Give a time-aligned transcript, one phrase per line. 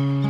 [0.00, 0.29] Mm-hmm.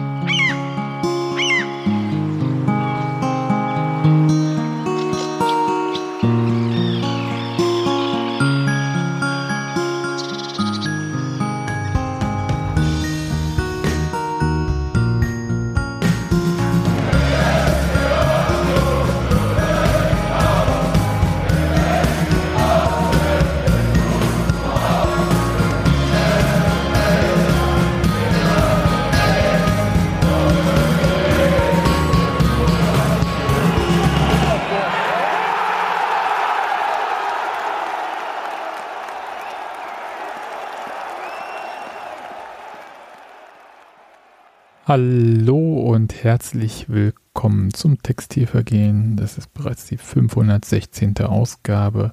[44.90, 49.14] Hallo und herzlich willkommen zum Textilvergehen.
[49.14, 51.16] Das ist bereits die 516.
[51.18, 52.10] Ausgabe.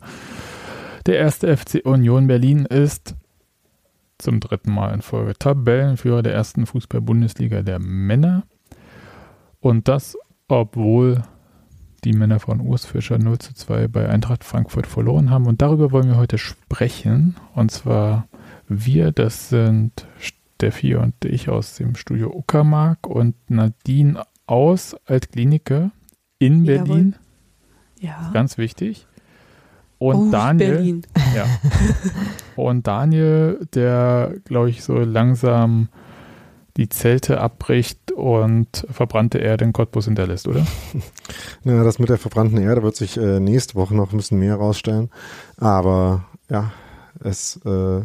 [1.07, 3.15] Der erste FC Union Berlin ist
[4.19, 8.43] zum dritten Mal in Folge Tabellenführer der ersten Fußball-Bundesliga der Männer.
[9.59, 10.15] Und das,
[10.47, 11.23] obwohl
[12.03, 15.47] die Männer von Urs Fischer 0 zu 2 bei Eintracht Frankfurt verloren haben.
[15.47, 17.37] Und darüber wollen wir heute sprechen.
[17.55, 18.27] Und zwar
[18.67, 20.05] wir, das sind
[20.57, 25.91] Steffi und ich aus dem Studio Uckermark und Nadine aus Altkliniker
[26.39, 27.15] in Berlin.
[27.99, 28.31] Ja.
[28.33, 29.05] Ganz wichtig.
[29.99, 30.71] Und oh, Daniel.
[30.71, 31.01] Berlin.
[31.35, 31.45] Ja.
[32.55, 35.89] Und Daniel, der, glaube ich, so langsam
[36.75, 40.65] die Zelte abbricht und verbrannte Erde in Cottbus hinterlässt, oder?
[41.65, 44.53] Ja, das mit der verbrannten Erde wird sich äh, nächste Woche noch ein bisschen mehr
[44.53, 45.11] herausstellen.
[45.57, 46.71] Aber ja,
[47.23, 48.01] es äh,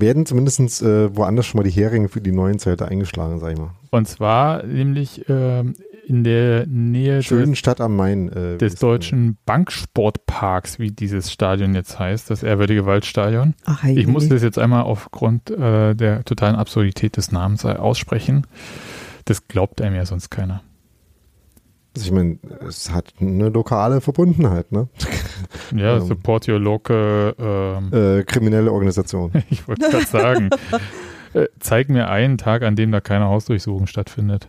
[0.00, 3.58] werden zumindest äh, woanders schon mal die Heringe für die neuen Zelte eingeschlagen, sag ich
[3.58, 3.70] mal.
[3.90, 5.64] Und zwar nämlich äh,
[6.06, 8.28] in der Nähe Schönen des, Stadt am Main.
[8.30, 13.54] Äh, des deutschen Banksportparks, wie dieses Stadion jetzt heißt, das ehrwürdige Waldstadion.
[13.64, 18.46] Ach, hey, ich muss das jetzt einmal aufgrund äh, der totalen Absurdität des Namens aussprechen.
[19.24, 20.62] Das glaubt einem ja sonst keiner.
[21.96, 24.88] Also ich meine, es hat eine lokale Verbundenheit, ne?
[25.74, 29.32] Ja, ähm, support your local ähm, äh, kriminelle Organisation.
[29.50, 30.50] ich wollte gerade sagen,
[31.32, 34.48] äh, zeig mir einen Tag, an dem da keine Hausdurchsuchung stattfindet.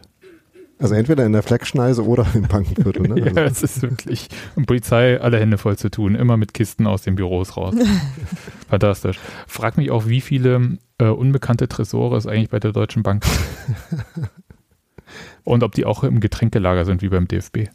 [0.80, 3.02] Also entweder in der Fleckschneise oder im Bankenviertel.
[3.08, 3.20] Ne?
[3.36, 3.42] ja, also.
[3.42, 7.16] es ist wirklich und Polizei alle Hände voll zu tun, immer mit Kisten aus den
[7.16, 7.74] Büros raus.
[8.70, 9.18] Fantastisch.
[9.48, 14.30] Frag mich auch, wie viele äh, unbekannte Tresore es eigentlich bei der Deutschen Bank gibt.
[15.48, 17.70] Und ob die auch im Getränkelager sind, wie beim DFB.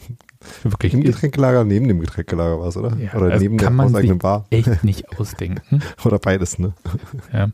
[0.62, 0.94] Wirklich.
[0.94, 2.96] Im Getränkelager, neben dem Getränkelager war es, oder?
[2.96, 4.46] Ja, oder neben der hauseigenen Bar.
[4.48, 5.82] Echt nicht ausdenken.
[6.02, 6.72] oder beides, ne?
[7.30, 7.50] Ja.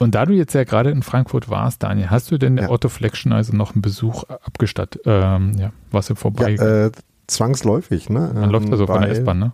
[0.00, 2.70] Und da du jetzt ja gerade in Frankfurt warst, Daniel, hast du denn der ja.
[2.72, 5.00] Otto Fleckschen also noch einen Besuch abgestattet?
[5.06, 6.56] Ähm, ja, was du vorbei?
[6.56, 6.90] Ja, äh,
[7.28, 8.32] zwangsläufig, ne?
[8.34, 9.52] Man ähm, läuft also von der S-Bahn, ne?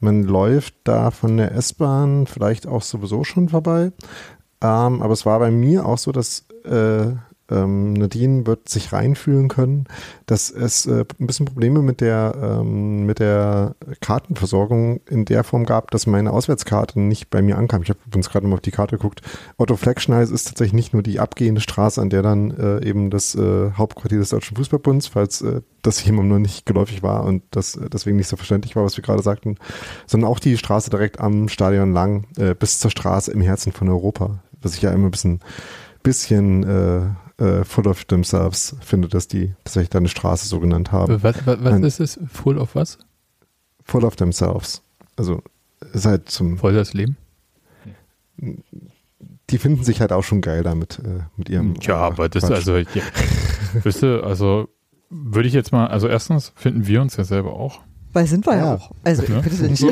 [0.00, 3.92] Man läuft da von der S-Bahn vielleicht auch sowieso schon vorbei.
[4.60, 7.12] Ähm, aber es war bei mir auch so, dass äh,
[7.50, 9.86] ähm, Nadine wird sich reinfühlen können,
[10.26, 15.64] dass es äh, ein bisschen Probleme mit der, ähm, mit der Kartenversorgung in der Form
[15.64, 17.82] gab, dass meine Auswärtskarte nicht bei mir ankam.
[17.82, 19.22] Ich habe übrigens gerade mal auf die Karte geguckt.
[19.56, 23.34] Otto Fleckschneis ist tatsächlich nicht nur die abgehende Straße, an der dann äh, eben das
[23.34, 27.76] äh, Hauptquartier des Deutschen Fußballbunds, falls äh, das jemandem noch nicht geläufig war und das
[27.76, 29.56] äh, deswegen nicht so verständlich war, was wir gerade sagten,
[30.06, 33.88] sondern auch die Straße direkt am Stadion lang äh, bis zur Straße im Herzen von
[33.88, 35.40] Europa, was ich ja immer ein bisschen
[36.02, 37.00] bisschen äh,
[37.38, 41.22] äh, Full of Themselves finde, dass die tatsächlich da eine Straße so genannt haben.
[41.22, 42.20] Was, was, was ist es?
[42.32, 42.98] Full of was?
[43.84, 44.82] Full of Themselves.
[45.16, 45.42] Also
[45.92, 46.58] ist halt zum.
[46.58, 47.16] Voll das Leben?
[49.50, 51.74] Die finden sich halt auch schon geil damit, äh, mit ihrem.
[51.80, 52.56] Ja, äh, aber das, Quatsch.
[52.56, 53.02] also, ja,
[53.82, 54.68] wisst ihr, also
[55.08, 57.80] würde ich jetzt mal, also erstens finden wir uns ja selber auch.
[58.12, 58.92] Weil sind wir ja, ja auch.
[59.04, 59.40] Also ja?
[59.40, 59.84] bitte nicht.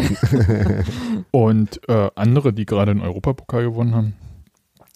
[1.31, 4.15] Und äh, andere, die gerade den Europapokal gewonnen haben,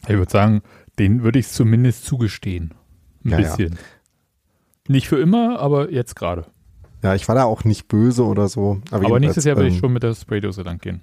[0.03, 0.62] ich würde sagen,
[0.98, 2.75] den würde ich zumindest zugestehen.
[3.25, 3.72] Ein ja, bisschen.
[3.72, 3.78] Ja.
[4.88, 6.47] Nicht für immer, aber jetzt gerade.
[7.03, 8.81] Ja, ich war da auch nicht böse oder so.
[8.91, 11.00] Aber, aber nächstes Jahr würde ähm, ich schon mit der Spraydose lang gehen.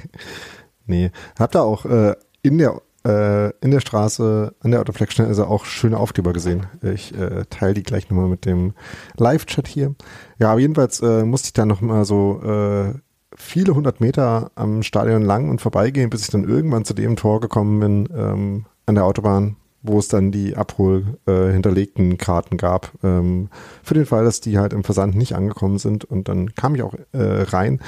[0.86, 5.46] nee, hab da auch äh, in der äh, in der Straße an der Autoflexion also
[5.46, 6.66] auch schöne Aufkleber gesehen.
[6.82, 8.74] Ich äh, teile die gleich nochmal mit dem
[9.16, 9.94] Live-Chat hier.
[10.38, 12.94] Ja, aber jedenfalls äh, musste ich dann nochmal so äh,
[13.34, 17.40] viele hundert Meter am Stadion lang und vorbeigehen, bis ich dann irgendwann zu dem Tor
[17.40, 22.92] gekommen bin, ähm, an der Autobahn, wo es dann die Abhol äh, hinterlegten Karten gab,
[23.02, 23.48] ähm,
[23.82, 26.04] für den Fall, dass die halt im Versand nicht angekommen sind.
[26.04, 27.80] Und dann kam ich auch äh, rein.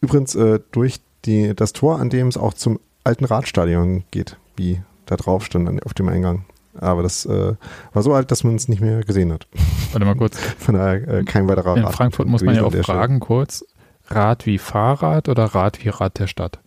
[0.00, 4.82] Übrigens äh, durch die, das Tor, an dem es auch zum alten Radstadion geht, wie
[5.06, 6.44] da drauf stand auf dem Eingang.
[6.76, 7.54] Aber das äh,
[7.92, 9.46] war so alt, dass man es nicht mehr gesehen hat.
[9.92, 10.38] Warte mal kurz.
[10.58, 13.20] Von daher äh, kein weiterer In Rad Frankfurt muss man ja auch fragen Stelle.
[13.20, 13.64] kurz,
[14.08, 16.60] Rad wie Fahrrad oder Rad wie Rad der Stadt?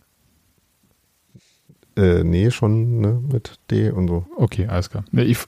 [1.98, 4.24] Äh, nee, schon ne, mit D und so.
[4.36, 5.04] Okay, alles klar.
[5.12, 5.38] Ich,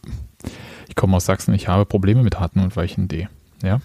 [0.88, 3.28] ich komme aus Sachsen, ich habe Probleme mit harten und weichen D.
[3.62, 3.80] Ja.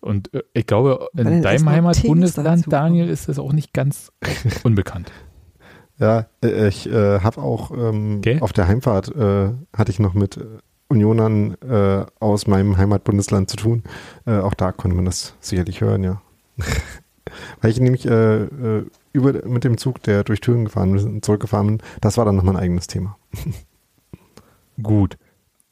[0.00, 4.12] Und äh, ich glaube, in deinem Heimatbundesland, Daniel, ist das auch nicht ganz
[4.64, 5.10] unbekannt.
[5.98, 8.38] Ja, äh, ich äh, habe auch ähm, okay.
[8.42, 10.38] auf der Heimfahrt äh, hatte ich noch mit
[10.88, 13.82] Unionern äh, aus meinem Heimatbundesland zu tun.
[14.26, 16.20] Äh, auch da konnte man das sicherlich hören, ja.
[17.60, 18.46] Weil ich nämlich äh,
[19.12, 22.56] über, mit dem Zug, der durch Türen gefahren ist zurückgefahren bin, das war dann nochmal
[22.56, 23.16] ein eigenes Thema.
[24.82, 25.16] Gut.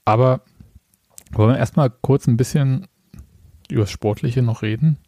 [0.04, 0.40] Aber
[1.32, 2.86] wollen wir erstmal kurz ein bisschen
[3.70, 4.98] über das Sportliche noch reden?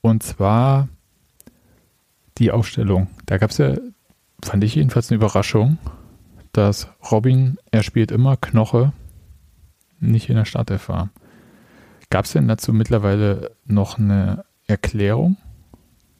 [0.00, 0.88] Und zwar
[2.38, 3.08] die Ausstellung.
[3.26, 3.76] Da gab es ja,
[4.42, 5.78] fand ich jedenfalls eine Überraschung,
[6.52, 8.92] dass Robin, er spielt immer Knoche,
[10.00, 11.10] nicht in der Startelf war.
[12.08, 15.36] Gab es denn dazu mittlerweile noch eine Erklärung?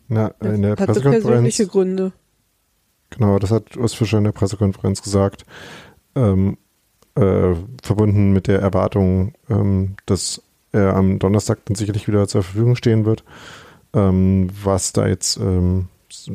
[0.08, 1.25] Na, in der Pressekonferenz.
[1.25, 2.12] persönliche Gründe.
[3.11, 5.44] Genau, das hat Urs Fischer in der Pressekonferenz gesagt.
[6.14, 6.58] Ähm,
[7.14, 10.43] äh, verbunden mit der Erwartung, ähm, dass
[10.73, 13.25] er am Donnerstag dann sicherlich wieder zur Verfügung stehen wird.
[13.94, 15.88] Ähm, was da jetzt ähm,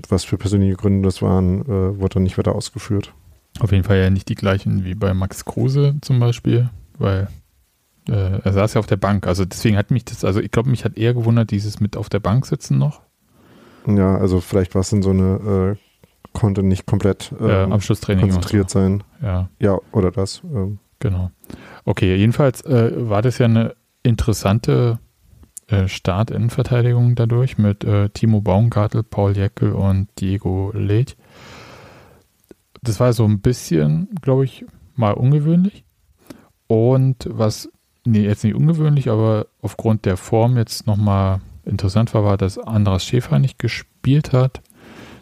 [0.09, 3.13] was für persönliche Gründe das waren, äh, wurde dann nicht weiter ausgeführt.
[3.59, 7.27] Auf jeden Fall ja nicht die gleichen wie bei Max Kruse zum Beispiel, weil
[8.10, 9.28] äh, er saß ja auf der Bank.
[9.28, 12.10] Also deswegen hat mich das, also ich glaube, mich hat eher gewundert, dieses mit auf
[12.10, 13.02] der Bank sitzen noch.
[13.88, 18.69] Ja, also vielleicht war es in so eine, äh, konnte nicht komplett äh, Abschlusstraining konzentriert
[18.69, 18.80] so.
[18.80, 19.04] sein.
[19.22, 19.50] Ja.
[19.60, 20.42] Ja, oder das.
[20.44, 20.80] Ähm.
[21.00, 21.31] Genau.
[21.84, 25.00] Okay, jedenfalls äh, war das ja eine interessante
[25.68, 31.18] äh, Start-Innenverteidigung dadurch mit äh, Timo Baumgartel, Paul Jäckel und Diego Leth.
[32.81, 34.66] Das war so ein bisschen, glaube ich,
[34.96, 35.84] mal ungewöhnlich.
[36.68, 37.69] Und was,
[38.06, 43.04] nee, jetzt nicht ungewöhnlich, aber aufgrund der Form jetzt nochmal interessant war, war, dass Andras
[43.04, 44.62] Schäfer nicht gespielt hat,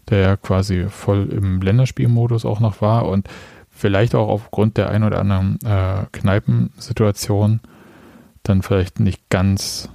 [0.10, 3.28] der ja quasi voll im Länderspielmodus auch noch war und
[3.70, 7.62] vielleicht auch aufgrund der ein oder anderen äh, Kneipensituation
[8.44, 9.90] dann vielleicht nicht ganz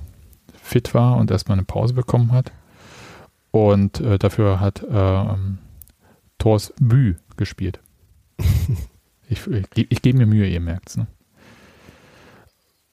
[0.54, 2.52] fit war und erstmal eine Pause bekommen hat.
[3.50, 5.24] Und äh, dafür hat äh,
[6.38, 7.80] Thors Bü gespielt.
[9.28, 10.96] ich, ich, ich gebe mir Mühe, ihr merkt es.
[10.96, 11.06] Ne?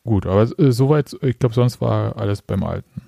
[0.05, 3.01] Gut, aber äh, soweit, ich glaube, sonst war alles beim Alten.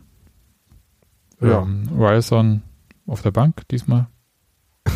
[1.39, 1.61] Ja.
[1.61, 2.63] Ähm, Ryerson
[3.05, 4.07] auf der Bank diesmal.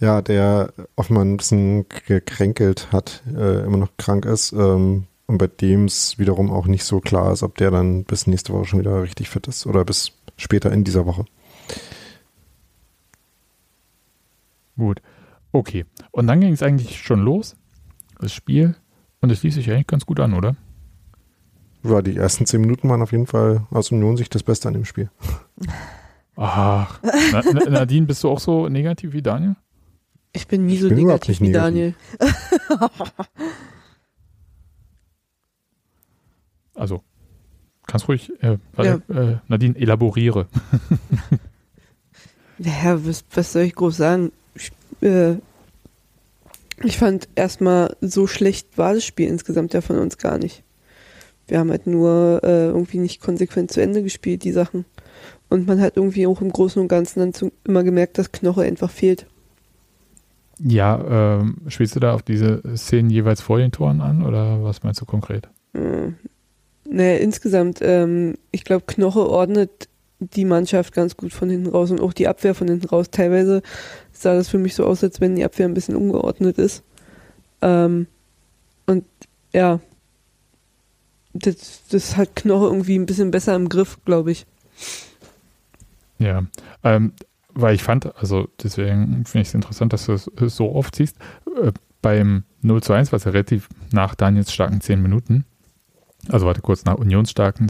[0.00, 4.52] Ja, der offenbar ein bisschen gekränkelt hat, äh, immer noch krank ist.
[4.52, 8.28] Ähm, und bei dem es wiederum auch nicht so klar ist, ob der dann bis
[8.28, 11.24] nächste Woche schon wieder richtig fit ist oder bis später in dieser Woche.
[14.76, 15.02] Gut.
[15.50, 15.84] Okay.
[16.12, 17.56] Und dann ging es eigentlich schon los,
[18.20, 18.76] das Spiel.
[19.20, 20.54] Und es ließ sich eigentlich ganz gut an, oder?
[21.84, 24.84] Ja, die ersten zehn Minuten waren auf jeden Fall aus Union-Sicht das Beste an dem
[24.84, 25.10] Spiel.
[26.36, 27.00] Ach.
[27.02, 29.56] Na, Nadine, bist du auch so negativ wie Daniel?
[30.32, 31.62] Ich bin nie so bin negativ wie negativ.
[31.62, 31.94] Daniel.
[36.78, 37.02] Also,
[37.88, 39.00] kannst ruhig, äh, ja.
[39.08, 40.46] äh, Nadine, elaboriere.
[42.58, 44.30] ja, was, was soll ich groß sagen?
[44.54, 44.70] Ich,
[45.00, 45.38] äh,
[46.84, 50.62] ich fand erstmal, so schlecht war das Spiel insgesamt ja von uns gar nicht.
[51.48, 54.84] Wir haben halt nur äh, irgendwie nicht konsequent zu Ende gespielt, die Sachen.
[55.48, 58.62] Und man hat irgendwie auch im Großen und Ganzen dann zu, immer gemerkt, dass Knoche
[58.62, 59.26] einfach fehlt.
[60.60, 64.82] Ja, ähm, spielst du da auf diese Szenen jeweils vor den Toren an oder was
[64.82, 65.48] meinst du konkret?
[65.72, 66.16] Hm,
[66.84, 69.88] naja, insgesamt, ähm, ich glaube, Knoche ordnet
[70.18, 73.06] die Mannschaft ganz gut von hinten raus und auch die Abwehr von hinten raus.
[73.10, 73.62] Teilweise
[74.12, 76.82] sah das für mich so aus, als wenn die Abwehr ein bisschen ungeordnet ist.
[77.62, 78.08] Ähm,
[78.86, 79.04] und
[79.52, 79.80] ja,
[81.38, 84.46] das, das hat Knoche irgendwie ein bisschen besser im Griff, glaube ich.
[86.18, 86.44] Ja,
[86.84, 87.12] ähm,
[87.54, 91.16] weil ich fand, also deswegen finde ich es interessant, dass du es so oft siehst.
[91.62, 95.44] Äh, beim 0 zu 1 war es ja relativ nach Daniels starken 10 Minuten
[96.28, 97.68] also warte kurz nach Unionsstarken,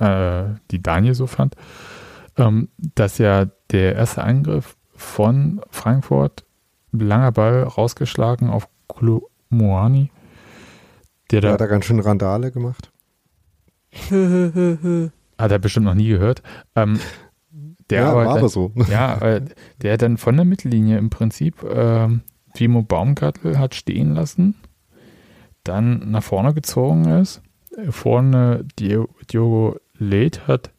[0.00, 1.56] äh, die Daniel so fand,
[2.36, 6.44] ähm, dass ja der erste Angriff von Frankfurt,
[6.92, 8.68] langer Ball rausgeschlagen auf
[9.48, 10.10] Moani.
[11.30, 12.91] Der da, hat er ganz schön Randale gemacht.
[15.38, 16.42] hat er bestimmt noch nie gehört.
[16.74, 16.98] Ähm,
[17.90, 18.72] der ja, aber, war aber so.
[18.90, 19.42] Ja, äh,
[19.82, 22.08] der dann von der Mittellinie im Prinzip äh,
[22.54, 24.54] Timo Baumgartel hat stehen lassen,
[25.64, 27.42] dann nach vorne gezogen ist
[27.90, 30.70] vorne Diogo Late hat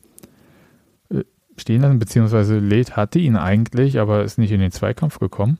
[1.10, 1.24] äh,
[1.58, 5.58] stehen lassen, beziehungsweise Late hatte ihn eigentlich, aber ist nicht in den Zweikampf gekommen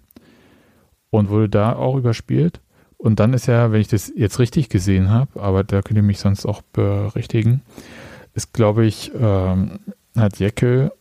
[1.10, 2.60] und wurde da auch überspielt.
[3.04, 6.04] Und dann ist ja, wenn ich das jetzt richtig gesehen habe, aber da könnt ihr
[6.04, 7.62] mich sonst auch berichtigen,
[8.34, 9.80] ist, glaube ich, ähm,
[10.16, 10.94] hat Jeckel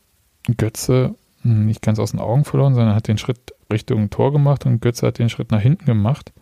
[0.56, 4.82] Götze nicht ganz aus den Augen verloren, sondern hat den Schritt Richtung Tor gemacht und
[4.82, 6.32] Götze hat den Schritt nach hinten gemacht.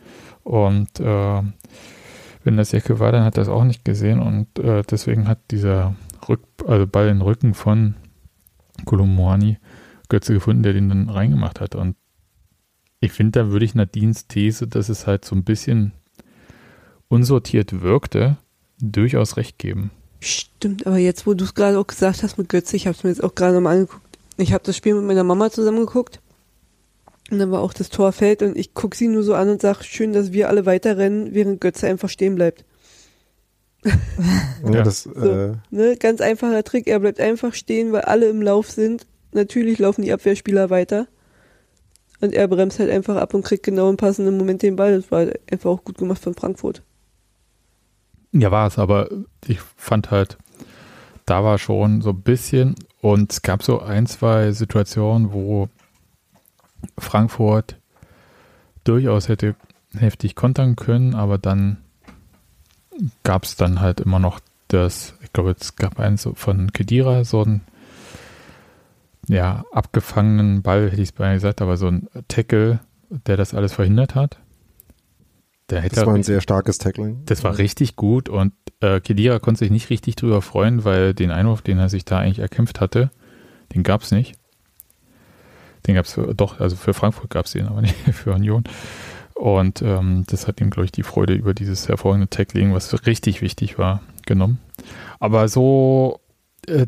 [0.44, 1.42] Und äh,
[2.42, 5.40] wenn das Jacke war, dann hat er es auch nicht gesehen und äh, deswegen hat
[5.50, 5.94] dieser
[6.26, 7.96] Rück, also Ball in den Rücken von
[8.86, 9.58] Kolumani
[10.08, 11.74] Götze gefunden, der den dann reingemacht hat.
[11.74, 11.96] Und
[13.00, 15.92] ich finde, da würde ich Nadines These, dass es halt so ein bisschen
[17.08, 18.36] unsortiert wirkte,
[18.80, 19.90] durchaus recht geben.
[20.20, 23.02] Stimmt, aber jetzt, wo du es gerade auch gesagt hast mit Götze, ich habe es
[23.02, 24.04] mir jetzt auch gerade nochmal angeguckt.
[24.36, 26.20] Ich habe das Spiel mit meiner Mama zusammen geguckt.
[27.30, 29.62] Und dann war auch das Tor fällt und ich gucke sie nur so an und
[29.62, 32.64] sage, schön, dass wir alle weiterrennen, während Götze einfach stehen bleibt.
[33.84, 38.42] ja, das, so, äh, ne, ganz einfacher Trick, er bleibt einfach stehen, weil alle im
[38.42, 39.06] Lauf sind.
[39.32, 41.06] Natürlich laufen die Abwehrspieler weiter.
[42.20, 44.94] Und er bremst halt einfach ab und kriegt genau im passenden Moment den Ball.
[44.94, 46.82] Das war einfach auch gut gemacht von Frankfurt.
[48.32, 49.08] Ja, war es, aber
[49.46, 50.38] ich fand halt,
[51.26, 55.68] da war schon so ein bisschen und es gab so ein, zwei Situationen, wo
[56.98, 57.76] Frankfurt
[58.84, 59.56] durchaus hätte
[59.96, 61.78] heftig kontern können, aber dann
[63.24, 67.42] gab es dann halt immer noch das, ich glaube, es gab eins von Kedira, so
[67.42, 67.62] ein
[69.30, 73.72] ja, abgefangenen Ball, hätte ich es beinahe gesagt, aber so ein Tackle, der das alles
[73.72, 74.38] verhindert hat.
[75.70, 77.22] Der das war ein sehr starkes Tackling.
[77.26, 81.30] Das war richtig gut und äh, Kedira konnte sich nicht richtig drüber freuen, weil den
[81.30, 83.10] Einwurf, den er sich da eigentlich erkämpft hatte,
[83.72, 84.34] den gab es nicht.
[85.86, 88.64] Den gab es doch, also für Frankfurt gab es den, aber nicht für Union.
[89.34, 93.42] Und ähm, das hat ihm, glaube ich, die Freude über dieses hervorragende Tackling, was richtig
[93.42, 94.58] wichtig war, genommen.
[95.20, 96.20] Aber so
[96.66, 96.86] äh,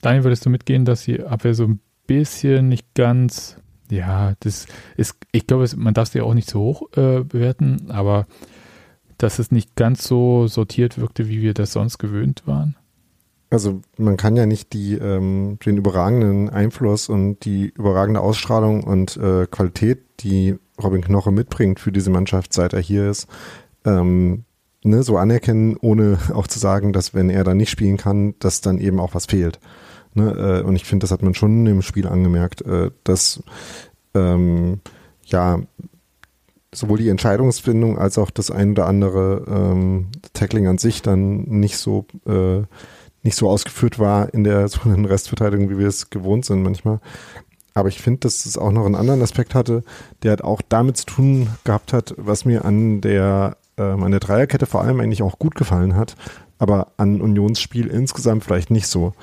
[0.00, 3.56] Daniel, würdest du mitgehen, dass die Abwehr so ein bisschen nicht ganz,
[3.90, 8.26] ja, das ist, ich glaube, man darf sie auch nicht so hoch äh, bewerten, aber
[9.18, 12.76] dass es nicht ganz so sortiert wirkte, wie wir das sonst gewöhnt waren?
[13.48, 19.16] Also man kann ja nicht die, ähm, den überragenden Einfluss und die überragende Ausstrahlung und
[19.16, 23.28] äh, Qualität, die Robin Knoche mitbringt für diese Mannschaft, seit er hier ist,
[23.84, 24.44] ähm,
[24.86, 28.60] ne, so anerkennen, ohne auch zu sagen, dass wenn er dann nicht spielen kann, dass
[28.60, 29.60] dann eben auch was fehlt.
[30.14, 33.42] Ne, äh, und ich finde, das hat man schon im Spiel angemerkt, äh, dass
[34.14, 34.80] ähm,
[35.24, 35.60] ja
[36.72, 41.78] sowohl die Entscheidungsfindung als auch das ein oder andere ähm, Tackling an sich dann nicht
[41.78, 42.62] so äh,
[43.22, 47.00] nicht so ausgeführt war in der sogenannten Restverteidigung, wie wir es gewohnt sind manchmal.
[47.74, 49.84] Aber ich finde, dass es auch noch einen anderen Aspekt hatte,
[50.22, 54.20] der halt auch damit zu tun gehabt hat, was mir an der ähm, an der
[54.20, 56.16] Dreierkette vor allem eigentlich auch gut gefallen hat,
[56.58, 59.14] aber an Unionsspiel insgesamt vielleicht nicht so.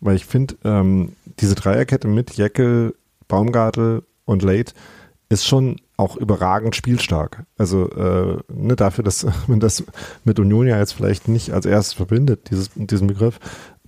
[0.00, 2.94] Weil ich finde, ähm, diese Dreierkette mit Jeckel,
[3.28, 4.72] Baumgartel und Late
[5.28, 7.44] ist schon auch überragend spielstark.
[7.56, 9.84] Also äh, ne, dafür, dass man das
[10.24, 13.38] mit Union ja jetzt vielleicht nicht als erstes verbindet, dieses, diesen Begriff,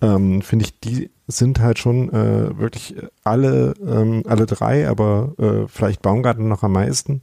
[0.00, 2.94] ähm, finde ich, die sind halt schon äh, wirklich
[3.24, 7.22] alle, ähm, alle drei, aber äh, vielleicht Baumgartel noch am meisten.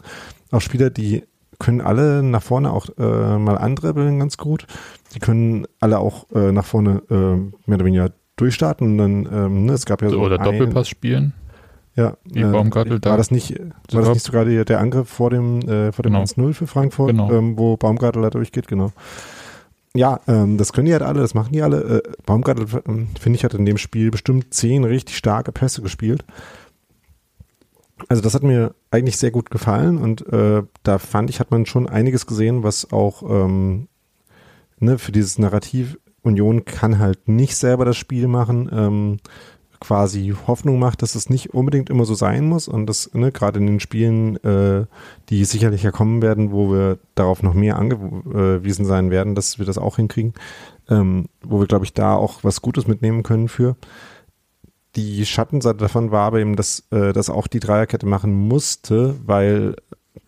[0.51, 1.23] Auch Spieler, die
[1.63, 4.67] können alle nach vorne auch äh, mal andribbeln ganz gut.
[5.15, 8.87] Die können alle auch äh, nach vorne äh, mehr oder weniger durchstarten.
[8.87, 10.19] Und dann, ähm, ne, es gab ja so.
[10.19, 11.33] Oder Doppelpass spielen.
[11.95, 13.11] Ja, Wie äh, Baumgartel da.
[13.11, 13.59] War das nicht,
[13.91, 16.23] war das nicht sogar der, der Angriff vor dem, äh, vor dem genau.
[16.23, 17.31] 1-0 für Frankfurt, genau.
[17.31, 18.91] ähm, wo Baumgartel da durchgeht, genau.
[19.95, 22.01] Ja, ähm, das können die halt alle, das machen die alle.
[22.03, 26.25] Äh, Baumgartel, äh, finde ich, hat in dem Spiel bestimmt zehn richtig starke Pässe gespielt.
[28.07, 31.65] Also das hat mir eigentlich sehr gut gefallen und äh, da fand ich, hat man
[31.65, 33.87] schon einiges gesehen, was auch ähm,
[34.79, 39.17] ne, für dieses Narrativ Union kann halt nicht selber das Spiel machen, ähm,
[39.79, 43.59] quasi Hoffnung macht, dass es nicht unbedingt immer so sein muss und das ne, gerade
[43.59, 44.85] in den Spielen, äh,
[45.29, 49.65] die sicherlich ja kommen werden, wo wir darauf noch mehr angewiesen sein werden, dass wir
[49.65, 50.33] das auch hinkriegen,
[50.89, 53.75] ähm, wo wir glaube ich da auch was Gutes mitnehmen können für
[54.95, 59.75] die Schattenseite davon war aber eben, dass, äh, dass auch die Dreierkette machen musste, weil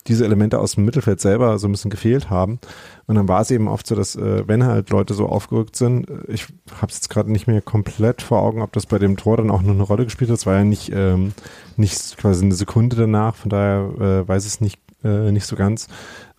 [0.07, 2.59] diese Elemente aus dem Mittelfeld selber so ein bisschen gefehlt haben.
[3.07, 6.09] Und dann war es eben oft so, dass äh, wenn halt Leute so aufgerückt sind,
[6.09, 6.47] äh, ich
[6.79, 9.51] habe es jetzt gerade nicht mehr komplett vor Augen, ob das bei dem Tor dann
[9.51, 10.37] auch noch eine Rolle gespielt hat.
[10.37, 11.33] Es war ja nicht, ähm,
[11.77, 15.87] nicht quasi eine Sekunde danach, von daher äh, weiß es nicht, äh, nicht so ganz.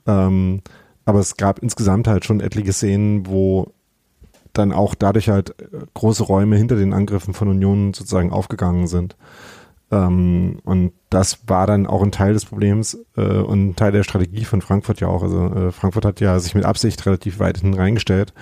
[0.06, 0.62] Ähm,
[1.04, 3.72] aber es gab insgesamt halt schon etliche Szenen, wo
[4.58, 9.16] dann auch dadurch halt äh, große Räume hinter den Angriffen von Union sozusagen aufgegangen sind.
[9.90, 14.02] Ähm, und das war dann auch ein Teil des Problems äh, und ein Teil der
[14.02, 15.22] Strategie von Frankfurt ja auch.
[15.22, 18.34] Also äh, Frankfurt hat ja sich mit Absicht relativ weit hinten reingestellt,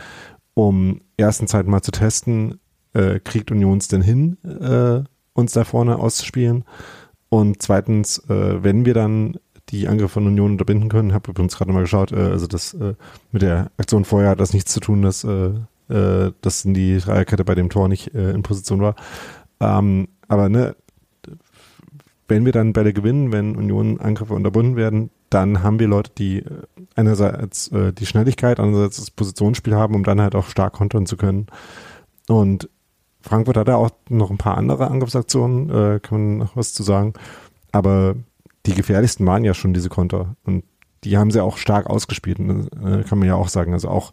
[0.54, 2.61] um erstens halt mal zu testen,
[2.94, 5.02] äh, kriegt Union es denn hin, äh,
[5.35, 6.64] uns da vorne auszuspielen.
[7.28, 9.37] Und zweitens, äh, wenn wir dann
[9.71, 12.76] die Angriffe von Union unterbinden können, habe übrigens gerade mal geschaut, also das
[13.33, 15.26] mit der Aktion vorher hat das nichts zu tun, dass
[15.88, 18.94] äh, dass die Dreierkette bei dem Tor nicht äh, in Position war.
[19.60, 20.76] Ähm, aber ne,
[22.28, 26.38] wenn wir dann Bälle gewinnen, wenn Union Angriffe unterbunden werden, dann haben wir Leute, die
[26.38, 26.62] äh,
[26.94, 31.16] einerseits äh, die Schnelligkeit, andererseits das Positionsspiel haben, um dann halt auch stark kontern zu
[31.16, 31.46] können.
[32.28, 32.68] Und
[33.20, 36.82] Frankfurt hat ja auch noch ein paar andere Angriffsaktionen, äh, kann man noch was zu
[36.82, 37.14] sagen.
[37.72, 38.14] Aber
[38.66, 40.36] die gefährlichsten waren ja schon diese Konter.
[40.44, 40.64] Und
[41.04, 43.72] die haben sie auch stark ausgespielt, äh, kann man ja auch sagen.
[43.72, 44.12] Also auch,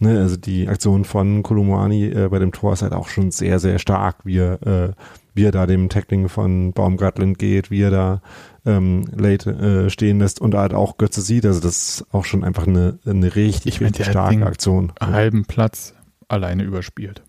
[0.00, 3.58] ne, also die Aktion von Kolumani äh, bei dem Tor ist halt auch schon sehr,
[3.58, 4.92] sehr stark, wie er, äh,
[5.34, 8.22] wie er da dem Tackling von Baumgartland geht, wie er da
[8.66, 9.50] ähm, late
[9.86, 11.46] äh, stehen lässt und halt auch Götze sieht.
[11.46, 14.92] Also das ist auch schon einfach eine, eine richtig, ich richtig starke Aktion.
[15.00, 15.94] Halben Platz
[16.28, 17.22] alleine überspielt.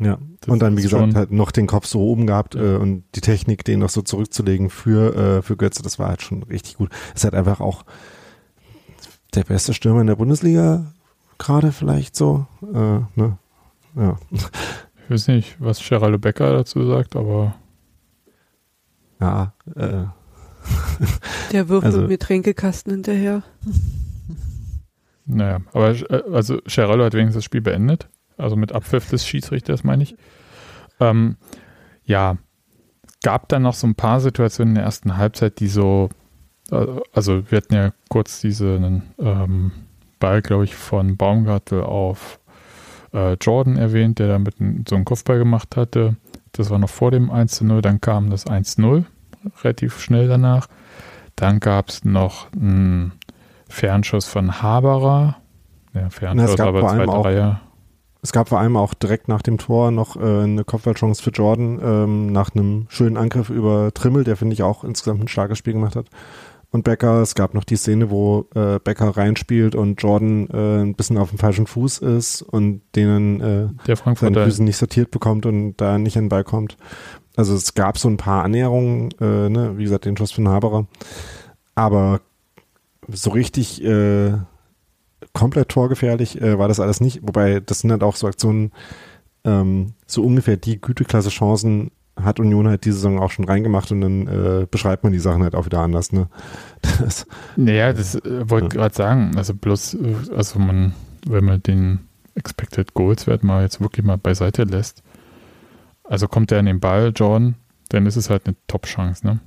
[0.00, 2.74] Ja, das und dann, wie gesagt, halt noch den Kopf so oben gehabt ja.
[2.74, 6.22] äh, und die Technik, den noch so zurückzulegen für, äh, für Götze, das war halt
[6.22, 6.90] schon richtig gut.
[7.14, 7.84] Ist halt einfach auch
[9.34, 10.92] der beste Stürmer in der Bundesliga,
[11.38, 12.46] gerade vielleicht so.
[12.62, 13.38] Äh, ne?
[13.96, 14.16] Ja.
[14.30, 17.54] Ich weiß nicht, was Geraldo Becker dazu sagt, aber.
[19.20, 20.04] Ja, äh.
[21.52, 23.42] Der wirft also, mir Tränkekasten hinterher.
[25.24, 29.84] Naja, aber äh, also Geraldo hat wenigstens das Spiel beendet also mit Abpfiff des Schiedsrichters
[29.84, 30.16] meine ich.
[31.00, 31.36] Ähm,
[32.04, 32.38] ja,
[33.22, 36.08] gab dann noch so ein paar Situationen in der ersten Halbzeit, die so,
[36.70, 39.72] äh, also wir hatten ja kurz diesen ähm,
[40.18, 42.38] Ball, glaube ich, von Baumgartel auf
[43.12, 44.56] äh, Jordan erwähnt, der damit
[44.88, 46.16] so einen Kopfball gemacht hatte.
[46.52, 49.04] Das war noch vor dem 1-0, dann kam das 1-0,
[49.62, 50.68] relativ schnell danach.
[51.36, 53.12] Dann gab es noch einen
[53.68, 55.36] Fernschuss von Haberer.
[55.94, 57.60] Ja, Fernschuss, aber zwei Dreier.
[58.20, 61.78] Es gab vor allem auch direkt nach dem Tor noch äh, eine Kopfballchance für Jordan
[61.80, 65.74] ähm, nach einem schönen Angriff über Trimmel, der finde ich auch insgesamt ein starkes Spiel
[65.74, 66.06] gemacht hat.
[66.70, 70.94] Und Becker, es gab noch die Szene, wo äh, Becker reinspielt und Jordan äh, ein
[70.94, 75.46] bisschen auf dem falschen Fuß ist und denen äh, der seine Füße nicht sortiert bekommt
[75.46, 76.76] und da nicht in den Ball kommt.
[77.36, 79.78] Also es gab so ein paar Annäherungen, äh, ne?
[79.78, 80.86] wie gesagt, den Schuss von Haberer.
[81.74, 82.20] Aber
[83.06, 84.32] so richtig äh,
[85.32, 87.20] komplett torgefährlich äh, war das alles nicht.
[87.22, 88.72] Wobei, das sind halt auch so Aktionen,
[89.44, 94.00] ähm, so ungefähr die Güteklasse Chancen hat Union halt diese Saison auch schon reingemacht und
[94.00, 96.12] dann äh, beschreibt man die Sachen halt auch wieder anders.
[96.12, 96.28] Ne?
[97.00, 97.26] Das,
[97.56, 98.80] naja, das äh, wollte ich ja.
[98.80, 99.32] gerade sagen.
[99.36, 100.94] Also bloß, äh, also man,
[101.26, 102.00] wenn man den
[102.34, 105.02] Expected Goals Wert mal jetzt wirklich mal beiseite lässt,
[106.04, 107.56] also kommt er an den Ball, Jordan,
[107.88, 109.40] dann ist es halt eine Top-Chance, ne?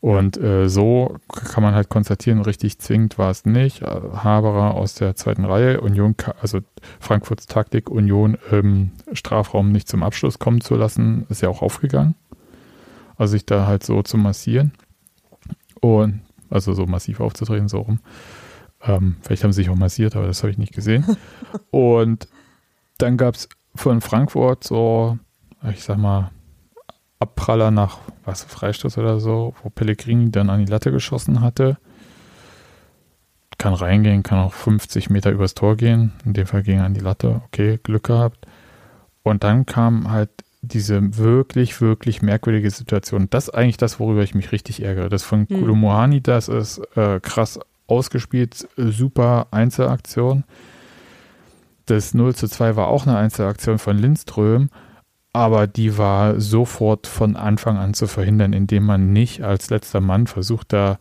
[0.00, 3.82] Und äh, so kann man halt konstatieren, richtig zwingend war es nicht.
[3.82, 6.60] Äh, Haberer aus der zweiten Reihe, Union, also
[7.00, 12.14] Frankfurts Taktik, Union im Strafraum nicht zum Abschluss kommen zu lassen, ist ja auch aufgegangen.
[13.16, 14.72] Also sich da halt so zu massieren
[15.80, 17.98] und also so massiv aufzutreten, so rum.
[18.82, 21.04] Ähm, vielleicht haben sie sich auch massiert, aber das habe ich nicht gesehen.
[21.70, 22.28] und
[22.98, 25.18] dann gab es von Frankfurt so,
[25.72, 26.30] ich sag mal,
[27.20, 31.78] Abpraller nach was Freistoß oder so, wo Pellegrini dann an die Latte geschossen hatte.
[33.56, 36.12] Kann reingehen, kann auch 50 Meter übers Tor gehen.
[36.24, 37.42] In dem Fall ging er an die Latte.
[37.46, 38.46] Okay, Glück gehabt.
[39.24, 40.30] Und dann kam halt
[40.62, 43.28] diese wirklich, wirklich merkwürdige Situation.
[43.30, 45.08] Das ist eigentlich das, worüber ich mich richtig ärgere.
[45.08, 45.46] Das von mhm.
[45.48, 50.44] Kulumohani, das ist äh, krass ausgespielt, super Einzelaktion.
[51.86, 54.68] Das 0 zu 2 war auch eine Einzelaktion von Lindström
[55.38, 60.26] aber die war sofort von Anfang an zu verhindern, indem man nicht als letzter Mann
[60.26, 60.98] versucht, da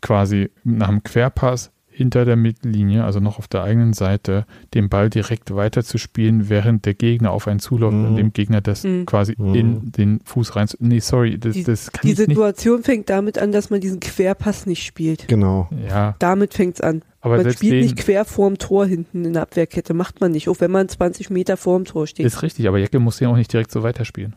[0.00, 5.10] quasi nach einem Querpass hinter der Mittellinie, also noch auf der eigenen Seite, den Ball
[5.10, 8.06] direkt weiterzuspielen, während der Gegner auf einen zuläuft mhm.
[8.06, 9.06] und dem Gegner das mhm.
[9.06, 9.54] quasi mhm.
[9.54, 10.68] in den Fuß rein.
[10.78, 12.86] Nee, sorry, das, die, das kann Die Situation nicht.
[12.86, 15.28] fängt damit an, dass man diesen Querpass nicht spielt.
[15.28, 15.68] Genau.
[15.88, 16.16] Ja.
[16.18, 17.02] Damit fängt es an.
[17.20, 20.60] Aber man spielt nicht quer vorm Tor hinten in der Abwehrkette, macht man nicht, auch
[20.60, 22.26] wenn man 20 Meter vorm Tor steht.
[22.26, 24.34] Ist richtig, aber Jacke muss den auch nicht direkt so weiterspielen.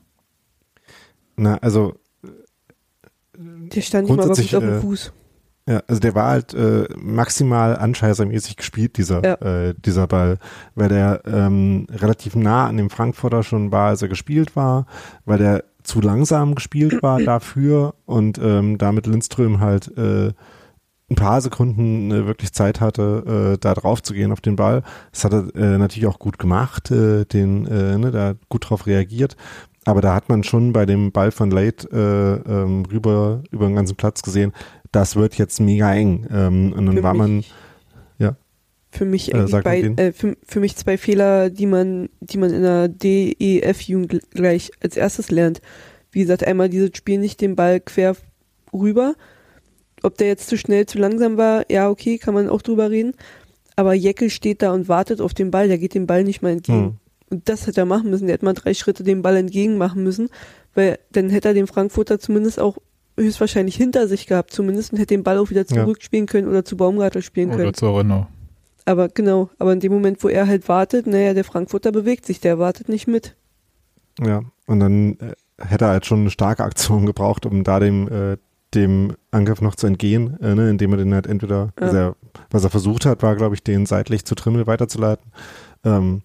[1.35, 1.95] Na, also.
[3.37, 5.11] Der stand ihm aber gut auf dem äh, Fuß.
[5.67, 9.33] Ja, also der war halt äh, maximal anscheißermäßig gespielt, dieser, ja.
[9.35, 10.37] äh, dieser Ball,
[10.75, 14.85] weil der ähm, relativ nah an dem Frankfurter schon war, als er gespielt war,
[15.25, 20.33] weil der zu langsam gespielt war dafür und ähm, damit Lindström halt äh,
[21.09, 24.83] ein paar Sekunden äh, wirklich Zeit hatte, äh, da drauf zu gehen auf den Ball.
[25.11, 28.85] Das hat er äh, natürlich auch gut gemacht, äh, den, äh, ne, da gut drauf
[28.85, 29.35] reagiert.
[29.87, 33.75] Aber da hat man schon bei dem Ball von Late äh, ähm, rüber über den
[33.75, 34.51] ganzen Platz gesehen,
[34.95, 36.25] das wird jetzt mega eng.
[36.31, 37.43] Ähm, und dann für war man,
[38.17, 38.35] ja.
[38.91, 42.61] Für mich, äh, bei, äh, für, für, mich zwei Fehler, die man, die man in
[42.61, 45.61] der DEF-Jugend gleich als erstes lernt.
[46.11, 48.15] Wie gesagt, einmal dieses Spiel nicht den Ball quer
[48.71, 49.15] rüber.
[50.01, 53.13] Ob der jetzt zu schnell, zu langsam war, ja, okay, kann man auch drüber reden.
[53.75, 56.51] Aber Jeckel steht da und wartet auf den Ball, der geht dem Ball nicht mal
[56.51, 56.85] entgegen.
[56.85, 56.97] Hm.
[57.29, 58.27] Und das hätte er machen müssen.
[58.27, 60.29] Der hätte mal drei Schritte dem Ball entgegen machen müssen,
[60.73, 62.77] weil dann hätte er den Frankfurter zumindest auch
[63.17, 66.77] höchstwahrscheinlich hinter sich gehabt, zumindest und hätte den Ball auch wieder zurückspielen können oder zu
[66.77, 67.63] Baumgartel spielen können.
[67.63, 68.27] Oder zu Renault.
[68.85, 72.39] Aber genau, aber in dem Moment, wo er halt wartet, naja, der Frankfurter bewegt sich,
[72.39, 73.35] der wartet nicht mit.
[74.23, 78.07] Ja, und dann äh, hätte er halt schon eine starke Aktion gebraucht, um da dem,
[78.07, 78.37] äh,
[78.73, 81.85] dem Angriff noch zu entgehen, äh, ne, indem er den halt entweder, ja.
[81.85, 82.15] also er,
[82.51, 85.31] was er versucht hat, war, glaube ich, den seitlich zu Trimmel weiterzuleiten.
[85.83, 86.21] Ähm,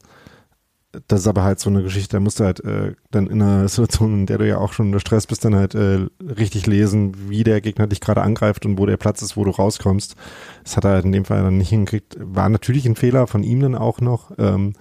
[1.06, 3.68] das ist aber halt so eine Geschichte, da musst du halt äh, dann in einer
[3.68, 7.30] Situation, in der du ja auch schon unter Stress bist, dann halt äh, richtig lesen,
[7.30, 10.16] wie der Gegner dich gerade angreift und wo der Platz ist, wo du rauskommst.
[10.64, 12.16] Das hat er halt in dem Fall dann nicht hingekriegt.
[12.18, 14.74] War natürlich ein Fehler von ihm dann auch noch, ähm,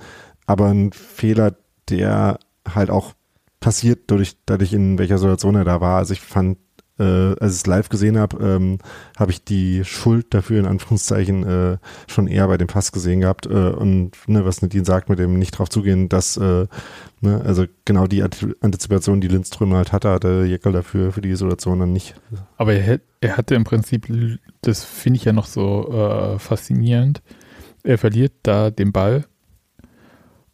[0.48, 1.56] aber ein Fehler,
[1.90, 3.14] der halt auch
[3.60, 5.98] passiert, dadurch, dadurch in welcher Situation er da war.
[5.98, 6.58] Also ich fand
[7.00, 8.80] äh, als ich es live gesehen habe, ähm,
[9.18, 13.46] habe ich die Schuld dafür in Anführungszeichen äh, schon eher bei dem Pass gesehen gehabt.
[13.46, 16.68] Äh, und ne, was Nadine sagt, mit dem nicht drauf zugehen, dass äh,
[17.22, 21.80] ne, also genau die Antizipation, die Lindström halt hatte, hatte Jeckel dafür für die Isolation
[21.80, 22.16] dann nicht.
[22.58, 24.08] Aber er, er hatte im Prinzip,
[24.62, 27.22] das finde ich ja noch so äh, faszinierend,
[27.84, 29.26] er verliert da den Ball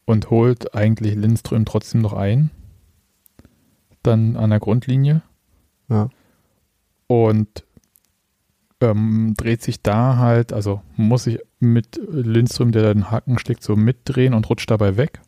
[0.05, 2.51] und holt eigentlich Lindström trotzdem noch ein.
[4.03, 5.23] Dann an der Grundlinie.
[5.89, 6.10] Ja
[7.08, 7.65] und
[8.82, 13.76] ähm, dreht sich da halt, also muss sich mit Lindström, der den Haken schlägt, so
[13.76, 15.22] mitdrehen und rutscht dabei weg.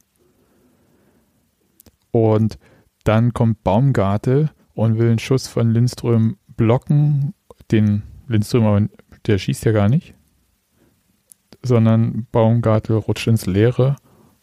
[2.12, 2.58] Und
[3.04, 7.34] dann kommt Baumgartel und will einen Schuss von Lindström blocken.
[7.72, 8.88] Den Lindström, aber
[9.26, 10.13] der schießt ja gar nicht.
[11.63, 13.96] Sondern Baumgartel rutscht ins Leere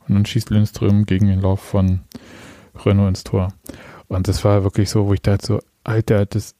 [0.06, 2.00] und dann schießt Lindström gegen den Lauf von
[2.84, 3.48] Renault ins Tor.
[4.08, 6.54] Und das war wirklich so, wo ich dachte so, Alter, das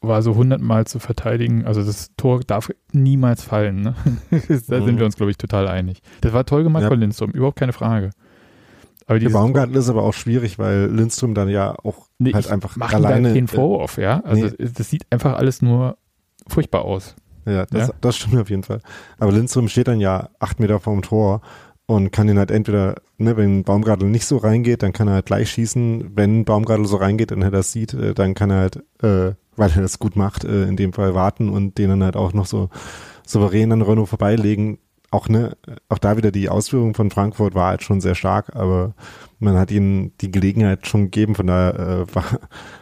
[0.00, 1.64] war so hundertmal zu verteidigen.
[1.64, 3.82] Also das Tor darf niemals fallen.
[3.82, 3.94] Ne?
[4.68, 4.84] da mhm.
[4.84, 6.00] sind wir uns, glaube ich, total einig.
[6.20, 6.88] Das war toll gemacht ja.
[6.88, 8.10] von Lindström, überhaupt keine Frage.
[9.06, 12.76] Aber Der Baumgarten ist aber auch schwierig, weil Lindström dann ja auch nee, halt einfach
[12.76, 13.28] mach alleine.
[13.28, 14.20] Da keinen Vorwurf, ja.
[14.20, 14.68] Also nee.
[14.74, 15.96] das sieht einfach alles nur
[16.46, 17.16] furchtbar aus.
[17.46, 18.82] Ja das, ja, das stimmt auf jeden Fall.
[19.18, 21.40] Aber Lindström steht dann ja acht Meter vorm Tor
[21.88, 25.26] und kann ihn halt entweder, ne, wenn Baumgartel nicht so reingeht, dann kann er halt
[25.26, 26.12] gleich schießen.
[26.14, 29.70] Wenn Baumgartel so reingeht und er das sieht, äh, dann kann er halt äh, weil
[29.74, 32.46] er das gut macht, äh, in dem Fall warten und den dann halt auch noch
[32.46, 32.70] so
[33.26, 34.78] souverän an Renault vorbeilegen.
[35.10, 35.56] Auch ne,
[35.88, 38.94] auch da wieder die Ausführung von Frankfurt war halt schon sehr stark, aber
[39.38, 42.24] man hat ihnen die Gelegenheit schon gegeben, von daher äh, war,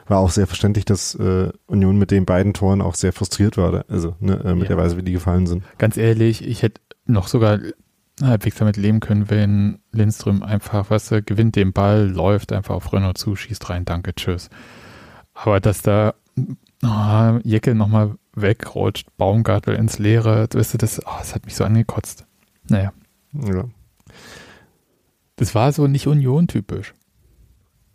[0.06, 3.84] war auch sehr verständlich, dass äh, Union mit den beiden Toren auch sehr frustriert war,
[3.88, 4.68] also ne, äh, mit ja.
[4.70, 5.62] der Weise, wie die gefallen sind.
[5.78, 7.60] Ganz ehrlich, ich hätte noch sogar
[8.22, 12.92] halbwegs damit leben können, wenn Lindström einfach, weißt du, gewinnt den Ball, läuft einfach auf
[12.92, 14.48] Renault zu, schießt rein, danke, tschüss.
[15.34, 16.14] Aber dass da
[16.82, 21.64] oh, Jeckel nochmal wegrutscht, Baumgartel ins Leere, weißt du, das, oh, das hat mich so
[21.64, 22.26] angekotzt.
[22.68, 22.92] Naja.
[23.32, 23.64] Ja.
[25.36, 26.94] Das war so nicht Union-typisch.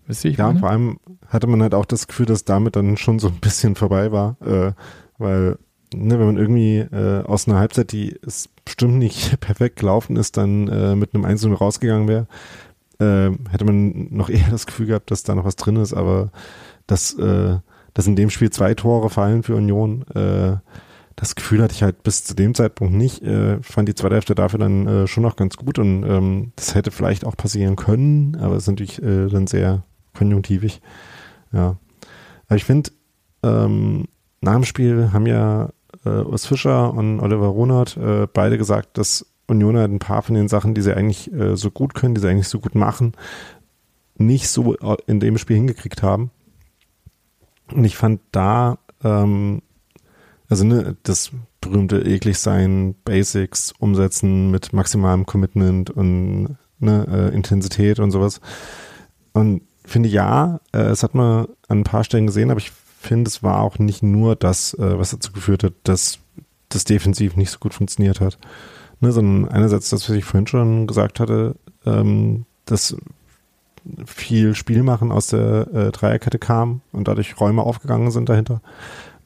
[0.05, 0.59] Wisst ihr, ich Ja, meine?
[0.59, 3.75] vor allem hatte man halt auch das Gefühl, dass damit dann schon so ein bisschen
[3.75, 4.73] vorbei war, äh,
[5.17, 5.57] weil,
[5.93, 10.37] ne, wenn man irgendwie äh, aus einer Halbzeit, die es bestimmt nicht perfekt gelaufen ist,
[10.37, 12.27] dann äh, mit einem Einzelnen rausgegangen wäre,
[12.99, 16.31] äh, hätte man noch eher das Gefühl gehabt, dass da noch was drin ist, aber
[16.87, 17.57] das äh,
[17.93, 20.03] dass in dem Spiel zwei Tore fallen für Union.
[20.13, 20.57] Äh,
[21.15, 23.21] das Gefühl hatte ich halt bis zu dem Zeitpunkt nicht.
[23.21, 26.73] Äh, fand die zweite Hälfte dafür dann äh, schon noch ganz gut und ähm, das
[26.73, 30.81] hätte vielleicht auch passieren können, aber es ist natürlich dann sehr konjunktivig.
[31.51, 31.77] Ja.
[32.47, 32.91] Aber ich finde,
[33.43, 34.05] ähm,
[34.41, 35.69] nach dem Spiel haben ja
[36.05, 40.35] äh, Urs Fischer und Oliver Runert äh, beide gesagt, dass Union halt ein paar von
[40.35, 43.13] den Sachen, die sie eigentlich äh, so gut können, die sie eigentlich so gut machen,
[44.15, 44.75] nicht so
[45.07, 46.31] in dem Spiel hingekriegt haben.
[47.73, 49.61] Und ich fand da, ähm,
[50.49, 57.99] also ne, das berühmte eklig sein, Basics umsetzen mit maximalem Commitment und ne, äh, Intensität
[57.99, 58.41] und sowas.
[59.33, 63.27] Und finde ja, äh, es hat man an ein paar Stellen gesehen, aber ich finde,
[63.29, 66.19] es war auch nicht nur das, äh, was dazu geführt hat, dass
[66.69, 68.37] das defensiv nicht so gut funktioniert hat.
[68.99, 72.95] Ne, sondern einerseits das, was ich vorhin schon gesagt hatte, ähm, dass
[74.05, 78.61] viel Spielmachen aus der äh, Dreierkette kam und dadurch Räume aufgegangen sind dahinter.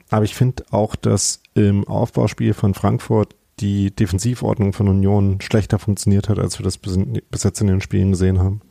[0.10, 6.30] Aber ich finde auch, dass im Aufbauspiel von Frankfurt die Defensivordnung von Union schlechter funktioniert
[6.30, 6.98] hat, als wir das bis,
[7.30, 8.62] bis jetzt in den Spielen gesehen haben.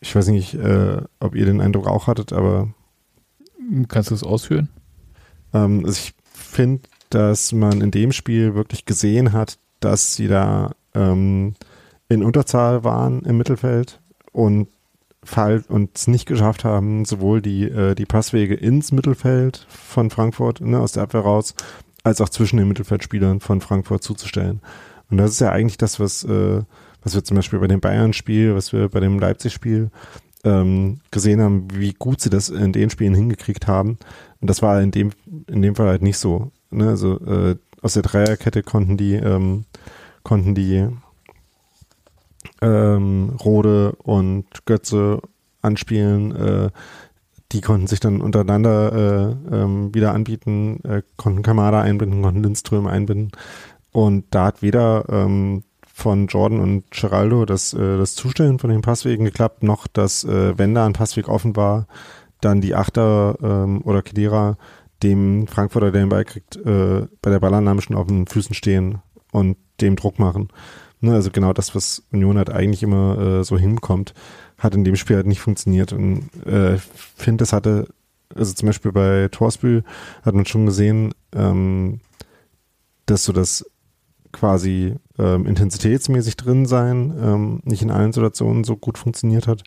[0.00, 2.68] Ich weiß nicht, äh, ob ihr den Eindruck auch hattet, aber.
[3.88, 4.68] Kannst du es ausführen?
[5.52, 10.72] Ähm, also ich finde, dass man in dem Spiel wirklich gesehen hat, dass sie da
[10.94, 11.54] ähm,
[12.08, 14.00] in Unterzahl waren im Mittelfeld
[14.32, 14.68] und
[15.94, 20.92] es nicht geschafft haben, sowohl die, äh, die Passwege ins Mittelfeld von Frankfurt, ne, aus
[20.92, 21.54] der Abwehr raus,
[22.02, 24.60] als auch zwischen den Mittelfeldspielern von Frankfurt zuzustellen.
[25.10, 26.62] Und das ist ja eigentlich das, was, äh,
[27.02, 29.90] was wir zum Beispiel bei dem Bayern-Spiel, was wir bei dem Leipzig-Spiel
[30.44, 33.98] ähm, gesehen haben, wie gut sie das in den Spielen hingekriegt haben.
[34.40, 35.10] Und das war in dem,
[35.46, 36.50] in dem Fall halt nicht so.
[36.70, 36.88] Ne?
[36.88, 39.64] Also äh, aus der Dreierkette konnten die, ähm,
[40.22, 40.88] konnten die
[42.60, 45.20] ähm, Rode und Götze
[45.62, 46.34] anspielen.
[46.34, 46.70] Äh,
[47.52, 52.86] die konnten sich dann untereinander äh, ähm, wieder anbieten, äh, konnten Kamada einbinden, konnten Lindström
[52.86, 53.32] einbinden.
[53.90, 55.64] Und da hat weder ähm,
[55.98, 60.56] von Jordan und Geraldo das, äh, das Zustellen von den Passwegen geklappt, noch dass, äh,
[60.56, 61.88] wenn da ein Passweg offen war,
[62.40, 64.56] dann die Achter ähm, oder Kedira
[65.02, 69.02] dem Frankfurter, der den Ball kriegt, äh, bei der Ballannahme schon auf den Füßen stehen
[69.32, 70.48] und dem Druck machen.
[71.00, 74.14] Ne, also genau das, was Union halt eigentlich immer äh, so hinbekommt,
[74.56, 75.92] hat in dem Spiel halt nicht funktioniert.
[75.92, 76.78] Und äh,
[77.16, 77.88] finde, das hatte,
[78.34, 79.82] also zum Beispiel bei Torsbühl
[80.22, 82.00] hat man schon gesehen, ähm,
[83.06, 83.64] dass so das
[84.32, 89.62] quasi ähm, intensitätsmäßig drin sein, ähm, nicht in allen Situationen so gut funktioniert hat.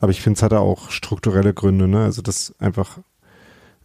[0.00, 2.04] Aber ich finde, es hatte auch strukturelle Gründe, ne?
[2.04, 2.98] Also das einfach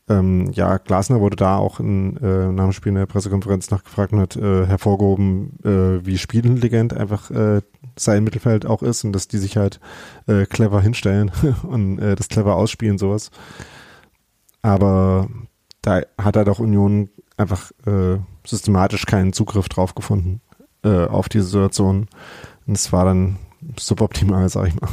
[0.10, 4.36] ähm, ja, Glasner wurde da auch in, äh, nach in der Pressekonferenz nachgefragt und hat
[4.36, 7.62] äh, hervorgehoben, äh, wie spielintelligent einfach äh,
[7.95, 9.79] sein Mittelfeld auch ist und dass die sich halt
[10.27, 11.32] äh, clever hinstellen
[11.63, 13.29] und äh, das clever ausspielen, sowas.
[14.63, 15.29] Aber
[15.84, 20.41] da hat halt auch Union einfach äh, systematisch keinen Zugriff drauf gefunden
[20.83, 22.07] äh, auf die Situation.
[22.65, 23.37] Und es war dann
[23.77, 24.89] suboptimal, sag ich mal.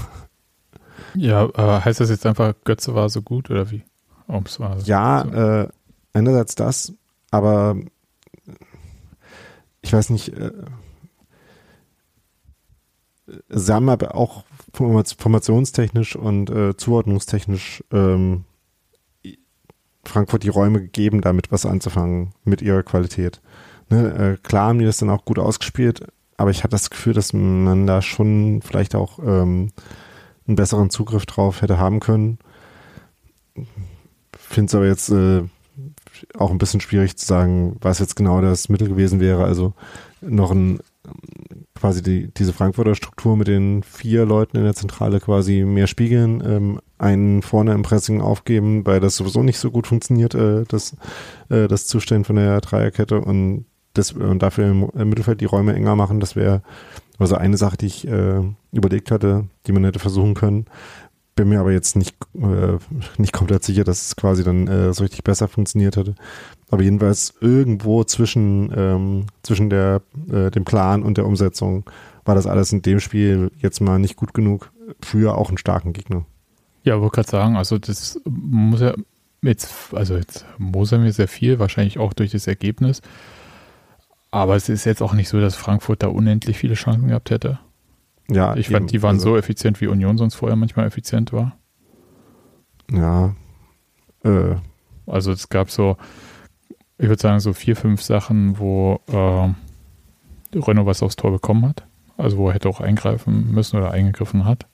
[1.15, 3.83] Ja, aber heißt das jetzt einfach, Götze war so gut oder wie?
[4.27, 5.33] Um's mal ja, so.
[5.33, 5.69] äh,
[6.13, 6.93] einerseits das,
[7.31, 7.77] aber
[9.83, 10.53] ich weiß nicht, äh,
[13.49, 18.45] sie haben aber auch formationstechnisch und äh, zuordnungstechnisch ähm,
[20.05, 23.41] Frankfurt die Räume gegeben, damit was anzufangen mit ihrer Qualität.
[23.89, 27.13] Ne, äh, klar haben die das dann auch gut ausgespielt, aber ich hatte das Gefühl,
[27.13, 29.71] dass man da schon vielleicht auch ähm,
[30.47, 32.39] einen besseren Zugriff drauf hätte haben können
[34.47, 35.43] finde es aber jetzt äh,
[36.39, 39.45] auch ein bisschen schwierig zu sagen, was jetzt genau das Mittel gewesen wäre.
[39.45, 39.75] Also
[40.21, 40.81] noch ein
[41.75, 46.43] quasi die, diese Frankfurter Struktur mit den vier Leuten in der Zentrale quasi mehr spiegeln,
[46.45, 50.97] ähm, einen vorne im Pressing aufgeben, weil das sowieso nicht so gut funktioniert, äh, das,
[51.51, 53.67] äh, das Zustellen von der Dreierkette und,
[53.99, 56.21] das, und dafür im, im Mittelfeld die Räume enger machen.
[56.21, 56.63] Das wäre
[57.19, 60.67] also eine Sache, die ich äh, überlegt hatte, die man hätte versuchen können
[61.37, 62.79] bin mir aber jetzt nicht, äh,
[63.19, 66.15] nicht komplett sicher, dass es quasi dann äh, so richtig besser funktioniert hätte.
[66.71, 70.01] Aber jedenfalls irgendwo zwischen, ähm, zwischen der,
[70.33, 71.85] äh, dem Plan und der Umsetzung
[72.25, 75.93] war das alles in dem Spiel jetzt mal nicht gut genug für auch einen starken
[75.93, 76.25] Gegner.
[76.83, 78.95] Ja, wollte gerade sagen, also das muss ja
[79.43, 83.03] jetzt, also jetzt muss er mir sehr viel, wahrscheinlich auch durch das Ergebnis.
[84.31, 87.59] Aber es ist jetzt auch nicht so, dass Frankfurt da unendlich viele Chancen gehabt hätte.
[88.29, 88.75] Ja, ich eben.
[88.75, 91.57] fand, die waren also, so effizient, wie Union sonst vorher manchmal effizient war.
[92.91, 93.35] Ja.
[94.25, 94.57] Äh.
[95.07, 95.97] Also es gab so,
[96.99, 101.85] ich würde sagen, so vier, fünf Sachen, wo äh, Renault was aufs Tor bekommen hat.
[102.17, 104.67] Also wo er hätte auch eingreifen müssen oder eingegriffen hat.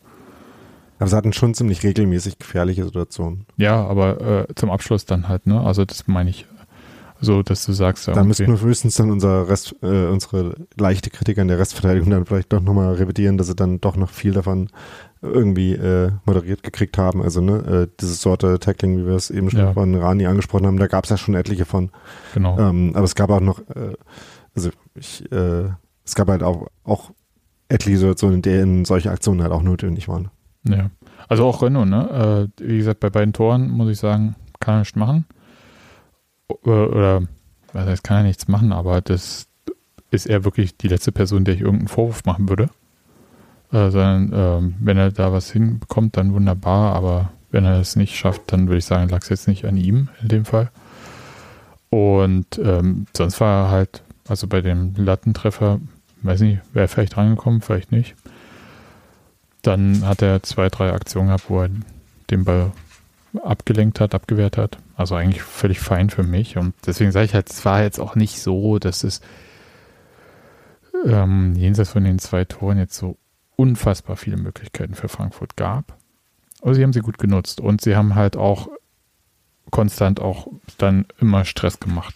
[0.98, 3.46] Aber sie hatten schon ziemlich regelmäßig gefährliche Situationen.
[3.56, 5.60] Ja, aber äh, zum Abschluss dann halt, ne?
[5.60, 6.46] Also das meine ich
[7.22, 8.28] so, dass du sagst, ja, Da okay.
[8.28, 12.52] müssten wir höchstens dann unser Rest, äh, unsere leichte Kritik an der Restverteidigung dann vielleicht
[12.52, 14.68] doch nochmal revidieren, dass sie dann doch noch viel davon
[15.22, 17.22] irgendwie äh, moderiert gekriegt haben.
[17.22, 19.72] Also ne, äh, diese Sorte Tackling, wie wir es eben schon ja.
[19.72, 21.90] von Rani angesprochen haben, da gab es ja schon etliche von.
[22.34, 22.58] Genau.
[22.58, 23.94] Ähm, aber es gab auch noch, äh,
[24.56, 25.68] also ich, äh,
[26.04, 27.12] es gab halt auch, auch
[27.68, 30.28] etliche Situationen, in denen solche Aktionen halt auch notwendig waren.
[30.64, 30.90] Ja.
[31.28, 32.50] Also auch Renault, ne?
[32.58, 35.24] Äh, wie gesagt, bei beiden Toren muss ich sagen, kann er nicht machen
[36.62, 37.22] oder
[37.72, 39.46] was heißt, kann er nichts machen, aber das
[40.10, 42.68] ist er wirklich die letzte Person, der ich irgendeinen Vorwurf machen würde.
[43.72, 48.16] Äh, sondern ähm, wenn er da was hinbekommt, dann wunderbar, aber wenn er es nicht
[48.16, 50.70] schafft, dann würde ich sagen, lag es jetzt nicht an ihm in dem Fall.
[51.88, 55.80] Und ähm, sonst war er halt, also bei dem Lattentreffer,
[56.22, 58.14] weiß nicht, wäre vielleicht rangekommen, vielleicht nicht.
[59.62, 61.70] Dann hat er zwei, drei Aktionen gehabt, wo er
[62.30, 62.72] den Ball
[63.42, 64.78] abgelenkt hat, abgewehrt hat.
[65.02, 66.56] Also eigentlich völlig fein für mich.
[66.56, 69.20] Und deswegen sage ich halt, es war jetzt auch nicht so, dass es
[71.04, 73.16] ähm, jenseits von den zwei Toren jetzt so
[73.56, 75.98] unfassbar viele Möglichkeiten für Frankfurt gab.
[76.60, 78.68] Aber sie haben sie gut genutzt und sie haben halt auch
[79.72, 80.46] konstant auch
[80.78, 82.14] dann immer Stress gemacht.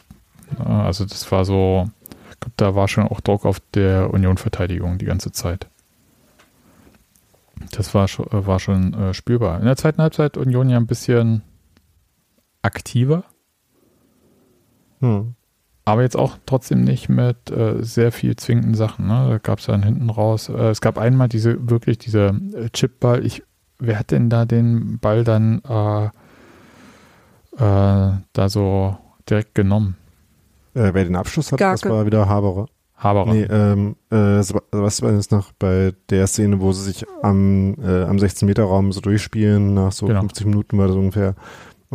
[0.64, 1.90] Also das war so,
[2.30, 5.66] ich glaube, da war schon auch Druck auf der Union-Verteidigung die ganze Zeit.
[7.72, 9.58] Das war schon, war schon äh, spürbar.
[9.58, 11.42] In der zweiten Halbzeit Union ja ein bisschen
[12.66, 13.24] aktiver.
[15.00, 15.34] Hm.
[15.84, 19.06] Aber jetzt auch trotzdem nicht mit äh, sehr viel zwingenden Sachen.
[19.06, 19.26] Ne?
[19.30, 20.48] Da gab es dann hinten raus.
[20.48, 23.24] Äh, es gab einmal diese wirklich diese äh, Chipball.
[23.24, 23.42] Ich
[23.78, 26.10] wer hat denn da den Ball dann äh, äh,
[28.32, 28.96] da so
[29.30, 29.96] direkt genommen?
[30.74, 31.96] Äh, wer den Abschluss hat, das Garke.
[31.96, 32.66] war wieder Haberer.
[32.96, 33.32] Haberer.
[33.32, 37.74] Nee, ähm, äh, Seb- was war jetzt noch bei der Szene, wo sie sich am,
[37.82, 40.20] äh, am 16-Meter-Raum so durchspielen, nach so Genau.
[40.20, 41.34] 50 Minuten war das ungefähr,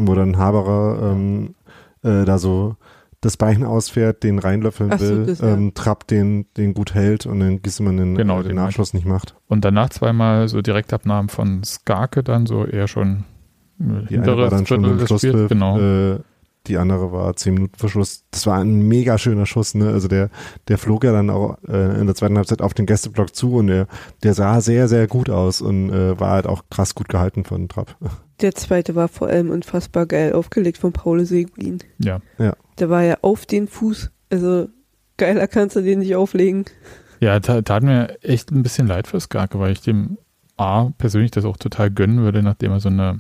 [0.02, 1.56] und wo dann Haberer ähm,
[2.04, 2.76] äh, da so
[3.22, 5.50] das Bein ausfährt, den reinlöffeln Ach so, will, das, ja.
[5.54, 8.94] ähm, Trapp den, den gut hält und dann Gissemann den, Genau, äh, den den Abschluss
[8.96, 9.36] nicht macht.
[9.48, 13.26] Und danach zweimal so Direktabnahmen von Skarke dann so eher schon
[13.80, 15.22] äh, Die eine war dann schon Drittel im Spiels.
[15.22, 15.80] Schlusspfiff, Genau.
[15.80, 16.20] äh,
[16.68, 18.24] die andere war 10 Minuten Verschluss.
[18.32, 19.90] Das war ein mega schöner Schuss, ne?
[19.90, 20.30] Also der,
[20.68, 23.68] der flog ja dann auch äh, in der zweiten Halbzeit auf den Gästeblock zu und
[23.68, 23.88] der,
[24.24, 27.68] der sah sehr, sehr gut aus und äh, war halt auch krass gut gehalten von
[27.68, 27.96] Trapp.
[28.42, 31.80] Der zweite war vor allem unfassbar geil aufgelegt von Paul Seguin.
[32.40, 32.54] ja.
[32.80, 34.12] Der war ja auf den Fuß.
[34.32, 34.68] Also
[35.18, 36.66] geiler kannst du den nicht auflegen.
[37.20, 40.18] Ja, tat, tat mir echt ein bisschen leid für Skarke, weil ich dem
[40.58, 43.20] A persönlich das auch total gönnen würde, nachdem er so eine,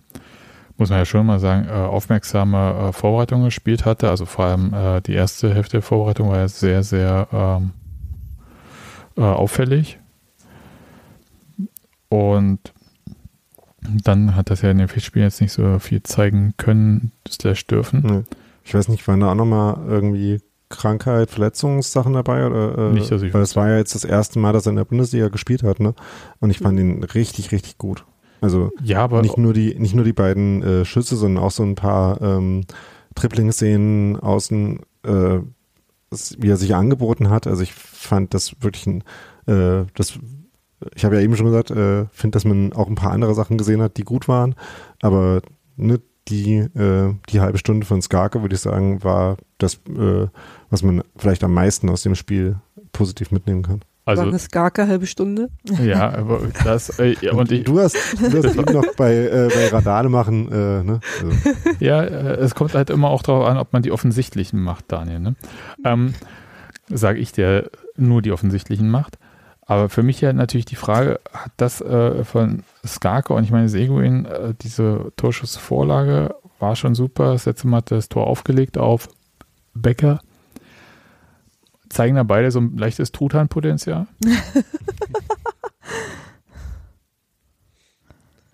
[0.77, 4.09] muss man ja schon mal sagen, äh, aufmerksame äh, Vorbereitung gespielt hatte.
[4.09, 7.71] Also vor allem äh, die erste Hälfte der Vorbereitung war ja sehr, sehr ähm,
[9.17, 9.99] äh, auffällig.
[12.09, 12.73] Und
[13.81, 18.01] dann hat das ja in den Pflichtspielen jetzt nicht so viel zeigen können, slash dürfen.
[18.03, 18.23] Nee.
[18.63, 20.39] Ich weiß nicht, waren da auch nochmal irgendwie
[20.69, 22.45] Krankheit, Verletzungssachen dabei?
[22.45, 24.71] Oder, äh, Nicht, dass ich weil es war ja jetzt das erste Mal, dass er
[24.71, 25.93] in der Bundesliga gespielt hat, ne?
[26.39, 28.05] Und ich fand ihn richtig, richtig gut.
[28.39, 31.63] Also Ja, aber nicht nur die, nicht nur die beiden äh, Schüsse, sondern auch so
[31.63, 32.63] ein paar ähm,
[33.13, 35.39] Dribbling-Szenen außen, äh,
[36.37, 37.45] wie er sich angeboten hat.
[37.45, 39.03] Also ich fand das wirklich ein,
[39.45, 40.17] äh, das,
[40.95, 43.57] ich habe ja eben schon gesagt, äh, finde, dass man auch ein paar andere Sachen
[43.57, 44.55] gesehen hat, die gut waren,
[45.01, 45.41] aber
[45.77, 50.27] ne, die, äh, die halbe Stunde von Skarke, würde ich sagen, war das, äh,
[50.69, 52.57] was man vielleicht am meisten aus dem Spiel
[52.93, 53.81] positiv mitnehmen kann.
[54.05, 55.49] also war eine Skarke halbe Stunde.
[55.83, 59.49] ja, aber das äh, ja, und ich, du hast, du hast eben noch bei, äh,
[59.53, 60.99] bei Radale machen, äh, ne?
[61.21, 64.85] Also, Ja, äh, es kommt halt immer auch darauf an, ob man die offensichtlichen macht,
[64.89, 65.19] Daniel.
[65.19, 65.35] Ne?
[65.83, 66.13] Ähm,
[66.93, 69.17] Sage ich, der nur die offensichtlichen macht.
[69.71, 73.69] Aber für mich ja natürlich die Frage, hat das äh, von Skarke und ich meine
[73.69, 77.31] Seguin, äh, diese Torschussvorlage war schon super.
[77.31, 79.07] Das letzte Mal hat das Tor aufgelegt auf
[79.73, 80.19] Becker.
[81.87, 84.07] Zeigen da beide so ein leichtes Truthahn-Potenzial?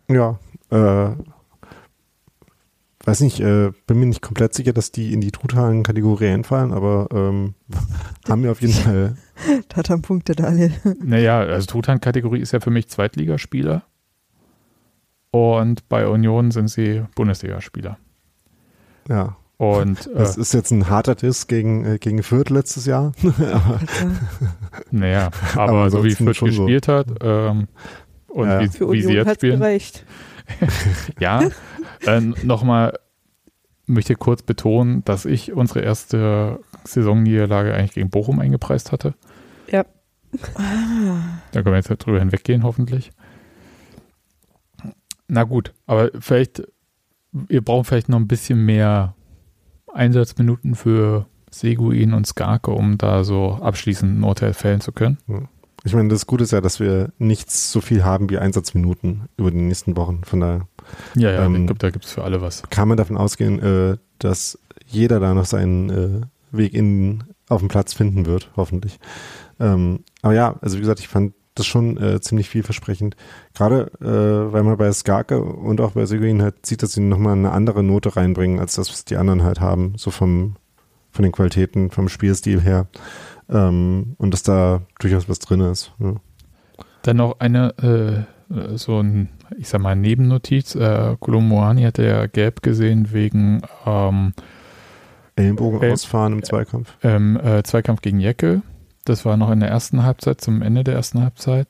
[0.10, 1.16] Ja, äh,
[3.08, 7.08] weiß nicht, äh, bin mir nicht komplett sicher, dass die in die Truthahn-Kategorie einfallen, aber
[7.14, 7.54] ähm,
[8.28, 9.16] haben mir auf jeden Fall,
[9.70, 10.74] Da hat er Punkte, Daniel.
[11.02, 13.84] Naja, also Truthahn-Kategorie ist ja für mich Zweitligaspieler.
[15.32, 17.98] Und bei Union sind sie Bundesligaspieler.
[19.08, 23.14] ja, Und äh, das ist jetzt ein harter Diss gegen, äh, gegen Fürth letztes Jahr.
[23.24, 23.80] aber,
[24.92, 26.66] naja, aber, aber so wie Fürth schon so.
[26.66, 27.68] gespielt hat ähm,
[28.28, 30.06] und Ja, wie, Für wie sie Union jetzt spielen, gereicht.
[31.20, 31.50] ja,
[32.06, 32.98] äh, nochmal
[33.86, 39.16] möchte kurz betonen, dass ich unsere erste Saisonniederlage eigentlich gegen Bochum eingepreist hatte.
[39.72, 39.86] Ja.
[41.52, 43.12] Da können wir jetzt drüber hinweggehen, hoffentlich.
[45.28, 46.64] Na gut, aber vielleicht,
[47.32, 49.16] wir brauchen vielleicht noch ein bisschen mehr
[49.94, 55.18] Einsatzminuten für Seguin und Skarke, um da so abschließend ein Urteil fällen zu können.
[55.88, 59.52] Ich meine, das Gute ist ja, dass wir nicht so viel haben wie Einsatzminuten über
[59.52, 60.22] die nächsten Wochen.
[60.26, 60.68] Von daher
[61.16, 62.64] Ja, ja, Ähm, ich glaube, da gibt es für alle was.
[62.70, 66.22] kann man davon ausgehen, äh, dass jeder da noch seinen äh,
[66.52, 69.00] Weg in, auf den Platz finden wird, hoffentlich.
[69.60, 73.16] Ähm, aber ja, also wie gesagt, ich fand das schon äh, ziemlich vielversprechend.
[73.54, 77.34] Gerade äh, weil man bei Skarke und auch bei Seguin halt sieht, dass sie nochmal
[77.34, 80.56] eine andere Note reinbringen, als das, was die anderen halt haben, so vom,
[81.12, 82.88] von den Qualitäten, vom Spielstil her.
[83.50, 85.94] Ähm, und dass da durchaus was drin ist.
[86.00, 86.16] Ja.
[87.04, 90.76] Dann noch eine, äh, so ein, ich sag mal, Nebennotiz.
[90.76, 94.34] Äh, Kolomoani hatte ja gelb gesehen wegen ähm,
[95.36, 96.98] Ellenbogen El- ausfahren im Zweikampf.
[97.04, 98.62] ähm, äh, Zweikampf gegen Jeckel.
[99.06, 101.68] Das war noch in der ersten Halbzeit, zum Ende der ersten Halbzeit.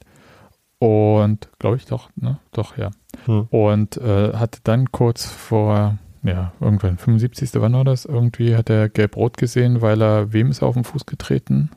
[0.79, 2.39] Und, glaube ich, doch, ne?
[2.51, 2.89] Doch, ja.
[3.25, 3.47] Hm.
[3.49, 5.97] Und äh, hatte dann kurz vor,
[6.27, 7.51] ja, irgendwann 75.
[7.55, 8.05] Wann war das?
[8.05, 11.71] Irgendwie hat er gelb-rot gesehen, weil er, wem ist er auf den Fuß getreten?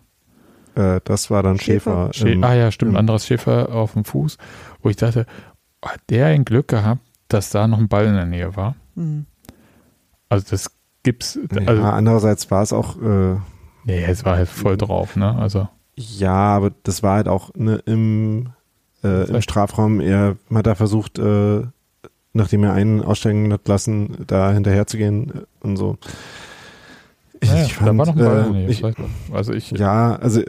[0.74, 2.10] Äh, das war dann Schäfer.
[2.12, 2.28] Schäfer.
[2.28, 4.38] Schä im- ah ja, stimmt, im- anderes Schäfer auf dem Fuß.
[4.82, 5.26] Wo ich dachte,
[5.84, 8.74] hat der ein Glück gehabt, dass da noch ein Ball in der Nähe war?
[8.96, 9.26] Hm.
[10.28, 10.70] Also das
[11.02, 13.36] gibt's, also, ja, andererseits war es auch äh,
[13.84, 15.34] nee, es war halt voll drauf, ne?
[15.36, 18.50] Also, Ja, aber das war halt auch ne, im,
[19.02, 19.42] äh, im.
[19.42, 20.00] Strafraum.
[20.00, 21.62] Er hat da versucht, äh,
[22.32, 25.96] nachdem er einen aussteigen hat lassen, da hinterher zu gehen und so.
[27.40, 28.68] Ich, naja, ich da war noch ein Ball äh, Nähe.
[28.68, 28.84] ich,
[29.32, 30.42] also ich, ja, also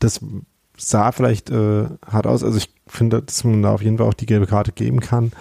[0.00, 0.20] das
[0.76, 2.42] sah vielleicht äh, hart aus.
[2.42, 5.32] Also ich finde, dass man da auf jeden Fall auch die gelbe Karte geben kann.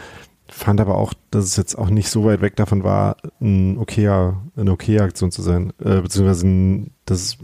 [0.48, 4.42] Fand aber auch, dass es jetzt auch nicht so weit weg davon war, ein okayer,
[4.56, 5.74] eine okaye Aktion zu sein.
[5.80, 7.38] Äh, beziehungsweise ein, dass es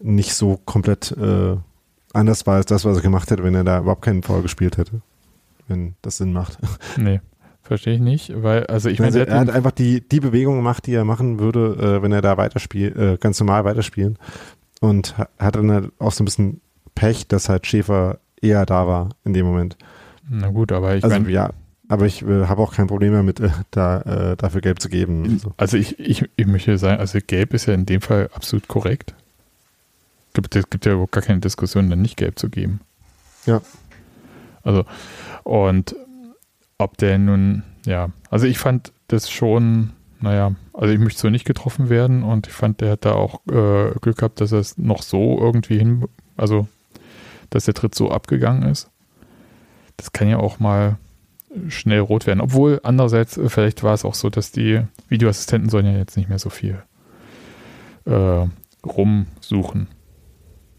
[0.00, 1.56] nicht so komplett äh,
[2.12, 4.76] anders war als das, was er gemacht hätte, wenn er da überhaupt keinen Foul gespielt
[4.76, 5.02] hätte.
[5.70, 6.58] Wenn das Sinn macht.
[6.98, 7.20] Nee,
[7.62, 10.86] verstehe ich nicht, weil, also ich Also meine, er hat einfach die, die Bewegung gemacht,
[10.86, 14.18] die er machen würde, äh, wenn er da weiterspielt, äh, ganz normal weiterspielen.
[14.80, 16.60] Und ha- hat dann halt auch so ein bisschen
[16.94, 19.76] Pech, dass halt Schäfer eher da war in dem Moment.
[20.28, 21.50] na gut, aber ich also meine, ja,
[21.88, 24.00] aber ich äh, habe auch kein Problem damit, äh, da
[24.32, 25.38] äh, dafür Gelb zu geben.
[25.38, 25.52] So.
[25.56, 29.14] also ich, ich, ich möchte sagen, also gelb ist ja in dem Fall absolut korrekt.
[30.34, 32.80] Gibt, es gibt ja überhaupt gar keine Diskussion, dann nicht gelb zu geben.
[33.46, 33.60] Ja.
[34.62, 34.84] Also,
[35.44, 35.94] und
[36.78, 41.44] ob der nun, ja, also ich fand das schon, naja, also ich möchte so nicht
[41.44, 44.78] getroffen werden und ich fand, der hat da auch äh, Glück gehabt, dass er es
[44.78, 46.06] noch so irgendwie hin,
[46.36, 46.68] also,
[47.50, 48.90] dass der Tritt so abgegangen ist.
[49.96, 50.96] Das kann ja auch mal
[51.68, 52.40] schnell rot werden.
[52.40, 56.28] Obwohl, andererseits, äh, vielleicht war es auch so, dass die Videoassistenten sollen ja jetzt nicht
[56.28, 56.82] mehr so viel
[58.06, 58.46] äh,
[58.86, 59.88] rumsuchen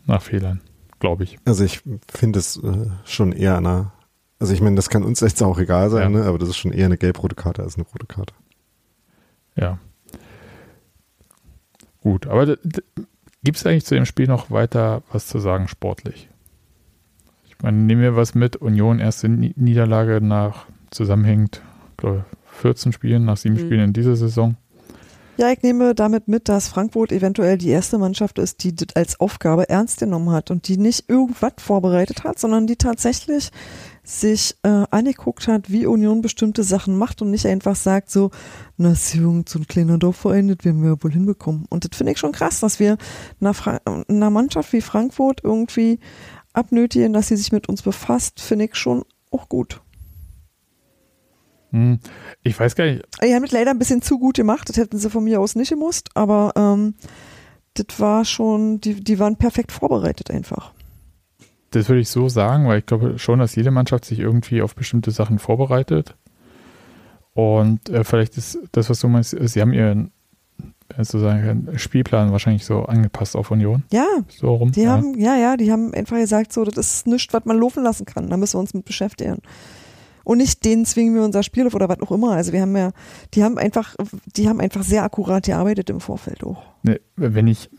[0.06, 0.62] nach Fehlern,
[1.02, 1.38] glaube ich.
[1.44, 3.92] Also ich finde es äh, schon eher eine,
[4.40, 6.20] also ich meine, das kann uns jetzt auch egal sein, Ja.
[6.22, 6.26] ne?
[6.26, 8.34] aber das ist schon eher eine gelb-rote Karte als eine rote Karte.
[9.58, 9.78] Ja.
[12.02, 12.58] Gut, aber
[13.44, 16.30] gibt es eigentlich zu dem Spiel noch weiter was zu sagen sportlich?
[17.48, 18.56] Ich meine, nehmen wir was mit.
[18.56, 21.62] Union erste Ni- Niederlage nach zusammenhängend,
[21.98, 23.60] glaube 14 Spielen, nach sieben Mhm.
[23.60, 24.56] Spielen in dieser Saison.
[25.38, 29.20] Ja, ich nehme damit mit, dass Frankfurt eventuell die erste Mannschaft ist, die das als
[29.20, 33.50] Aufgabe ernst genommen hat und die nicht irgendwas vorbereitet hat, sondern die tatsächlich
[34.04, 38.32] sich äh, angeguckt hat, wie Union bestimmte Sachen macht und nicht einfach sagt so,
[38.78, 41.66] na, ist Jugend, so ein kleiner Dorfverein, das werden wir wohl hinbekommen.
[41.70, 42.98] Und das finde ich schon krass, dass wir
[43.40, 43.56] einer,
[44.10, 46.00] einer Mannschaft wie Frankfurt irgendwie
[46.52, 49.82] abnötigen, dass sie sich mit uns befasst, finde ich schon auch gut.
[51.72, 52.00] Hm,
[52.44, 54.70] Ich weiß gar nicht, Die haben das leider ein bisschen zu gut gemacht.
[54.70, 56.96] Das hätten sie von mir aus nicht gemusst, aber ähm,
[57.76, 60.74] das war schon, die, die waren perfekt vorbereitet einfach.
[61.72, 64.76] das würde ich so sagen, weil ich glaube schon, dass jede Mannschaft sich irgendwie auf
[64.76, 66.16] bestimmte Sachen vorbereitet.
[67.34, 70.12] Und äh, vielleicht ist das, was du meinst, sie haben ihren
[70.90, 73.84] äh, sozusagen Spielplan wahrscheinlich so angepasst auf Union.
[73.94, 74.74] Ja, So rum.
[74.74, 74.90] die ja.
[74.92, 78.06] haben, ja, ja, die haben einfach gesagt, so, das ist nichts, was man laufen lassen
[78.06, 78.30] kann.
[78.30, 79.38] Da müssen wir uns mit beschäftigen.
[80.24, 82.32] Und nicht denen zwingen wir unser Spiel auf oder was auch immer.
[82.32, 82.92] Also wir haben ja,
[83.34, 83.96] die haben einfach,
[84.36, 86.62] die haben einfach sehr akkurat gearbeitet im Vorfeld auch.
[86.84, 87.70] Ne, wenn ich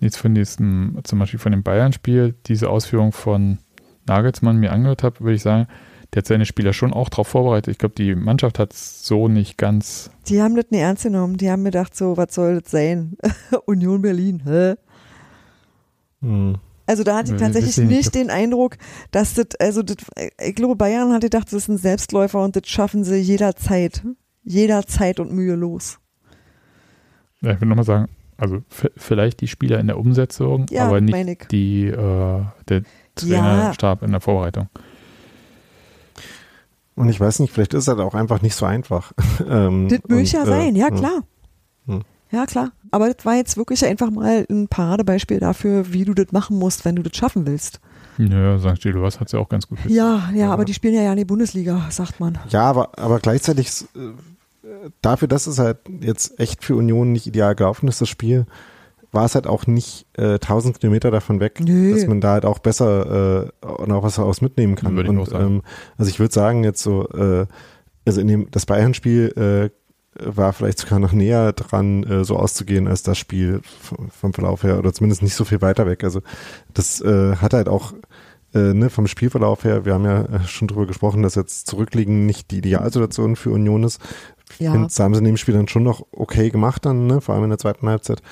[0.00, 3.58] jetzt von diesem, zum Beispiel von dem Bayern-Spiel, diese Ausführung von
[4.06, 5.66] Nagelsmann mir angehört habe, würde ich sagen,
[6.12, 7.72] der hat seine Spieler schon auch darauf vorbereitet.
[7.72, 10.10] Ich glaube, die Mannschaft hat es so nicht ganz.
[10.28, 11.38] Die haben das nicht ernst genommen.
[11.38, 13.16] Die haben gedacht, so, was soll das sein?
[13.66, 14.74] Union Berlin, hä?
[16.22, 16.56] Hm.
[16.86, 18.76] Also da hatte ich tatsächlich nicht, nicht den Eindruck,
[19.10, 19.96] dass das, also das,
[20.44, 24.02] ich glaube, Bayern hat gedacht, das ist ein Selbstläufer und das schaffen sie jederzeit.
[24.42, 25.98] Jederzeit und mühelos.
[27.40, 28.62] Ja, ich will nochmal sagen, also
[28.96, 31.46] vielleicht die Spieler in der Umsetzung, Ja, aber nicht meine ich.
[31.50, 32.82] die, äh, der
[33.14, 34.68] Trainerstab in der Vorbereitung.
[36.96, 39.12] Und ich weiß nicht, vielleicht ist halt auch einfach nicht so einfach.
[39.48, 41.22] ähm, Das möge und, ja äh, sein, ja klar.
[41.86, 42.02] Hm.
[42.30, 42.72] Ja, klar.
[42.94, 46.84] Aber das war jetzt wirklich einfach mal ein Paradebeispiel dafür, wie du das machen musst,
[46.84, 47.80] wenn du das schaffen willst.
[48.18, 48.80] Nö, St.
[48.80, 49.96] Gilloas hat es ja auch ganz gut gespielt.
[49.96, 52.38] Ja, ja, aber die spielen ja ja in die Bundesliga, sagt man.
[52.50, 53.98] Ja, aber, aber gleichzeitig äh,
[55.02, 58.46] dafür, dass es halt jetzt echt für Union nicht ideal gelaufen ist, das Spiel,
[59.10, 61.94] war es halt auch nicht äh, 1000 Kilometer davon weg, Nö.
[61.94, 64.94] dass man da halt auch besser äh, noch was daraus mitnehmen kann.
[64.94, 65.46] Würde ich Und, auch sagen.
[65.46, 65.62] Ähm,
[65.98, 67.46] also ich würde sagen jetzt so, äh,
[68.06, 69.83] also in dem das Bayern-Spiel äh,
[70.18, 73.60] war vielleicht sogar noch näher dran, äh, so auszugehen als das Spiel
[74.10, 76.04] vom, Verlauf her oder zumindest nicht so viel weiter weg.
[76.04, 76.20] Also
[76.72, 77.94] das äh, hat halt auch
[78.54, 82.26] äh, ne, vom Spielverlauf her, wir haben ja äh, schon drüber gesprochen, dass jetzt zurückliegen
[82.26, 84.00] nicht die Idealsituation für Union ist.
[84.58, 84.72] Ja.
[84.72, 87.34] finde, das haben sie in dem Spiel dann schon noch okay gemacht dann, ne, vor
[87.34, 88.22] allem in der zweiten Halbzeit.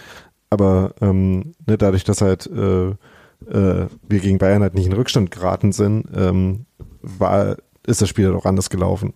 [0.51, 5.31] Aber ähm, ne, dadurch, dass halt äh, äh, wir gegen Bayern halt nicht in Rückstand
[5.31, 6.67] geraten sind, ähm,
[7.01, 7.57] war,
[7.87, 9.15] ist das Spiel halt auch anders gelaufen.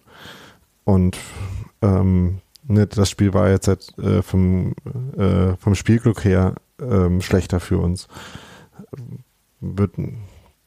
[0.85, 1.17] Und
[1.83, 4.75] ähm, ne, das Spiel war jetzt halt äh, vom,
[5.17, 8.09] äh, vom Spielglück her ähm, schlechter für uns.
[9.61, 10.19] Wird, bin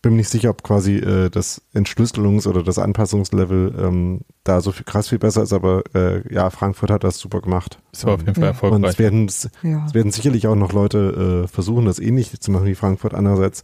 [0.04, 4.86] mir nicht sicher, ob quasi äh, das Entschlüsselungs- oder das Anpassungslevel ähm, da so viel,
[4.86, 7.80] krass viel besser ist, aber äh, ja, Frankfurt hat das super gemacht.
[7.91, 8.50] Es war auf jeden Fall Ja.
[8.50, 8.91] Und erfolgreich.
[8.93, 9.93] es werden, es Ja.
[9.93, 13.14] werden sicherlich auch noch Leute äh, versuchen, das ähnlich zu machen wie Frankfurt.
[13.14, 13.64] Andererseits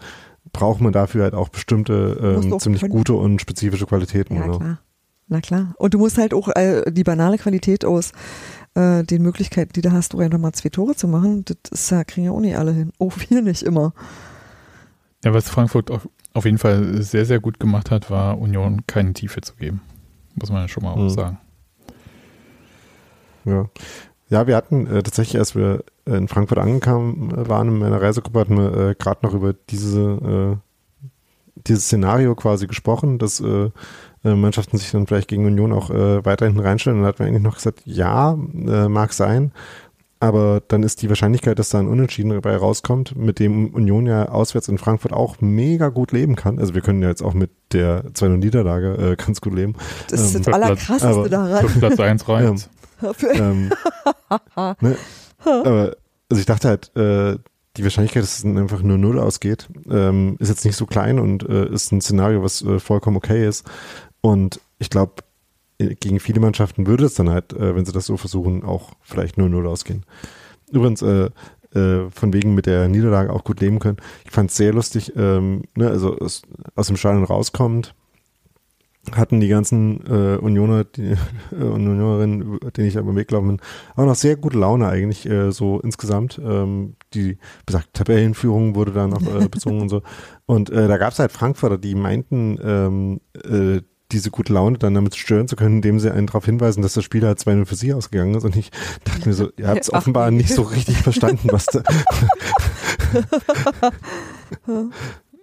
[0.53, 2.91] braucht man dafür halt auch bestimmte ähm, auch ziemlich können.
[2.93, 4.35] gute und spezifische Qualitäten.
[4.35, 4.57] Ja, oder?
[4.59, 4.79] klar.
[5.27, 5.73] Na klar.
[5.77, 8.11] Und du musst halt auch äh, die banale Qualität aus
[8.75, 11.89] äh, den Möglichkeiten, die du hast, auch einfach mal zwei Tore zu machen, das ist
[11.91, 12.91] ja, kriegen ja auch nicht alle hin.
[12.99, 13.93] Auch wir nicht immer.
[15.23, 19.13] Ja, was Frankfurt auf, auf jeden Fall sehr, sehr gut gemacht hat, war Union keine
[19.13, 19.81] Tiefe zu geben.
[20.35, 21.01] Muss man ja schon mal Mhm.
[21.07, 21.37] auch sagen.
[23.45, 23.69] Ja.
[24.29, 28.39] Ja, wir hatten äh, tatsächlich, als wir in Frankfurt angekommen äh, waren in meiner Reisegruppe,
[28.39, 31.07] hatten wir äh, gerade noch über diese, äh,
[31.67, 33.69] dieses Szenario quasi gesprochen, dass äh,
[34.33, 36.97] Mannschaften sich dann vielleicht gegen Union auch äh, weiter hinten reinstellen.
[36.99, 39.51] Und da hatten wir eigentlich noch gesagt, ja, äh, mag sein,
[40.19, 44.29] aber dann ist die Wahrscheinlichkeit, dass da ein Unentschieden dabei rauskommt, mit dem Union ja
[44.29, 46.57] auswärts in Frankfurt auch mega gut leben kann.
[46.57, 49.75] Also wir können ja jetzt auch mit der 2-0-Niederlage äh, ganz gut leben.
[50.09, 51.67] Das ist Ähm, das Allerkrasseste aber- daran.
[51.67, 52.69] Für Platz 1 reicht.
[53.17, 53.69] Für, ähm,
[54.81, 54.95] ne?
[55.43, 55.95] Aber
[56.29, 57.37] also ich dachte halt, äh,
[57.77, 61.19] die Wahrscheinlichkeit, dass es dann einfach nur Null ausgeht, ähm, ist jetzt nicht so klein
[61.19, 63.65] und äh, ist ein Szenario, was äh, vollkommen okay ist.
[64.25, 65.21] Und ich glaube,
[65.77, 69.37] gegen viele Mannschaften würde es dann halt, äh, wenn sie das so versuchen, auch vielleicht
[69.37, 70.03] nur Null ausgehen.
[70.71, 71.29] Übrigens, äh,
[71.75, 73.97] äh, von wegen mit der Niederlage auch gut leben können.
[74.25, 76.41] Ich fand es sehr lustig, ähm, ne, also aus,
[76.73, 77.93] aus dem Stadion rauskommt,
[79.11, 81.15] hatten die ganzen äh, Unioner, die
[81.51, 83.61] äh, Unionerinnen, denen ich am Weg gelaufen bin,
[83.95, 86.41] auch noch sehr gute Laune eigentlich, äh, so insgesamt.
[86.43, 90.01] Ähm, die besagte Tabellenführung wurde da noch äh, bezogen und so.
[90.47, 93.81] Und äh, da gab es halt Frankfurter, die meinten, ähm, äh,
[94.11, 97.03] diese gute Laune dann damit stören zu können, indem sie einen darauf hinweisen, dass das
[97.03, 98.43] Spiel halt 2-0 für sie ausgegangen ist.
[98.43, 98.71] Und ich
[99.03, 101.81] dachte mir so, ihr habt es offenbar nicht so richtig verstanden, was da.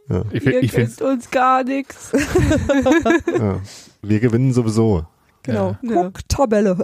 [0.09, 2.13] ja, Ich, Ihr ich kennt uns gar nichts.
[3.39, 3.61] ja.
[4.03, 5.07] Wir gewinnen sowieso.
[5.43, 5.77] genau.
[5.83, 6.05] Ja.
[6.05, 6.77] Guck, Tabelle.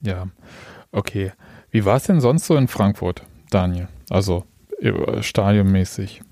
[0.00, 0.26] Ja,
[0.90, 1.32] okay.
[1.70, 3.88] Wie war es denn sonst so in Frankfurt, Daniel?
[4.10, 4.44] Also
[4.80, 6.22] äh, stadionmäßig.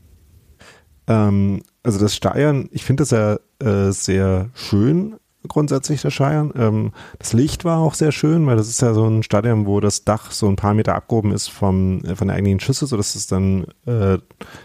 [1.11, 5.17] Ähm, also das Steiern, ich finde das ja äh, sehr schön
[5.49, 6.53] grundsätzlich, das Steiern.
[6.55, 9.81] Ähm, das Licht war auch sehr schön, weil das ist ja so ein Stadion, wo
[9.81, 13.15] das Dach so ein paar Meter abgehoben ist vom, äh, von der eigentlichen Schüssel, sodass
[13.15, 14.19] es dann äh,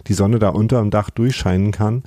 [0.07, 2.03] die Sonne da unter dem Dach durchscheinen kann.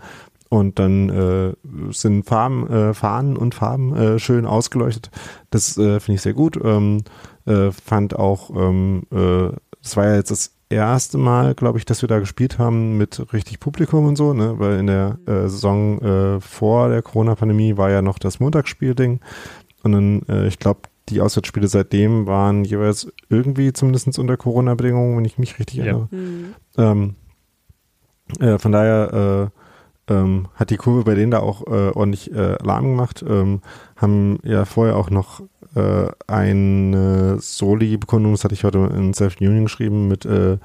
[0.51, 1.53] Und dann äh,
[1.93, 5.11] sind Farben, äh, Fahnen und Farben äh, schön ausgeleuchtet.
[5.51, 6.59] Das äh, finde ich sehr gut.
[6.63, 7.03] Ähm,
[7.45, 9.51] äh, fand auch, ähm, äh,
[9.83, 13.33] das war ja jetzt das erste Mal, glaube ich, dass wir da gespielt haben mit
[13.33, 14.59] richtig Publikum und so, ne?
[14.59, 19.21] Weil in der äh, Saison äh, vor der Corona-Pandemie war ja noch das Montagsspielding.
[19.83, 25.25] Und dann, äh, ich glaube, die Auswärtsspiele seitdem waren jeweils irgendwie zumindest unter Corona-Bedingungen, wenn
[25.25, 25.85] ich mich richtig Ja.
[25.85, 26.09] erinnere.
[26.11, 26.55] Hm.
[26.77, 27.15] Ähm,
[28.41, 29.51] äh, von daher
[30.09, 33.25] äh, ähm, hat die Kurve bei denen da auch äh, ordentlich äh, Alarm gemacht.
[33.27, 33.63] Ähm,
[33.97, 35.43] haben ja vorher auch noch
[35.75, 40.59] äh, eine Soli-Bekundung, das hatte ich heute in Self-Union geschrieben, mit äh,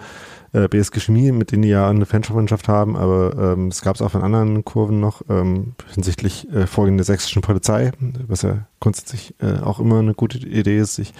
[0.53, 4.01] äh, BSG Chemie, mit denen die ja eine Fanschaft haben, aber ähm, das gab es
[4.01, 7.91] auch von anderen Kurven noch, ähm, hinsichtlich äh, Vorgehen der sächsischen Polizei,
[8.27, 11.13] was ja grundsätzlich äh, auch immer eine gute Idee ist, sich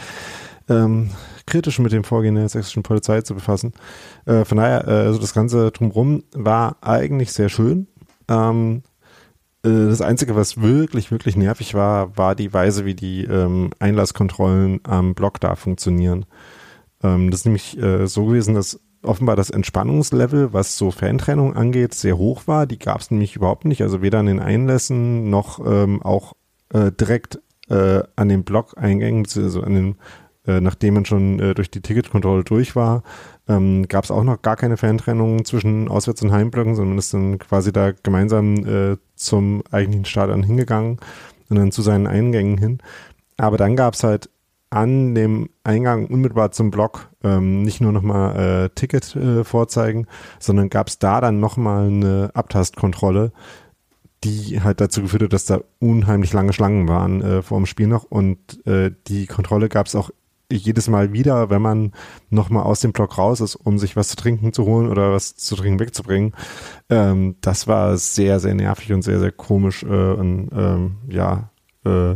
[0.70, 1.10] ähm,
[1.46, 3.74] kritisch mit dem Vorgehen der sächsischen Polizei zu befassen.
[4.26, 7.88] Äh, von daher, äh, also das Ganze drumherum war eigentlich sehr schön.
[8.30, 8.93] Ähm, äh,
[9.64, 15.16] das Einzige, was wirklich, wirklich nervig war, war die Weise, wie die ähm, Einlasskontrollen am
[15.16, 16.26] Block da funktionieren.
[17.02, 21.94] Ähm, das ist nämlich äh, so gewesen, dass offenbar das Entspannungslevel, was so Fantrennung angeht,
[21.94, 22.66] sehr hoch war.
[22.66, 23.82] Die gab es nämlich überhaupt nicht.
[23.82, 26.34] Also weder an den Einlässen noch ähm, auch
[26.74, 27.40] äh, direkt
[27.70, 29.96] äh, an den Blockeingängen, beziehungsweise an den,
[30.46, 33.04] äh, nachdem man schon äh, durch die Ticketkontrolle durch war,
[33.48, 37.14] ähm, gab es auch noch gar keine Fantrennung zwischen Auswärts- und Heimblöcken, sondern man ist
[37.14, 40.98] dann quasi da gemeinsam äh, zum eigentlichen Stadion hingegangen
[41.50, 42.80] und dann zu seinen Eingängen hin.
[43.38, 44.30] Aber dann gab es halt
[44.70, 50.08] an dem Eingang unmittelbar zum Block ähm, nicht nur nochmal äh, Ticket äh, vorzeigen,
[50.40, 53.32] sondern gab es da dann nochmal eine Abtastkontrolle,
[54.24, 57.88] die halt dazu geführt hat, dass da unheimlich lange Schlangen waren äh, vor dem Spiel
[57.88, 60.10] noch und äh, die Kontrolle gab es auch
[60.58, 61.92] jedes Mal wieder, wenn man
[62.30, 65.36] nochmal aus dem Block raus ist, um sich was zu trinken zu holen oder was
[65.36, 66.34] zu trinken wegzubringen.
[66.90, 71.50] Ähm, das war sehr, sehr nervig und sehr, sehr komisch äh, und ähm, ja,
[71.86, 72.16] äh,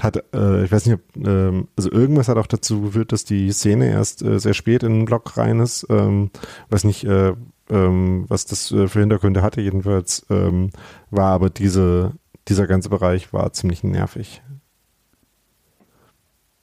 [0.00, 3.52] hat, äh, ich weiß nicht, ob, ähm, also irgendwas hat auch dazu geführt, dass die
[3.52, 5.86] Szene erst äh, sehr spät in den Block rein ist.
[5.90, 6.30] Ähm,
[6.70, 7.34] weiß nicht, äh,
[7.70, 9.60] ähm, was das äh, für Hintergründe hatte.
[9.60, 10.70] Jedenfalls ähm,
[11.10, 12.12] war aber diese,
[12.48, 14.42] dieser ganze Bereich war ziemlich nervig.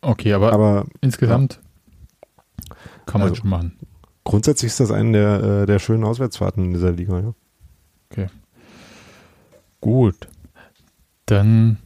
[0.01, 1.59] Okay, aber, Aber insgesamt
[3.05, 3.77] kann man Also- schon machen.
[4.23, 7.33] grundsätzlich ist das eine der, äh, der schönen Auswärtsfahrten in dieser Liga.
[8.15, 8.27] Ja.
[9.81, 10.27] Gut.
[11.25, 11.77] Dann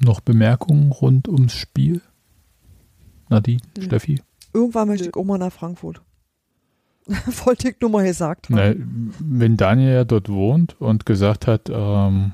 [0.00, 2.00] noch Bemerkungen rund ums Spiel?
[3.28, 3.84] Nadine, Nö.
[3.84, 4.20] Steffi?
[4.52, 6.02] Irgendwann möchte ich auch mal nach Frankfurt.
[7.44, 8.56] Wollte ich nur mal gesagt haben.
[8.56, 12.32] Na, wenn Daniel ja dort wohnt und gesagt hat, ähm,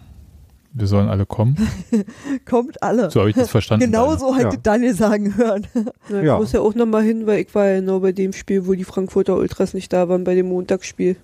[0.72, 1.56] Wir sollen alle kommen.
[2.48, 3.10] Kommt alle.
[3.10, 3.86] So habe ich das verstanden.
[3.86, 4.58] Genau so hat Ja.
[4.62, 5.66] Daniel sagen hören.
[6.08, 6.38] Na, ich Ja.
[6.38, 8.84] muss ja auch nochmal hin, weil ich war ja genau bei dem Spiel, wo die
[8.84, 11.16] Frankfurter Ultras nicht da waren, bei dem Montagsspiel.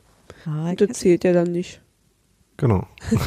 [0.46, 1.80] Ah, Und das zählt ja dann nicht.
[2.56, 2.86] Genau.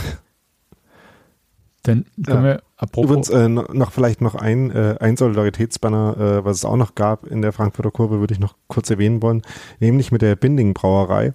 [1.84, 2.44] Dann können Ja.
[2.44, 6.66] wir, apropos, Übrigens äh, noch, noch vielleicht noch ein, äh, ein Solidaritätsbanner, äh, was es
[6.66, 9.42] auch noch gab in der Frankfurter Kurve, würde ich noch kurz erwähnen wollen,
[9.80, 11.34] nämlich mit der Binding Brauerei,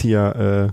[0.00, 0.68] die ja äh,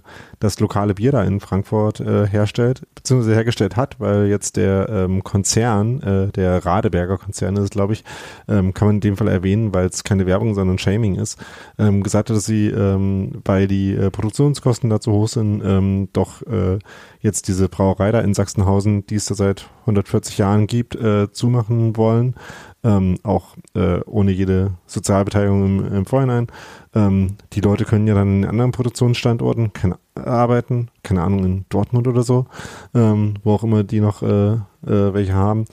[0.45, 5.23] das lokale Bier da in Frankfurt äh, herstellt, beziehungsweise hergestellt hat, weil jetzt der ähm,
[5.23, 8.03] Konzern, äh, der Radeberger Konzern ist glaube ich,
[8.47, 11.43] ähm, kann man in dem Fall erwähnen, weil es keine Werbung, sondern Shaming ist,
[11.77, 16.09] ähm, gesagt hat, dass sie, ähm, weil die äh, Produktionskosten da zu hoch sind, ähm,
[16.13, 16.79] doch äh,
[17.19, 21.97] jetzt diese Brauerei da in Sachsenhausen, die es da seit 140 Jahren gibt, äh, zumachen
[21.97, 22.35] wollen.
[22.83, 26.47] Ähm, auch äh, ohne jede Sozialbeteiligung im, im Vorhinein.
[26.95, 32.07] Ähm, die Leute können ja dann in anderen Produktionsstandorten keine, arbeiten, keine Ahnung, in Dortmund
[32.07, 32.45] oder so,
[32.93, 35.65] ähm, wo auch immer die noch äh, äh, welche haben.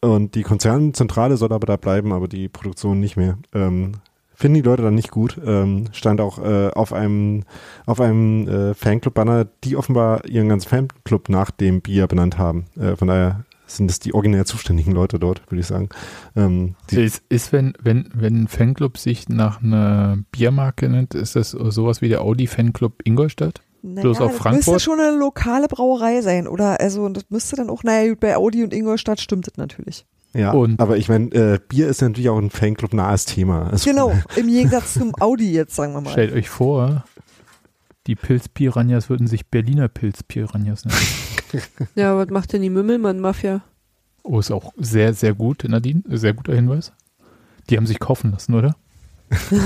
[0.00, 3.38] Und die Konzernzentrale soll aber da bleiben, aber die Produktion nicht mehr.
[3.52, 3.92] Ähm,
[4.34, 5.36] finden die Leute dann nicht gut.
[5.44, 7.42] Ähm, stand auch äh, auf einem
[7.86, 12.66] auf einem äh, Fanclub-Banner, die offenbar ihren ganzen Fanclub nach dem Bier benannt haben.
[12.78, 15.88] Äh, von daher sind es die originär zuständigen Leute dort, würde ich sagen.
[16.34, 21.36] Ähm, die, ist, ist wenn, wenn, wenn ein Fanclub sich nach einer Biermarke nennt, ist
[21.36, 23.60] das sowas wie der Audi-Fanclub Ingolstadt?
[23.82, 24.74] Naja, Bloß auf das Frankfurt?
[24.74, 26.80] müsste schon eine lokale Brauerei sein, oder?
[26.80, 30.04] Also, das müsste dann auch, naja, gut, bei Audi und Ingolstadt stimmt das natürlich.
[30.34, 33.70] ja, und- aber ich meine, äh, Bier ist natürlich auch ein Fanclub-nahes Thema.
[33.70, 36.10] Also, Genau, im Gegensatz zum Audi jetzt, sagen wir mal.
[36.10, 37.04] Stellt euch vor,
[38.08, 40.96] die Pilz-Piranhas würden sich Berliner Pilz-Piranhas nennen.
[41.94, 43.62] Ja, was macht denn die Mümmelmann-Mafia?
[44.22, 46.02] Oh, ist auch sehr, sehr gut, Nadine.
[46.08, 46.92] Sehr guter Hinweis.
[47.70, 48.76] Die haben sich kaufen lassen, oder?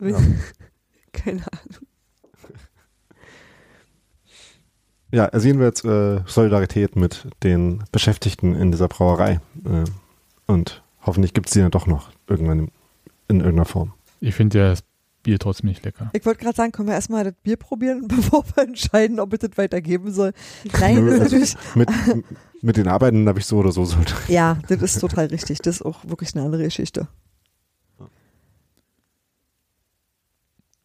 [0.00, 0.18] Ja.
[1.12, 1.86] Keine Ahnung.
[5.12, 9.40] Ja, sehen wir jetzt äh, Solidarität mit den Beschäftigten in dieser Brauerei.
[9.64, 9.84] Äh,
[10.46, 12.68] und hoffentlich gibt es die dann doch noch irgendwann in,
[13.28, 13.92] in irgendeiner Form.
[14.20, 14.82] Ich finde ja das
[15.24, 16.10] Bier trotzdem nicht lecker.
[16.12, 19.40] Ich wollte gerade sagen, können wir erstmal das Bier probieren, bevor wir entscheiden, ob es
[19.40, 20.32] das weitergeben soll.
[20.80, 21.88] Nein, das ist natürlich, mit,
[22.62, 24.14] mit den Arbeiten habe ich so oder so sollte.
[24.28, 25.58] ja, das ist total richtig.
[25.58, 27.08] Das ist auch wirklich eine andere Geschichte.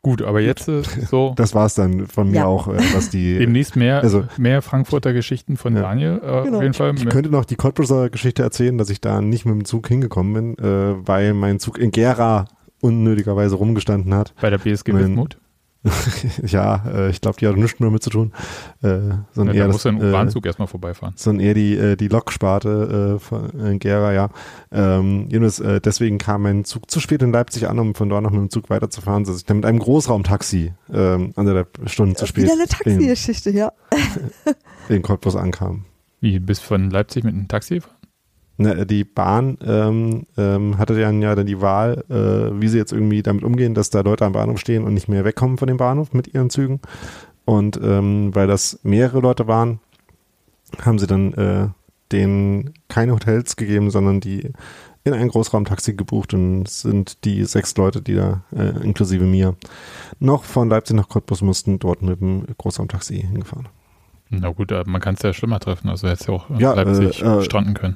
[0.01, 0.81] Gut, aber jetzt äh,
[1.11, 2.45] so Das war es dann von mir Ja.
[2.45, 3.37] auch, äh, was die.
[3.37, 5.81] demnächst mehr, Also- mehr Frankfurter Geschichten von Ja.
[5.81, 6.21] Daniel.
[6.23, 6.57] Äh, Genau.
[6.57, 6.95] Auf jeden Fall.
[6.95, 10.55] Ich könnte noch die Cottbusser Geschichte erzählen, dass ich da nicht mit dem Zug hingekommen
[10.55, 12.45] bin, äh, weil mein Zug in Gera
[12.81, 14.33] unnötigerweise rumgestanden hat.
[14.41, 15.37] Bei der BSG Wismut.
[16.45, 18.33] ja, äh, ich glaube, die hat nichts mehr mit zu tun.
[18.83, 21.13] Äh, Ja, sondern da eher, muss das, ein äh, U-Bahn-Zug erstmal vorbeifahren.
[21.15, 24.29] sondern eher die, äh, die Loksparte äh, von in Gera, ja.
[24.73, 28.23] Ähm, jedenfalls, äh, deswegen kam mein Zug zu spät in Leipzig an, um von dort
[28.23, 32.25] noch mit dem Zug weiterzufahren, sodass ich dann mit einem Großraumtaxi ähm, anderthalb Stunden zu
[32.25, 33.71] spät Wieder eine in, Taxi-Geschichte, ja.
[34.89, 35.85] in Cottbus ankam.
[36.19, 37.95] Wie, bis von Leipzig mit einem Taxi gefahren?
[38.61, 42.91] Ne, die Bahn ähm, ähm, hatte dann ja dann die Wahl, äh, wie sie jetzt
[42.91, 45.77] irgendwie damit umgehen, dass da Leute am Bahnhof stehen und nicht mehr wegkommen von dem
[45.77, 46.81] Bahnhof mit ihren Zügen.
[47.45, 49.79] Und ähm, weil das mehrere Leute waren,
[50.81, 51.67] haben sie dann äh,
[52.11, 54.51] denen keine Hotels gegeben, sondern die
[55.05, 59.55] in ein Großraumtaxi gebucht und sind die sechs Leute, die da äh, inklusive mir
[60.19, 63.69] noch von Leipzig nach Cottbus mussten, dort mit dem Großraumtaxi hingefahren.
[64.29, 65.87] Na gut, man kann es ja schlimmer treffen.
[65.87, 67.95] Also hätte es ja auch in Ja, Leipzig äh, äh, stranden können.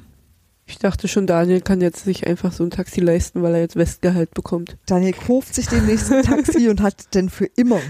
[0.66, 3.76] Ich dachte schon, Daniel kann jetzt sich einfach so ein Taxi leisten, weil er jetzt
[3.76, 4.78] Westgehalt bekommt.
[4.86, 7.80] Daniel kauft sich den nächsten Taxi und hat denn für immer.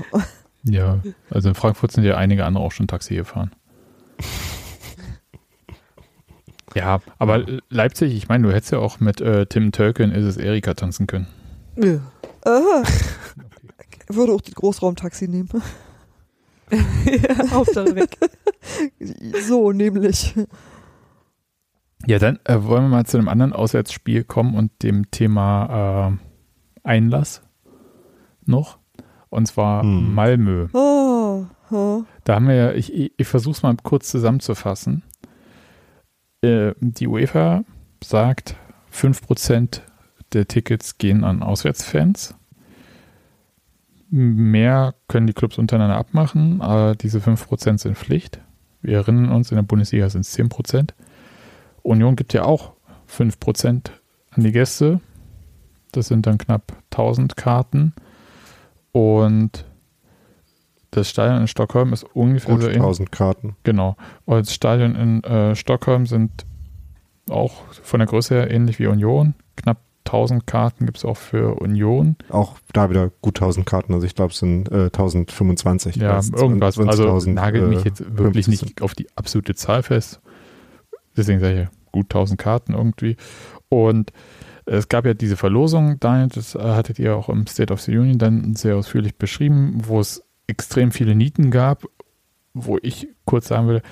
[0.65, 1.01] Ja,
[1.31, 3.53] also in Frankfurt sind ja einige andere auch schon Taxi gefahren.
[6.75, 10.37] Ja, aber Leipzig, ich meine, du hättest ja auch mit äh, Tim Tölken ist es
[10.37, 11.29] Erika tanzen können.
[11.77, 12.01] Ja.
[12.45, 12.83] Aha.
[14.09, 15.49] Würde auch das Großraumtaxi nehmen.
[17.53, 18.19] Hauptsache weg.
[19.47, 20.35] So, nämlich.
[22.07, 26.19] Ja, dann äh, wollen wir mal zu einem anderen Auswärtsspiel kommen und dem Thema
[26.85, 27.43] äh, Einlass
[28.45, 28.79] noch.
[29.31, 30.15] Und zwar Hm.
[30.15, 30.69] Malmö.
[30.73, 32.03] Oh, oh.
[32.25, 35.03] Da haben wir ja, ich, ich, ich versuche es mal kurz zusammenzufassen.
[36.43, 37.65] Äh, die UEFA
[38.03, 38.57] sagt,
[38.93, 39.81] 5%
[40.33, 42.35] der Tickets gehen an Auswärtsfans.
[44.11, 48.41] Mehr können die Clubs untereinander abmachen, aber diese 5% sind Pflicht.
[48.81, 50.91] Wir erinnern uns, in der Bundesliga sind es 10%.
[51.85, 52.73] Union gibt ja auch
[53.09, 53.91] 5%
[54.31, 55.01] an die Gäste.
[55.93, 57.93] Das sind dann knapp 1000 Karten.
[58.91, 59.65] Und
[60.91, 62.83] das Stadion in Stockholm ist ungefähr Gut so ähnlich.
[62.83, 63.57] 1000 Karten.
[63.63, 63.97] Genau.
[64.25, 66.47] Und das Stadion in äh, Stockholm sind
[67.29, 69.35] auch von der Größe her ähnlich wie Union.
[69.57, 72.17] Knapp 1000 Karten gibt es auch für Union.
[72.29, 75.97] Auch da wieder gut 1000 Karten, also ich glaube es sind äh, 1025.
[75.97, 76.77] Ja, irgendwas.
[76.79, 78.63] 20.000, Also nagelt mich äh, jetzt wirklich 50.
[78.63, 80.21] nicht auf die absolute Zahl fest.
[81.17, 83.17] Deswegen sage ich ja, gut 1000 Karten irgendwie.
[83.69, 84.13] Und
[84.67, 87.97] es gab ja diese Verlosung, Daniel, das äh, hattet ihr auch im State of the
[87.97, 91.85] Union dann sehr ausführlich beschrieben, wo es extrem viele Nieten gab,
[92.55, 93.83] wo ich kurz sagen würde,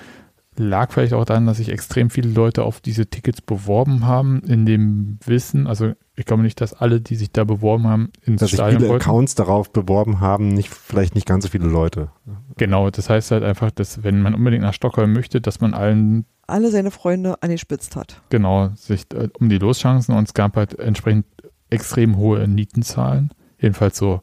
[0.56, 4.66] lag vielleicht auch daran, dass sich extrem viele Leute auf diese Tickets beworben haben, in
[4.66, 8.50] dem Wissen, also ich glaube nicht, dass alle, die sich da beworben haben, ins Dass
[8.50, 9.02] sich Stadion viele wollten.
[9.02, 12.10] Accounts darauf beworben haben, nicht, vielleicht nicht ganz so viele Leute.
[12.58, 16.26] Genau, das heißt halt einfach, dass wenn man unbedingt nach Stockholm möchte, dass man allen
[16.46, 18.20] Alle seine Freunde angespitzt hat.
[18.30, 21.26] genau sich äh, um die Loschancen und es gab halt entsprechend
[21.70, 23.30] extrem hohe Nietenzahlen.
[23.58, 24.22] Jedenfalls so,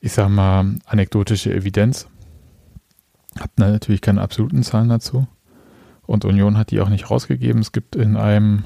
[0.00, 2.08] ich sag mal, anekdotische Evidenz.
[3.38, 5.26] Hab natürlich keine absoluten Zahlen dazu.
[6.06, 7.60] Und Union hat die auch nicht rausgegeben.
[7.60, 8.64] Es gibt in einem,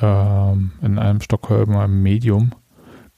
[0.00, 2.52] ähm, in einem Stockholmer Medium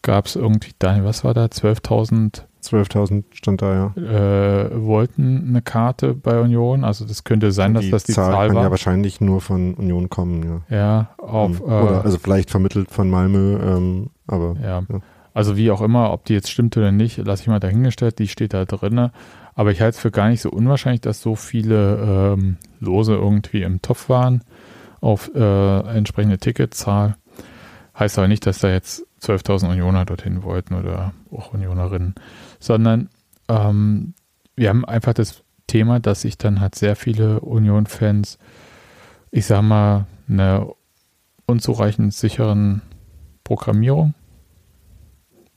[0.02, 1.46] gab es irgendwie, was war da?
[1.46, 4.02] 12.000 12.000 stand da, ja.
[4.02, 6.84] äh, wollten eine Karte bei Union.
[6.84, 8.64] Also das könnte sein, dass das die Zahl, kann war.
[8.64, 10.76] ja wahrscheinlich nur von Union kommen, ja.
[10.76, 14.82] ja, auf, Ähm, äh, Oder also vielleicht vermittelt von Malmö, ähm, aber ja.
[14.88, 15.00] ja.
[15.32, 18.18] Also wie auch immer, ob die jetzt stimmt oder nicht, lasse ich mal dahingestellt.
[18.18, 19.12] Die steht da drinne.
[19.54, 23.62] Aber ich halte es für gar nicht so unwahrscheinlich, dass so viele ähm, Lose irgendwie
[23.62, 24.42] im Topf waren
[25.00, 27.16] auf äh, entsprechende Ticketzahl.
[27.98, 32.14] Heißt aber nicht, dass da jetzt 12.000 Unioner dorthin wollten oder auch Unionerinnen,
[32.60, 33.08] sondern
[33.48, 34.14] ähm,
[34.54, 38.38] wir haben einfach das Thema, dass sich dann halt sehr viele Union-Fans,
[39.30, 40.68] ich sag mal, eine
[41.46, 42.82] unzureichend sicheren
[43.42, 44.14] Programmierung,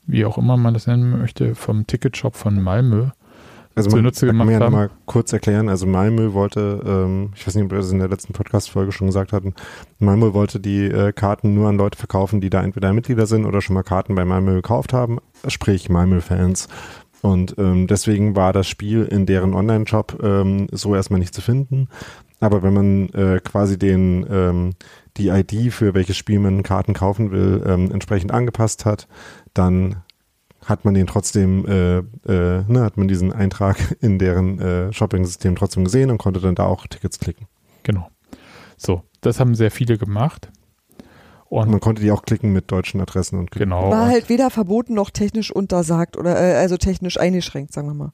[0.08, 3.10] wie auch immer man das nennen möchte, vom Ticketshop von Malmö
[3.76, 4.72] Also man zunutze kann gemacht mir ja haben.
[4.72, 8.08] mal kurz erklären, also Malmö wollte, ähm, ich weiß nicht, ob wir das in der
[8.08, 9.56] letzten Podcast-Folge schon gesagt hatten,
[10.00, 13.62] Malmö wollte die äh, Karten nur an Leute verkaufen, die da entweder Mitglieder sind oder
[13.62, 15.18] schon mal Karten bei Malmö gekauft haben,
[15.48, 16.68] sprich Malmö-Fans.
[17.22, 21.88] Und ähm, deswegen war das Spiel in deren Online-Shop ähm, so erstmal nicht zu finden.
[22.42, 24.74] Aber wenn man äh, quasi den ähm,
[25.18, 29.08] die ID für welches Spiel man Karten kaufen will, ähm, entsprechend angepasst hat,
[29.54, 30.03] dann
[30.66, 35.56] hat man den trotzdem, äh, äh, ne, hat man diesen Eintrag in deren äh, Shopping-System
[35.56, 37.48] trotzdem gesehen und konnte dann da auch Tickets klicken.
[37.84, 38.10] Genau.
[38.78, 40.50] So, das haben sehr viele gemacht.
[41.50, 43.92] Und man konnte die auch klicken mit deutschen Adressen und genau.
[43.92, 48.12] War halt weder verboten noch technisch untersagt oder äh, also technisch eingeschränkt, sagen wir mal.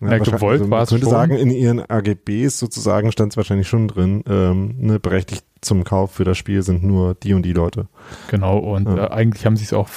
[0.00, 1.12] Ja, Ja, gewollt man war es könnte schon.
[1.12, 6.12] sagen, in ihren AGBs sozusagen stand es wahrscheinlich schon drin, ähm, ne, berechtigt zum Kauf
[6.12, 7.86] für das Spiel sind nur die und die Leute.
[8.28, 9.06] Genau, und Ja.
[9.06, 9.88] äh, eigentlich haben sie es auch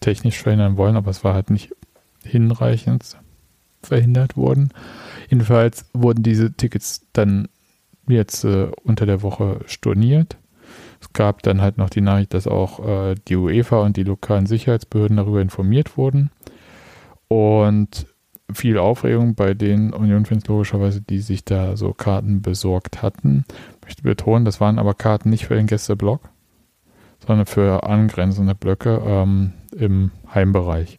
[0.00, 1.74] technisch verhindern wollen, aber es war halt nicht
[2.24, 3.16] hinreichend
[3.82, 4.70] verhindert worden.
[5.30, 7.48] Jedenfalls wurden diese Tickets dann
[8.08, 10.36] jetzt äh, unter der Woche storniert.
[11.00, 14.46] Es gab dann halt noch die Nachricht, dass auch äh, die UEFA und die lokalen
[14.46, 16.30] Sicherheitsbehörden darüber informiert wurden.
[17.28, 18.06] Und
[18.52, 23.44] viel Aufregung bei den Union-Fans logischerweise, die sich da so Karten besorgt hatten.
[23.88, 26.20] Ich möchte betonen, das waren aber Karten nicht für den Gästeblock,
[27.26, 30.98] sondern für angrenzende Blöcke ähm, im Heimbereich.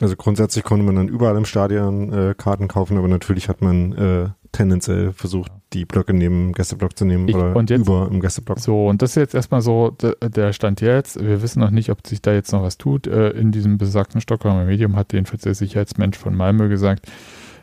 [0.00, 3.92] Also grundsätzlich konnte man dann überall im Stadion äh, Karten kaufen, aber natürlich hat man
[3.92, 8.08] äh, tendenziell versucht, die Blöcke neben dem Gästeblock zu nehmen Ich- oder und jetzt- über
[8.10, 8.58] im Gästeblock.
[8.58, 11.22] So, und das ist jetzt erstmal so de- der Stand jetzt.
[11.22, 13.06] Wir wissen noch nicht, ob sich da jetzt noch was tut.
[13.06, 17.06] Äh, In diesem besagten Stockholmer Medium hat jedenfalls der Sicherheitsmensch von Malmö gesagt,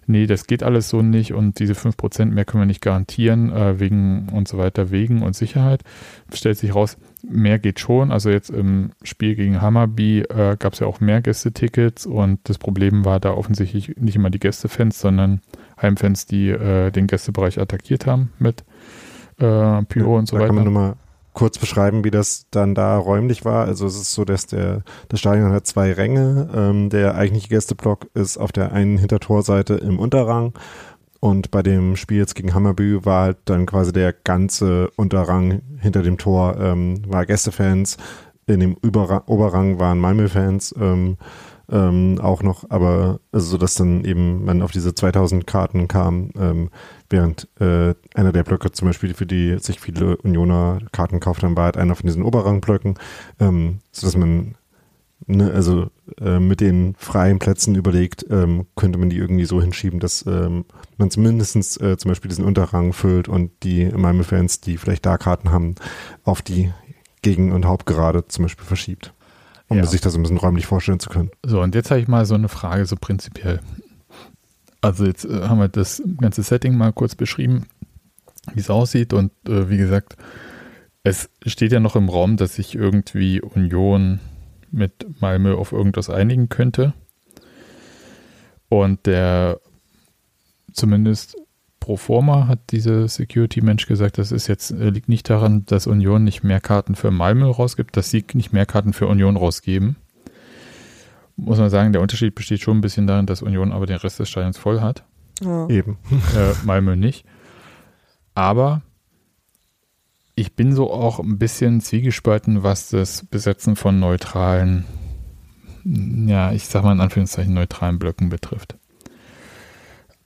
[0.08, 3.80] nee, das geht alles so nicht und diese 5% mehr können wir nicht garantieren, äh,
[3.80, 5.84] wegen und so weiter, wegen und Sicherheit.
[6.34, 6.98] Stellt sich raus,
[7.28, 8.12] mehr geht schon.
[8.12, 12.58] Also jetzt im Spiel gegen Hammerby äh, gab es ja auch mehr Gästetickets und das
[12.58, 15.42] Problem war da offensichtlich nicht immer die Gästefans, sondern
[15.82, 18.64] Heimfans, die äh, den Gästebereich attackiert haben mit
[19.40, 20.48] äh, Pyro und so weiter.
[20.48, 20.96] kann man nochmal
[21.38, 23.66] kurz beschreiben, wie das dann da räumlich war.
[23.66, 26.50] Also es ist so, dass der das Stadion hat zwei Ränge.
[26.52, 30.54] Ähm, der eigentliche Gästeblock ist auf der einen Hintertorseite im Unterrang
[31.20, 36.02] und bei dem Spiel jetzt gegen Hammerby war halt dann quasi der ganze Unterrang hinter
[36.02, 37.98] dem Tor ähm, war Gästefans.
[38.48, 40.74] In dem Überra Oberrang waren Malmö-Fans.
[40.80, 41.18] Ähm,
[41.70, 46.32] ähm, auch noch, aber also so, dass dann eben man auf diese 2000 Karten kam,
[46.40, 46.70] ähm,
[47.10, 51.56] während äh, einer der Blöcke zum Beispiel, für die sich viele Unioner Karten gekauft haben,
[51.56, 52.96] war halt einer von diesen Oberrangblöcken,
[53.40, 54.56] ähm, so dass man
[55.26, 55.90] ne, also
[56.20, 60.66] äh, mit den freien Plätzen überlegt, ähm, könnte man die irgendwie so hinschieben, dass ähm,
[60.98, 65.52] man zumindest äh, zum Beispiel diesen Unterrang füllt und die Malmö-Fans, die vielleicht da Karten
[65.52, 65.76] haben,
[66.24, 66.72] auf die
[67.22, 69.14] Gegen- und Hauptgerade zum Beispiel verschiebt.
[69.70, 69.86] Um Ja.
[69.86, 71.30] sich das ein bisschen räumlich vorstellen zu können.
[71.46, 73.60] So, und jetzt habe ich mal so eine Frage, so prinzipiell.
[74.82, 77.66] Also jetzt äh, haben wir das ganze Setting mal kurz beschrieben,
[78.54, 79.14] wie es aussieht.
[79.14, 80.16] Und äh, wie gesagt,
[81.04, 84.20] es steht ja noch im Raum, dass sich irgendwie Union
[84.72, 86.94] mit Malmö auf irgendwas einigen könnte.
[88.70, 89.60] Und der
[90.74, 91.38] zumindest
[91.80, 96.24] pro forma hat dieser Security-Mensch gesagt, das ist jetzt, äh, liegt nicht daran, dass Union
[96.24, 99.96] nicht mehr Karten für Malmö rausgibt, dass sie nicht mehr Karten für Union rausgeben.
[101.38, 104.20] Muss man sagen, der Unterschied besteht schon ein bisschen darin, dass Union aber den Rest
[104.20, 105.04] des Stadions voll hat.
[105.42, 105.70] Ja.
[105.70, 105.98] Eben.
[106.36, 107.26] äh, Malmö nicht.
[108.34, 108.82] Aber
[110.36, 114.86] ich bin so auch ein bisschen zwiegespalten, was das Besetzen von neutralen,
[115.84, 118.76] ja, ich sag mal in Anführungszeichen neutralen Blöcken betrifft.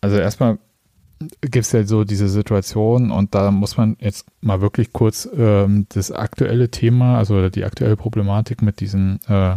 [0.02, 0.58] Also erstmal
[1.42, 5.86] gibt es ja so diese Situation und da muss man jetzt mal wirklich kurz ähm,
[5.90, 9.56] das aktuelle Thema, also die aktuelle Problematik mit diesen äh,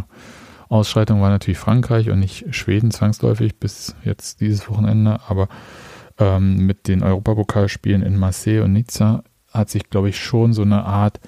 [0.69, 5.47] Ausschreitungen war natürlich Frankreich und nicht Schweden zwangsläufig bis jetzt dieses Wochenende, aber
[6.17, 10.83] ähm, mit den Europapokalspielen in Marseille und Nizza hat sich, glaube ich, schon so eine
[10.83, 11.19] Art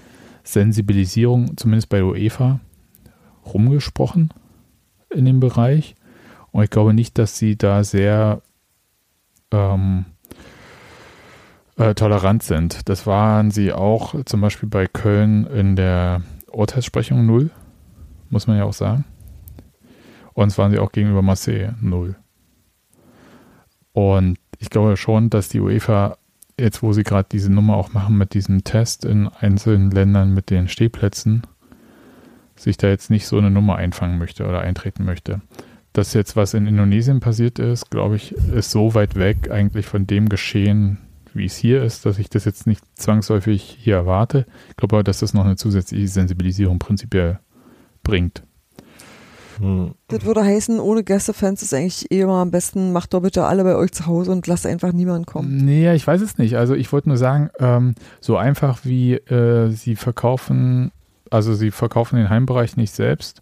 [0.43, 2.59] Sensibilisierung, zumindest bei UEFA,
[3.45, 4.33] rumgesprochen
[5.09, 5.95] in dem Bereich.
[6.51, 8.41] Und ich glaube nicht, dass sie da sehr
[9.51, 10.05] ähm,
[11.77, 12.89] äh, tolerant sind.
[12.89, 16.21] Das waren sie auch zum Beispiel bei Köln in der
[16.51, 17.51] Urteilssprechung null,
[18.29, 19.05] muss man ja auch sagen.
[20.37, 22.15] Und es waren sie auch gegenüber Marseille null.
[23.91, 26.19] Und ich glaube schon, dass die UEFA
[26.59, 30.51] jetzt, wo sie gerade diese Nummer auch machen mit diesem Test in einzelnen Ländern mit
[30.51, 31.41] den Stehplätzen,
[32.55, 35.41] sich da jetzt nicht so eine Nummer einfangen möchte oder eintreten möchte.
[35.91, 40.05] Das jetzt, was in Indonesien passiert ist, glaube ich, ist so weit weg eigentlich von
[40.05, 40.99] dem Geschehen,
[41.33, 44.45] wie es hier ist, dass ich das jetzt nicht zwangsläufig hier erwarte.
[44.69, 47.39] Ich glaube aber, dass das noch eine zusätzliche Sensibilisierung prinzipiell
[48.03, 48.43] bringt.
[49.59, 49.93] Hm.
[50.07, 53.63] Das würde heißen, ohne Gästefans ist eigentlich eh immer am besten, macht doch bitte alle
[53.63, 55.57] bei euch zu Hause und lasst einfach niemanden kommen.
[55.65, 56.57] Nee, ich weiß es nicht.
[56.57, 60.91] Also ich wollte nur sagen, ähm, so einfach wie äh, sie verkaufen,
[61.29, 63.41] also sie verkaufen den Heimbereich nicht selbst,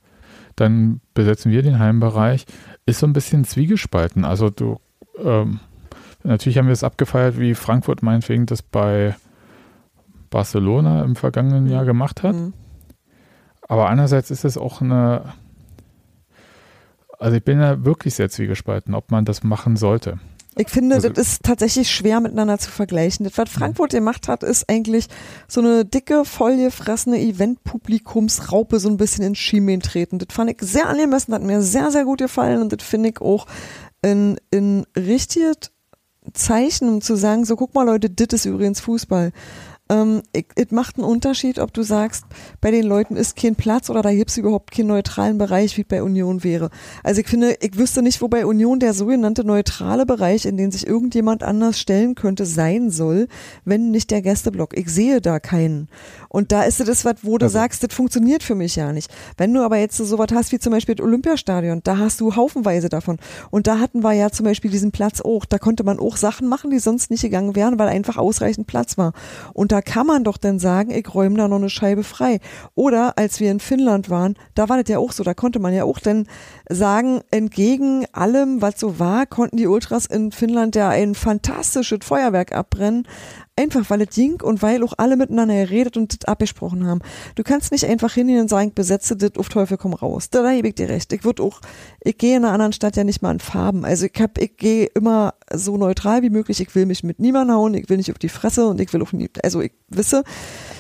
[0.56, 2.46] dann besetzen wir den Heimbereich,
[2.86, 4.26] ist so ein bisschen zwiegespalten.
[4.26, 4.78] Also du,
[5.24, 5.60] ähm,
[6.24, 9.16] natürlich haben wir es abgefeiert, wie Frankfurt meinetwegen das bei
[10.30, 12.36] Barcelona im vergangenen Jahr gemacht hat.
[12.36, 12.54] Mhm.
[13.68, 15.34] Aber andererseits ist es auch eine,
[17.20, 20.20] also ich bin da wirklich sehr zwiegespalten, ob man das machen sollte.
[20.58, 23.26] Ich finde, Also- das ist tatsächlich schwer miteinander zu vergleichen.
[23.26, 25.08] Das, was Frankfurt gemacht hat, ist eigentlich
[25.50, 30.18] so eine dicke, vollgefressene Event-Publikumsraupe so ein bisschen in Schienen treten.
[30.18, 33.20] Das fand ich sehr angemessen, hat mir sehr, sehr gut gefallen und das finde ich
[33.22, 33.48] auch
[34.02, 35.72] in, in richtiges
[36.34, 39.32] Zeichen, um zu sagen, so guck mal Leute, das ist übrigens Fußball.
[39.88, 42.26] Ähm, es macht einen Unterschied, ob du sagst,
[42.60, 45.84] bei den Leuten ist kein Platz oder da gibt es überhaupt keinen neutralen Bereich, wie
[45.84, 46.72] bei Union wäre.
[47.04, 50.72] Also ich finde, ich wüsste nicht, wo bei Union der sogenannte neutrale Bereich, in den
[50.72, 53.28] sich irgendjemand anders stellen könnte, sein soll,
[53.64, 54.76] wenn nicht der Gästeblock.
[54.76, 55.88] Ich sehe da keinen.
[56.30, 59.14] Und da ist das, was, wo du Also- sagst, das funktioniert für mich ja nicht.
[59.38, 62.36] Wenn du aber jetzt so was hast wie zum Beispiel das Olympiastadion, da hast du
[62.36, 63.18] haufenweise davon.
[63.52, 65.46] Und da hatten wir ja zum Beispiel diesen Platz auch.
[65.46, 68.98] Da konnte man auch Sachen machen, die sonst nicht gegangen wären, weil einfach ausreichend Platz
[68.98, 69.14] war.
[69.54, 72.40] Und da kann man doch dann sagen, ich räume da noch eine Scheibe frei.
[72.76, 75.74] Oder als wir in Finnland waren, da war das ja auch so, da konnte man
[75.74, 76.28] ja auch dann
[76.70, 82.54] sagen, entgegen allem, was so war, konnten die Ultras in Finnland ja ein fantastisches Feuerwerk
[82.54, 83.06] abbrennen.
[83.58, 87.00] Einfach weil es ging und weil auch alle miteinander geredet und das abgesprochen haben.
[87.36, 90.30] Du kannst nicht einfach hingehen und sagen, besetze das auf Teufel komm raus.
[90.30, 91.14] Da, da gebe ich dir recht.
[91.14, 91.62] Ich würde auch,
[92.02, 93.86] ich gehe in einer anderen Stadt ja nicht mal an Farben.
[93.86, 96.60] Also ich hab, ich gehe immer so neutral wie möglich.
[96.60, 99.02] Ich will mich mit niemandem hauen, ich will nicht auf die Fresse und ich will
[99.02, 100.24] auch nie, also ich wisse,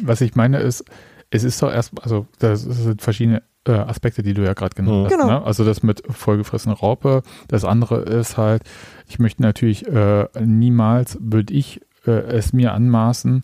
[0.03, 0.83] Was ich meine ist,
[1.29, 4.97] es ist doch erst, also das sind verschiedene äh, Aspekte, die du ja gerade genannt
[4.97, 5.05] Mhm.
[5.05, 5.11] hast.
[5.11, 5.27] Genau.
[5.27, 5.45] Ne?
[5.45, 7.23] Also das mit vollgefressener Raupe.
[7.47, 8.63] Das andere ist halt,
[9.07, 13.43] ich möchte natürlich äh, niemals, würde ich äh, es mir anmaßen,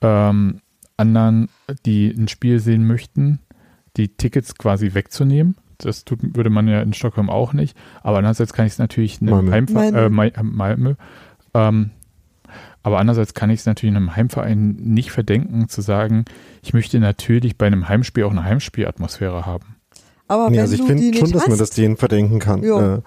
[0.00, 0.60] ähm,
[0.96, 1.48] anderen,
[1.86, 3.40] die ein Spiel sehen möchten,
[3.96, 5.56] die Tickets quasi wegzunehmen.
[5.78, 7.76] Das tut, würde man ja in Stockholm auch nicht.
[8.02, 9.50] Aber andererseits kann ich es natürlich einem Malmö.
[9.50, 9.98] Heimver Malmö.
[9.98, 10.94] Äh, äh, Malmö
[11.54, 11.90] ähm,
[12.82, 16.26] aber andererseits kann ich es natürlich einem Heimverein nicht verdenken, zu sagen,
[16.62, 19.76] ich möchte natürlich bei einem Heimspiel auch eine Heimspielatmosphäre haben.
[20.28, 22.40] aber Nee, wenn also ich du die finde schon, nicht dass man das denen verdenken
[22.40, 22.62] kann.
[22.62, 23.00] Äh,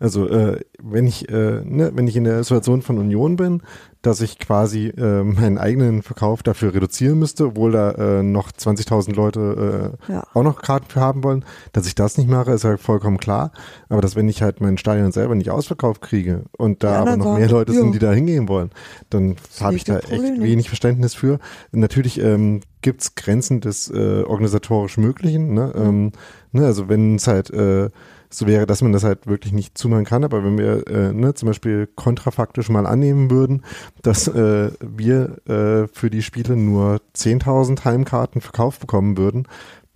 [0.00, 3.62] also äh, wenn ich äh, ne, wenn ich in der Situation von Union bin,
[4.02, 9.14] dass ich quasi äh, meinen eigenen Verkauf dafür reduzieren müsste, obwohl da äh, noch 20.000
[9.14, 10.24] Leute äh, Ja.
[10.34, 13.52] auch noch Karten für haben wollen, dass ich das nicht mache, ist ja vollkommen klar.
[13.88, 17.18] Aber dass wenn ich halt mein Stadion selber nicht ausverkauft kriege und da aber anderen
[17.18, 17.80] noch sagen, mehr Leute ja.
[17.80, 18.70] sind, die da hingehen wollen,
[19.10, 21.38] dann habe ich da echt wenig Verständnis für.
[21.72, 25.54] Natürlich ähm, gibt's Grenzen des äh, organisatorisch Möglichen.
[25.54, 25.72] Ne?
[25.76, 26.12] Ähm,
[26.52, 26.66] ne?
[26.66, 27.90] Also wenn es halt äh,
[28.30, 31.34] so wäre, dass man das halt wirklich nicht zumachen kann, aber wenn wir äh, ne,
[31.34, 33.62] zum Beispiel kontrafaktisch mal annehmen würden
[34.02, 39.46] dass äh, wir äh, für die Spiele nur 10.000 Heimkarten verkauft bekommen würden,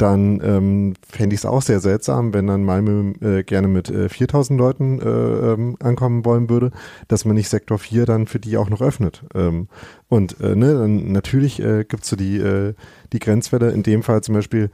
[0.02, 4.08] dann ähm, fände ich es auch sehr seltsam, wenn dann Malmö äh, gerne mit äh,
[4.08, 6.72] 4000 Leuten äh, ähm, ankommen wollen würde,
[7.06, 9.22] dass man nicht Sektor 4 dann für die auch noch öffnet.
[9.34, 9.68] Ähm,
[10.08, 12.74] und äh, ne, dann natürlich äh, gibt es so die, äh,
[13.12, 14.70] die Grenzwelle, in dem Fall zum Beispiel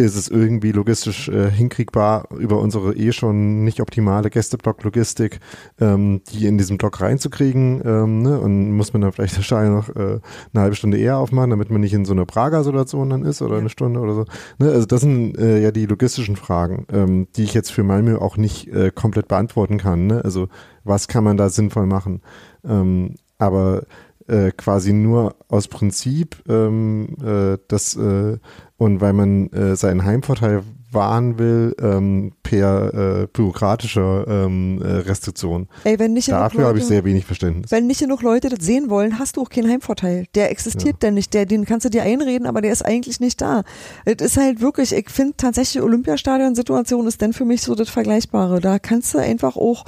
[0.00, 5.40] ist es irgendwie logistisch äh, hinkriegbar über unsere eh schon nicht optimale Gästeblock-Logistik,
[5.80, 7.82] ähm, die in diesem Block reinzukriegen.
[7.84, 8.40] Ähm, ne?
[8.40, 10.20] Und muss man dann vielleicht das Stein noch äh,
[10.52, 13.58] eine halbe Stunde eher aufmachen, damit man nicht in so einer Prager-Situation dann ist oder
[13.58, 14.24] eine Stunde oder so.
[14.58, 14.70] Ne?
[14.70, 18.36] Also das sind äh, ja die logistischen Fragen, ähm, die ich jetzt für Malmö auch
[18.36, 20.06] nicht äh, komplett beantworten kann.
[20.06, 20.24] Ne?
[20.24, 20.48] Also
[20.84, 22.22] was kann man da sinnvoll machen?
[22.64, 23.82] Ähm, aber
[24.30, 28.38] äh, quasi nur aus Prinzip ähm, äh, das äh,
[28.80, 35.68] und weil man äh, seinen Heimvorteil wahren will ähm, per äh, bürokratischer ähm, äh, Restriktion.
[35.84, 37.70] Ey, wenn nicht Dafür habe ich sehr wenig Verständnis.
[37.70, 40.24] Wenn nicht genug Leute das sehen wollen, hast du auch keinen Heimvorteil.
[40.34, 40.98] Der existiert ja.
[41.02, 41.34] denn nicht.
[41.34, 43.64] Der, den kannst du dir einreden, aber der ist eigentlich nicht da.
[44.06, 48.60] Es ist halt wirklich, ich finde tatsächlich Olympiastadion-Situation ist denn für mich so das Vergleichbare.
[48.60, 49.84] Da kannst du einfach auch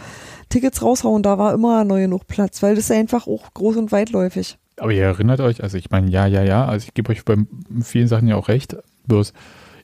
[0.51, 1.23] Tickets raushauen.
[1.23, 4.59] Da war immer neu genug Platz, weil das ist einfach auch groß und weitläufig.
[4.77, 7.37] Aber ihr erinnert euch, also ich meine, ja, ja, ja, also ich gebe euch bei
[7.83, 9.33] vielen Sachen ja auch recht, bloß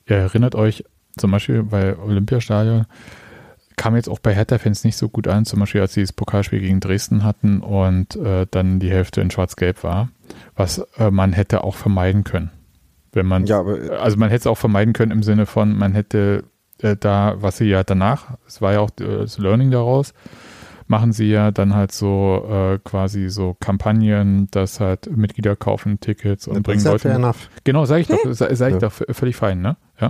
[0.07, 0.83] ihr erinnert euch
[1.17, 2.85] zum Beispiel bei Olympiastadion,
[3.75, 6.59] kam jetzt auch bei Hertha-Fans nicht so gut an, zum Beispiel als sie das Pokalspiel
[6.59, 10.09] gegen Dresden hatten und äh, dann die Hälfte in Schwarz-Gelb war,
[10.55, 12.51] was äh, man hätte auch vermeiden können.
[13.13, 15.77] Wenn man, ja, aber, äh, also man hätte es auch vermeiden können im Sinne von,
[15.77, 16.43] man hätte
[16.81, 20.13] äh, da, was sie ja danach, es war ja auch äh, das Learning daraus,
[20.89, 26.47] machen sie ja dann halt so äh, quasi so Kampagnen, dass halt Mitglieder kaufen Tickets
[26.47, 27.09] und ja, bringen Leute.
[27.09, 27.47] Enough.
[27.63, 28.89] Genau, sage ich doch, sage sag ich ja.
[28.89, 29.77] doch völlig fein, ne?
[30.01, 30.09] Ja.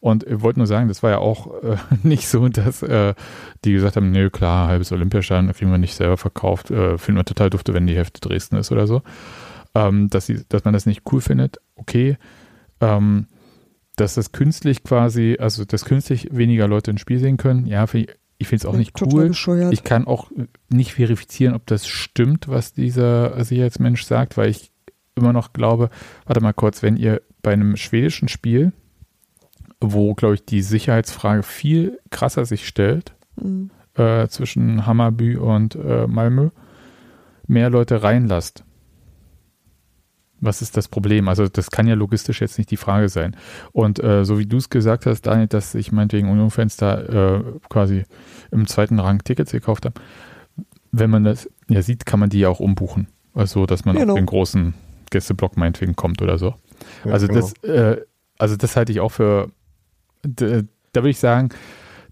[0.00, 3.14] Und ich wollte nur sagen, das war ja auch äh, nicht so, dass äh,
[3.64, 7.24] die gesagt haben, nö, klar, halbes Olympiastadion kriegen wir nicht selber verkauft, äh, finden wir
[7.24, 9.02] total dufte, wenn die Hälfte Dresden ist oder so.
[9.76, 12.16] Ähm, dass, sie, dass man das nicht cool findet, okay.
[12.80, 13.28] Ähm,
[13.94, 18.10] dass das künstlich quasi, also dass künstlich weniger Leute ein Spiel sehen können, ja, finde
[18.10, 19.28] ich ich finde es auch nicht cool.
[19.28, 19.72] Bescheuert.
[19.72, 20.30] Ich kann auch
[20.68, 24.70] nicht verifizieren, ob das stimmt, was dieser Sicherheitsmensch sagt, weil ich
[25.14, 25.90] immer noch glaube,
[26.26, 28.72] warte mal kurz, wenn ihr bei einem schwedischen Spiel,
[29.80, 33.70] wo, glaube ich, die Sicherheitsfrage viel krasser sich stellt, mhm.
[33.94, 36.50] äh, zwischen Hammarby und äh, Malmö,
[37.46, 38.64] mehr Leute reinlasst,
[40.40, 41.28] was ist das Problem?
[41.28, 43.36] Also das kann ja logistisch jetzt nicht die Frage sein.
[43.72, 47.42] Und äh, so wie du es gesagt hast, Daniel, dass ich meinetwegen Union-Fans da äh,
[47.68, 48.04] quasi
[48.50, 50.00] im zweiten Rang Tickets gekauft habe,
[50.92, 53.08] wenn man das ja sieht, kann man die ja auch umbuchen.
[53.34, 54.12] Also dass man genau.
[54.12, 54.74] auf den großen
[55.10, 56.54] Gästeblock meinetwegen kommt oder so.
[57.04, 57.40] Ja, also genau.
[57.40, 58.02] das, äh,
[58.38, 59.50] also das halte ich auch für,
[60.22, 60.62] da,
[60.92, 61.50] da würde ich sagen,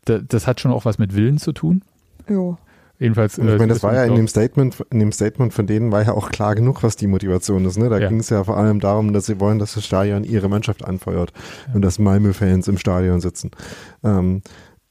[0.05, 1.83] da, das hat schon auch was mit Willen zu tun.
[2.29, 2.59] Ja.
[2.99, 3.39] Jedenfalls.
[3.39, 5.91] Und ich äh, meine, das war ja in dem Statement, in dem Statement von denen
[5.91, 7.77] war ja auch klar genug, was die Motivation ist.
[7.77, 7.89] Ne?
[7.89, 8.09] Da ja.
[8.09, 11.33] ging es ja vor allem darum, dass sie wollen, dass das Stadion ihre Mannschaft anfeuert
[11.69, 11.75] ja.
[11.75, 13.51] und dass Malmö-Fans im Stadion sitzen.
[14.03, 14.43] Ähm,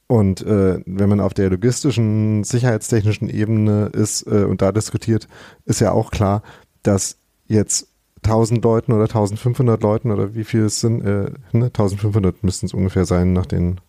[0.07, 5.27] und äh, wenn man auf der logistischen, sicherheitstechnischen Ebene ist äh, und da diskutiert,
[5.65, 6.43] ist ja auch klar,
[6.83, 7.87] dass jetzt
[8.23, 11.65] 1000 Leuten oder 1500 Leuten oder wie viel es sind, äh, ne?
[11.65, 13.79] 1500 müssten es ungefähr sein nach den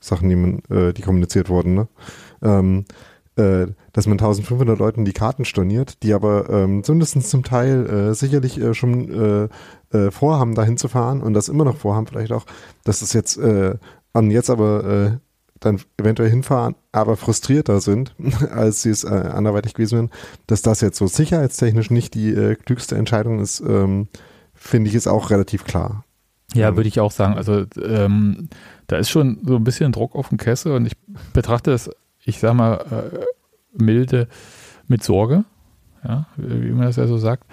[0.00, 1.74] Sachen, die, man, äh, die kommuniziert wurden.
[1.74, 1.88] Ne?
[2.42, 2.84] Ähm,
[3.36, 8.14] äh, dass man 1500 Leuten die Karten storniert, die aber ähm, zumindest zum Teil äh,
[8.14, 9.48] sicherlich äh, schon
[9.92, 12.46] äh, äh, vorhaben, dahin zu fahren und das immer noch vorhaben, vielleicht auch,
[12.84, 15.18] dass es jetzt an jetzt aber
[15.60, 18.14] dann eventuell hinfahren, aber frustrierter sind,
[18.50, 20.10] als sie es anderweitig gewesen wären,
[20.46, 24.08] dass das jetzt so sicherheitstechnisch nicht die klügste Entscheidung ist, ähm,
[24.52, 26.04] finde ich, ist auch relativ klar.
[26.54, 27.34] Ja, ähm, würde ich auch sagen.
[27.34, 28.48] Also ähm,
[28.86, 30.96] da ist schon so ein bisschen Druck auf dem Kessel und ich
[31.32, 31.90] betrachte es
[32.24, 33.24] ich sag mal, äh,
[33.72, 34.28] milde
[34.86, 35.44] mit Sorge,
[36.06, 37.44] ja, wie man das ja so sagt.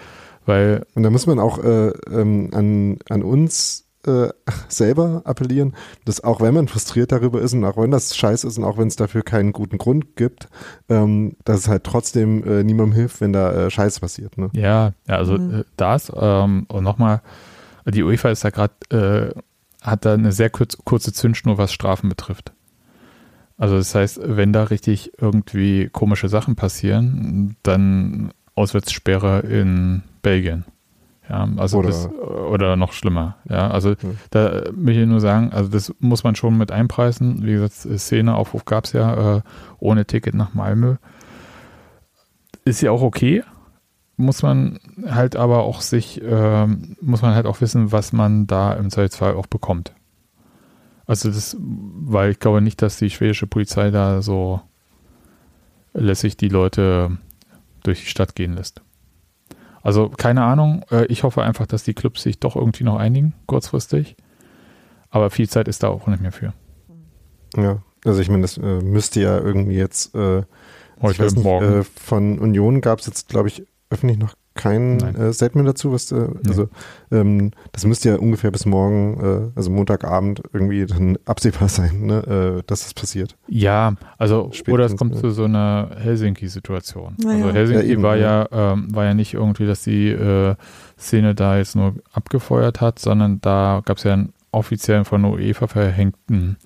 [0.45, 4.29] Weil und da muss man auch äh, ähm, an, an uns äh,
[4.67, 8.57] selber appellieren, dass auch wenn man frustriert darüber ist und auch wenn das scheiße ist
[8.57, 10.47] und auch wenn es dafür keinen guten Grund gibt,
[10.89, 14.37] ähm, dass es halt trotzdem äh, niemandem hilft, wenn da äh, Scheiße passiert.
[14.37, 14.49] Ne?
[14.53, 15.61] Ja, ja, also mhm.
[15.61, 17.21] Äh, das ähm, und nochmal,
[17.85, 19.39] die UEFA ist ja gerade, äh,
[19.81, 22.53] hat da eine sehr kurz, kurze Zündschnur, was Strafen betrifft.
[23.61, 30.65] Also das heißt, wenn da richtig irgendwie komische Sachen passieren, dann Auswärtssperre in Belgien.
[31.29, 33.35] Ja, also oder, das, oder noch schlimmer.
[33.47, 34.17] Ja, also hm.
[34.31, 37.45] da will ich nur sagen, also das muss man schon mit einpreisen.
[37.45, 39.41] Wie gesagt, Szeneaufruf gab es ja äh,
[39.77, 40.95] ohne Ticket nach Malmö.
[42.65, 43.43] Ist ja auch okay.
[44.17, 46.65] Muss man halt aber auch sich, äh,
[46.99, 49.93] muss man halt auch wissen, was man da im Zweifelsfall auch bekommt.
[51.11, 54.61] Also das, weil ich glaube nicht, dass die schwedische Polizei da so
[55.93, 57.17] lässig die Leute
[57.83, 58.81] durch die Stadt gehen lässt.
[59.81, 60.85] Also keine Ahnung.
[60.89, 64.15] Äh, ich hoffe einfach, dass die Clubs sich doch irgendwie noch einigen, kurzfristig.
[65.09, 66.53] Aber viel Zeit ist da auch nicht mehr für.
[67.57, 70.43] Ja, also ich meine, das äh, müsste ja irgendwie jetzt äh,
[71.01, 71.81] Heute, nicht, morgen.
[71.81, 76.11] Äh, von Union gab es jetzt, glaube ich, öffentlich noch kein äh, Statement dazu, was
[76.11, 76.67] äh, also
[77.11, 82.57] ähm, das müsste ja ungefähr bis morgen, äh, also Montagabend irgendwie dann absehbar sein, ne,
[82.59, 83.37] äh, dass das passiert.
[83.47, 87.15] Ja, also Spätestens, oder es kommt zu so einer Helsinki-Situation.
[87.23, 87.45] Naja.
[87.45, 88.47] Also Helsinki Ja, eben, war ja.
[88.51, 90.55] ja ähm, war ja nicht irgendwie, dass die äh,
[90.99, 95.31] Szene da jetzt nur abgefeuert hat, sondern da gab es ja einen offiziellen von der
[95.31, 96.57] UEFA verhängten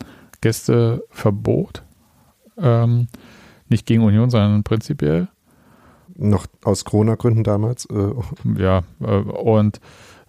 [0.41, 1.83] Gästeverbot.
[2.57, 3.07] Ähm,
[3.69, 5.27] nicht gegen Union, sondern prinzipiell.
[6.17, 7.85] Noch aus Corona-Gründen damals.
[7.85, 8.13] Äh,
[8.57, 9.79] Ja, äh, und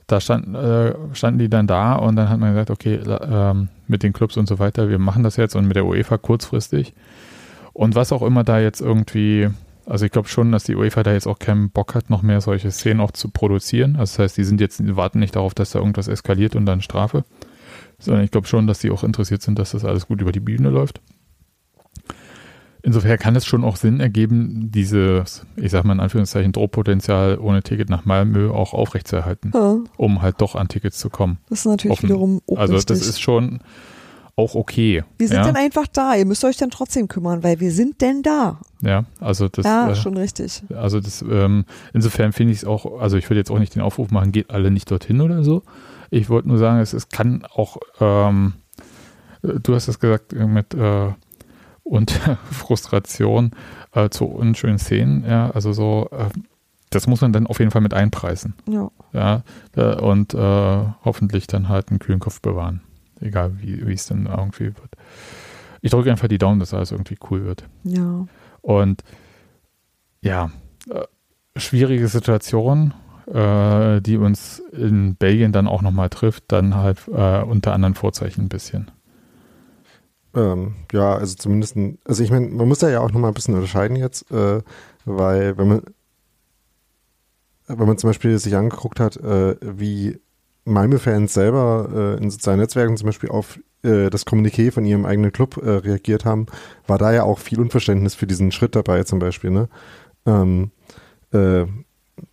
[0.06, 4.02] da stand, äh, standen die dann da und dann hat man gesagt, okay, ähm, mit
[4.02, 6.94] den Clubs und so weiter, wir machen das jetzt und mit der UEFA kurzfristig.
[7.72, 9.48] Und was auch immer da jetzt irgendwie,
[9.84, 12.40] also ich glaube schon, dass die UEFA da jetzt auch keinen Bock hat, noch mehr
[12.40, 13.96] solche Szenen auch zu produzieren.
[13.96, 16.66] Also das heißt, die sind jetzt, die warten nicht darauf, dass da irgendwas eskaliert und
[16.66, 17.24] dann Strafe,
[17.98, 20.40] sondern ich glaube schon, dass die auch interessiert sind, dass das alles gut über die
[20.40, 21.00] Bühne läuft.
[22.86, 27.64] Insofern kann es schon auch Sinn ergeben, dieses, ich sag mal in Anführungszeichen, Drohpotenzial ohne
[27.64, 31.38] Ticket nach Malmö auch aufrechtzuerhalten, Ja, um halt doch an Tickets zu kommen.
[31.48, 32.08] das ist natürlich Offen.
[32.08, 33.58] wiederum auch Also das ist schon
[34.36, 35.02] auch okay.
[35.18, 35.44] wir sind ja?
[35.46, 36.14] dann einfach da.
[36.14, 38.60] Ihr müsst euch dann trotzdem kümmern, weil wir sind denn da.
[38.82, 40.62] ja, also das, ja, äh, schon richtig.
[40.72, 43.82] also das, ähm, insofern finde ich es auch, also ich würde jetzt auch nicht den
[43.82, 45.64] Aufruf machen, geht alle nicht dorthin oder so.
[46.10, 48.52] Ich wollte nur sagen, es, es kann auch, ähm,
[49.42, 51.08] du hast es gesagt, äh, mit äh,
[51.86, 52.10] und
[52.50, 53.52] Frustration
[53.92, 56.28] äh, zu unschönen Szenen, ja, also so, äh,
[56.90, 58.54] das muss man dann auf jeden Fall mit einpreisen.
[58.68, 58.90] Ja.
[59.12, 59.42] Ja,
[59.98, 62.80] und äh, hoffentlich dann halt einen kühlen Kopf bewahren.
[63.20, 64.90] Egal, wie wie es dann irgendwie wird.
[65.80, 67.64] Ich drücke einfach die Daumen, dass alles irgendwie cool wird.
[67.84, 68.26] Ja.
[68.60, 69.02] Und
[70.20, 70.50] ja,
[70.90, 71.04] äh,
[71.56, 72.92] schwierige Situation,
[73.26, 78.44] äh, die uns in Belgien dann auch nochmal trifft, dann halt äh, unter anderen Vorzeichen
[78.44, 78.90] ein bisschen.
[80.36, 83.54] Ähm, ja, also zumindest, also ich meine, man muss da ja auch nochmal ein bisschen
[83.54, 84.60] unterscheiden jetzt, äh,
[85.06, 85.82] weil wenn man,
[87.66, 90.20] wenn man zum Beispiel sich angeguckt hat, äh, wie
[90.66, 95.32] Malmö-Fans selber äh, in sozialen Netzwerken zum Beispiel auf äh, das Kommuniqué von ihrem eigenen
[95.32, 96.46] Club äh, reagiert haben,
[96.86, 99.68] war da ja auch viel Unverständnis für diesen Schritt dabei zum Beispiel, ne?
[100.26, 100.70] Ähm,
[101.32, 101.64] äh,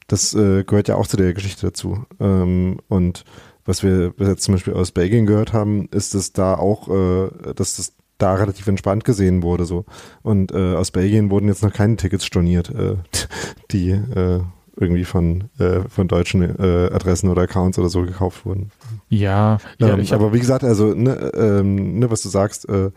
[0.08, 2.06] das gehört ja auch zu der Geschichte dazu.
[2.20, 3.26] Ähm, und
[3.66, 7.30] was wir bis jetzt zum Beispiel aus Belgien gehört haben, ist, dass da auch, äh,
[7.56, 9.86] dass das da relativ entspannt gesehen wurde so.
[10.22, 12.96] Und äh, aus Belgien wurden jetzt noch keine Tickets storniert, äh,
[13.72, 14.42] die äh,
[14.76, 18.72] irgendwie von, äh, von deutschen äh, Adressen oder Accounts oder so gekauft wurden.
[19.10, 22.92] Ja, ja ähm, hab, aber wie gesagt, also ne, ähm, ne, was du sagst, äh,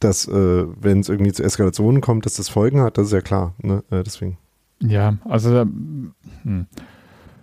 [0.00, 3.54] dass wenn es irgendwie zu Eskalationen kommt, dass das Folgen hat, das ist ja klar.
[3.62, 3.84] Ne?
[3.90, 4.36] Deswegen.
[4.80, 6.66] ja, also hm.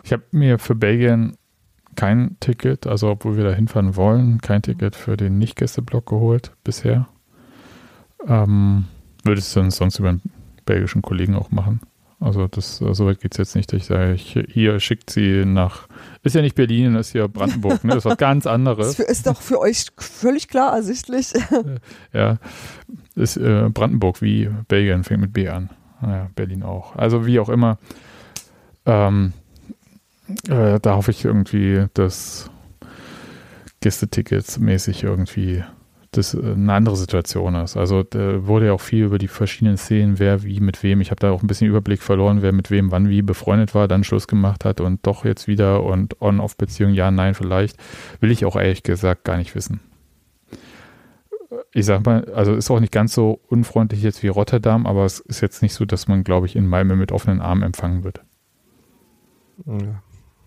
[0.03, 1.38] ich habe mir für Belgien
[1.95, 7.07] kein Ticket, also obwohl wir da hinfahren wollen, kein Ticket für den Nicht-Gästeblock geholt bisher.
[8.27, 8.85] Ähm,
[9.23, 10.21] würde es dann sonst über einen
[10.65, 11.81] belgischen Kollegen auch machen.
[12.19, 15.87] Also das, so weit geht es jetzt nicht, dass ich sage, hier schickt sie nach,
[16.23, 17.89] ist ja nicht Berlin, ist ja Brandenburg, ne?
[17.95, 18.95] Das ist was ganz anderes.
[18.95, 21.33] für- ist doch für euch völlig klar ersichtlich.
[22.13, 22.37] Ja,
[23.15, 25.69] ist äh, Brandenburg wie Belgien, fängt mit B an.
[26.01, 26.95] Naja, Berlin auch.
[26.95, 27.77] Also wie auch immer.
[28.85, 29.33] Ähm,
[30.47, 32.49] äh, da hoffe ich irgendwie, dass
[33.82, 35.63] Gästetickets mäßig irgendwie
[36.11, 37.76] das äh, eine andere Situation ist.
[37.76, 41.01] Also da wurde ja auch viel über die verschiedenen Szenen, wer wie mit wem.
[41.01, 43.88] Ich habe da auch ein bisschen Überblick verloren, wer mit wem wann wie befreundet war,
[43.88, 47.78] dann Schluss gemacht hat und doch jetzt wieder und On-Off-Beziehung, ja, nein, vielleicht.
[48.19, 49.82] Will ich auch ehrlich gesagt gar nicht wissen
[51.74, 55.20] ich sag mal, also ist auch nicht ganz so unfreundlich jetzt wie Rotterdam, aber es
[55.20, 58.21] ist jetzt nicht so, dass man, glaube ich, in Malmö mit offenen Armen empfangen wird.
[59.66, 60.01] Ja.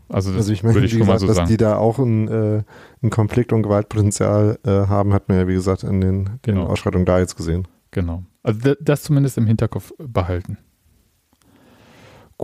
[0.08, 1.48] Also das Also ich meine, würde ich wie schon mal gesagt, so dass sagen.
[1.48, 2.62] die da auch ein, äh,
[3.02, 6.66] ein Konflikt- und Gewaltpotenzial äh, haben, hat man ja, wie gesagt, in den, den Genau.
[6.66, 7.66] Ausschreitungen da jetzt gesehen.
[7.90, 8.22] Genau.
[8.42, 10.58] Also da- das zumindest im Hinterkopf behalten.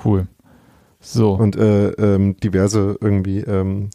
[0.05, 0.26] Cool.
[1.01, 1.34] So.
[1.34, 3.90] Und äh, ähm, diverse irgendwie ähm,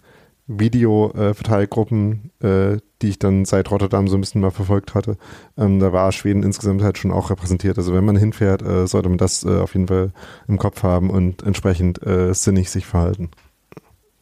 [0.48, 5.18] Video-Verteilgruppen, äh, die ich dann seit Rotterdam so ein bisschen mal verfolgt hatte,
[5.58, 7.78] ähm, da war Schweden insgesamt halt schon auch repräsentiert.
[7.78, 10.12] Also wenn man hinfährt, äh, sollte man das äh, auf jeden Fall
[10.48, 13.30] im Kopf haben und entsprechend äh, sinnig sich verhalten.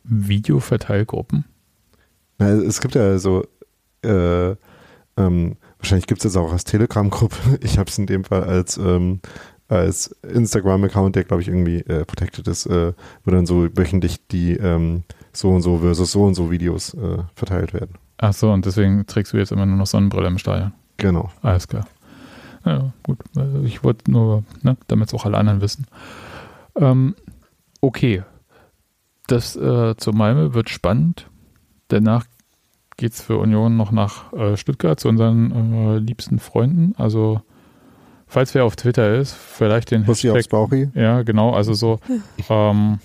[0.08, 1.46] Videoverteilgruppen.
[2.38, 3.46] Na, es gibt ja so,
[4.04, 4.56] äh,
[5.18, 7.36] ähm, wahrscheinlich gibt es jetzt auch als Telegram-Gruppe.
[7.62, 9.22] Ich habe es in dem Fall als, ähm,
[9.68, 14.54] als Instagram-Account, der glaube ich irgendwie äh, protected ist, äh, wo dann so wöchentlich die
[14.54, 15.04] ähm,
[15.34, 17.96] so und so versus so und so Videos äh, verteilt werden.
[18.18, 20.74] Ach so, und deswegen trägst du jetzt immer nur noch Sonnenbrille im Stadion.
[20.98, 21.32] Genau.
[21.42, 21.88] Alles klar.
[22.64, 23.20] Ja, gut.
[23.36, 25.86] Also Ich wollte nur, ne, damit es auch alle anderen wissen.
[26.78, 27.16] Ähm,
[27.82, 28.24] okay,
[29.28, 31.30] das äh, zur Malme wird spannend.
[31.88, 32.26] Danach
[32.98, 36.94] geht es für Union noch nach äh, Stuttgart zu unseren äh, liebsten Freunden.
[36.98, 37.42] Also,
[38.28, 40.52] falls wer auf Twitter ist, vielleicht den Bussi aufs Hashtag.
[40.52, 40.90] Bauchi.
[40.96, 42.00] Ja, genau, also so
[42.50, 43.00] ähm,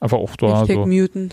[0.00, 0.86] einfach auch da Hashtag so.
[0.86, 1.30] muten.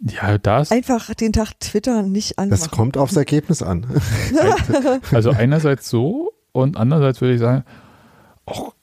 [0.00, 0.72] Ja, das.
[0.72, 2.60] Einfach den Tag Twitter nicht anmachen.
[2.60, 3.86] Das kommt aufs Ergebnis an.
[5.12, 7.64] Also einerseits so und andererseits würde ich sagen,
[8.44, 8.74] auch,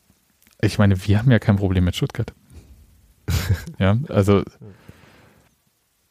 [0.62, 2.34] ich meine, wir haben ja kein Problem mit Stuttgart.
[3.80, 4.44] Ja, also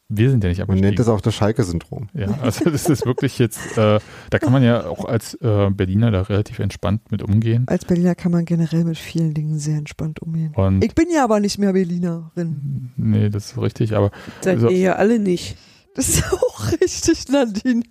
[0.09, 0.95] wir sind ja nicht Man nennt abgestiegen.
[0.97, 2.09] das auch das Schalke-Syndrom.
[2.13, 6.11] Ja, also das ist wirklich jetzt, äh, da kann man ja auch als äh, Berliner
[6.11, 7.63] da relativ entspannt mit umgehen.
[7.67, 10.53] Als Berliner kann man generell mit vielen Dingen sehr entspannt umgehen.
[10.55, 12.91] Und Ich bin ja aber nicht mehr Berlinerin.
[12.95, 15.57] nee, das ist richtig, aber Seid Also- ihr ja alle nicht.
[15.95, 17.83] Das ist auch richtig, Nadine.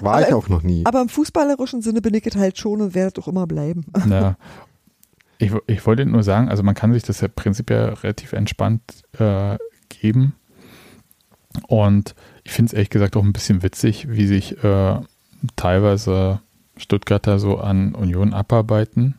[0.00, 0.84] War Aber ich auch noch nie.
[0.86, 3.84] Aber im fußballerischen Sinne bin ich es halt schon und werde es auch immer bleiben.
[4.06, 4.36] na,
[5.38, 8.82] ich, ich wollte nur sagen, also man kann sich das ja prinzipiell relativ entspannt
[9.18, 9.56] äh,
[9.88, 10.34] geben.
[11.66, 15.00] Und ich finde es ehrlich gesagt auch ein bisschen witzig, wie sich äh,
[15.56, 16.40] teilweise
[16.76, 19.14] Stuttgarter so an Union abarbeiten.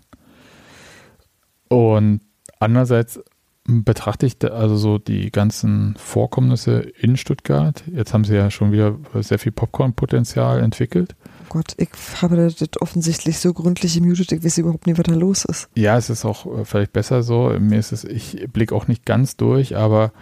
[1.70, 2.22] Und
[2.60, 3.20] andererseits
[3.66, 7.84] betrachte ich also so die ganzen Vorkommnisse in Stuttgart.
[7.94, 11.16] Jetzt haben sie ja schon wieder sehr viel Popcorn-Potenzial entwickelt.
[11.50, 11.90] Gott, ich
[12.22, 15.70] habe das offensichtlich so gründlich gemutet, ich weiß überhaupt nicht, was da los ist.
[15.76, 17.50] Ja, es ist auch äh, vielleicht besser so.
[17.60, 20.14] Mir ist es, ich blicke auch nicht ganz durch, aber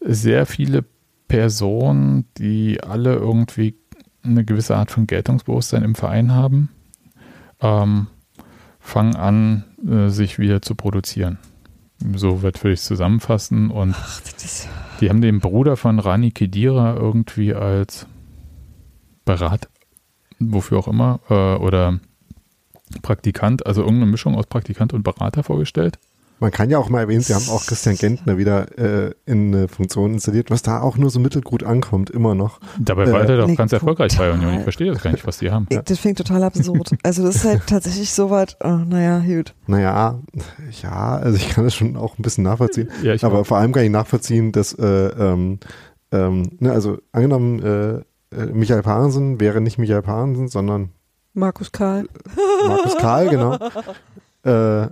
[0.00, 0.84] sehr viele
[1.28, 3.76] Personen, die alle irgendwie
[4.22, 6.70] eine gewisse Art von Geltungsbewusstsein im Verein haben,
[7.60, 8.08] ähm,
[8.78, 11.38] fangen an, äh, sich wieder zu produzieren.
[12.14, 13.70] So wird würde ich zusammenfassen.
[13.70, 14.20] Und Ach,
[15.00, 18.06] die haben den Bruder von Rani Kedira irgendwie als
[19.24, 19.68] Berat,
[20.40, 22.00] wofür auch immer, äh, oder
[23.02, 25.98] Praktikant, also irgendeine Mischung aus Praktikant und Berater vorgestellt.
[26.40, 29.68] Man kann ja auch mal erwähnen, sie haben auch Christian Gentner wieder äh, in eine
[29.68, 32.60] Funktion installiert, was da auch nur so mittelgut ankommt, immer noch.
[32.78, 34.38] Dabei Äh, war er doch nee, ganz erfolgreich bei total.
[34.40, 34.54] Union.
[34.56, 35.66] Ich verstehe das gar nicht, was die haben.
[35.84, 36.92] das fängt total absurd.
[37.02, 39.54] Also das ist halt tatsächlich so was, oh, naja, gut.
[39.66, 40.18] Naja,
[40.82, 42.90] ja, also ich kann das schon auch ein bisschen nachvollziehen.
[43.02, 45.58] Ja, ich Aber vor allem kann ich nachvollziehen, dass, äh, ähm,
[46.10, 48.02] ähm, ne, also angenommen,
[48.32, 50.90] äh, äh, Michael Parensen wäre nicht Michael Parensen, sondern
[51.32, 52.06] Markus Karl.
[52.66, 53.56] Markus Karl, genau.
[54.42, 54.84] Äh,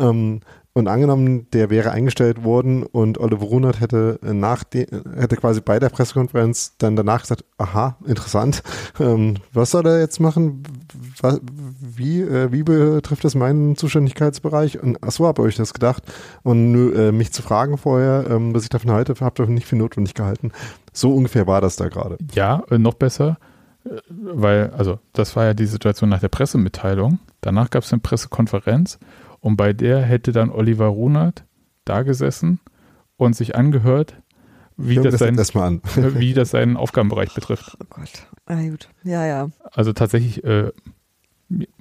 [0.00, 0.40] ähm,
[0.76, 4.86] und angenommen, der wäre eingestellt worden und Oliver Runert hätte äh, nach de,
[5.16, 8.62] hätte quasi bei der Pressekonferenz dann danach gesagt, aha, interessant,
[9.00, 10.64] ähm, was soll er jetzt machen?
[11.22, 11.40] Was,
[11.80, 14.82] wie, äh, wie betrifft das meinen Zuständigkeitsbereich?
[14.82, 16.02] Und ach so, habt ihr euch das gedacht?
[16.42, 19.76] Und äh, mich zu fragen vorher, ähm, was ich davon halte, habt ihr nicht für
[19.76, 20.52] notwendig gehalten.
[20.92, 22.18] So ungefähr war das da gerade.
[22.34, 23.38] Ja, äh, noch besser,
[23.86, 27.18] äh, weil, also, das war ja die Situation nach der Pressemitteilung.
[27.40, 28.98] Danach gab es eine Pressekonferenz
[29.46, 31.44] und bei der hätte dann Oliver Runert
[31.84, 32.58] da gesessen
[33.16, 34.20] und sich angehört,
[34.76, 35.80] wie das, das sein, an.
[36.18, 37.76] wie das seinen Aufgabenbereich betrifft.
[37.80, 38.26] Oh Gott.
[38.46, 38.88] Ah, gut.
[39.04, 39.50] Ja, ja.
[39.70, 40.72] Also tatsächlich äh,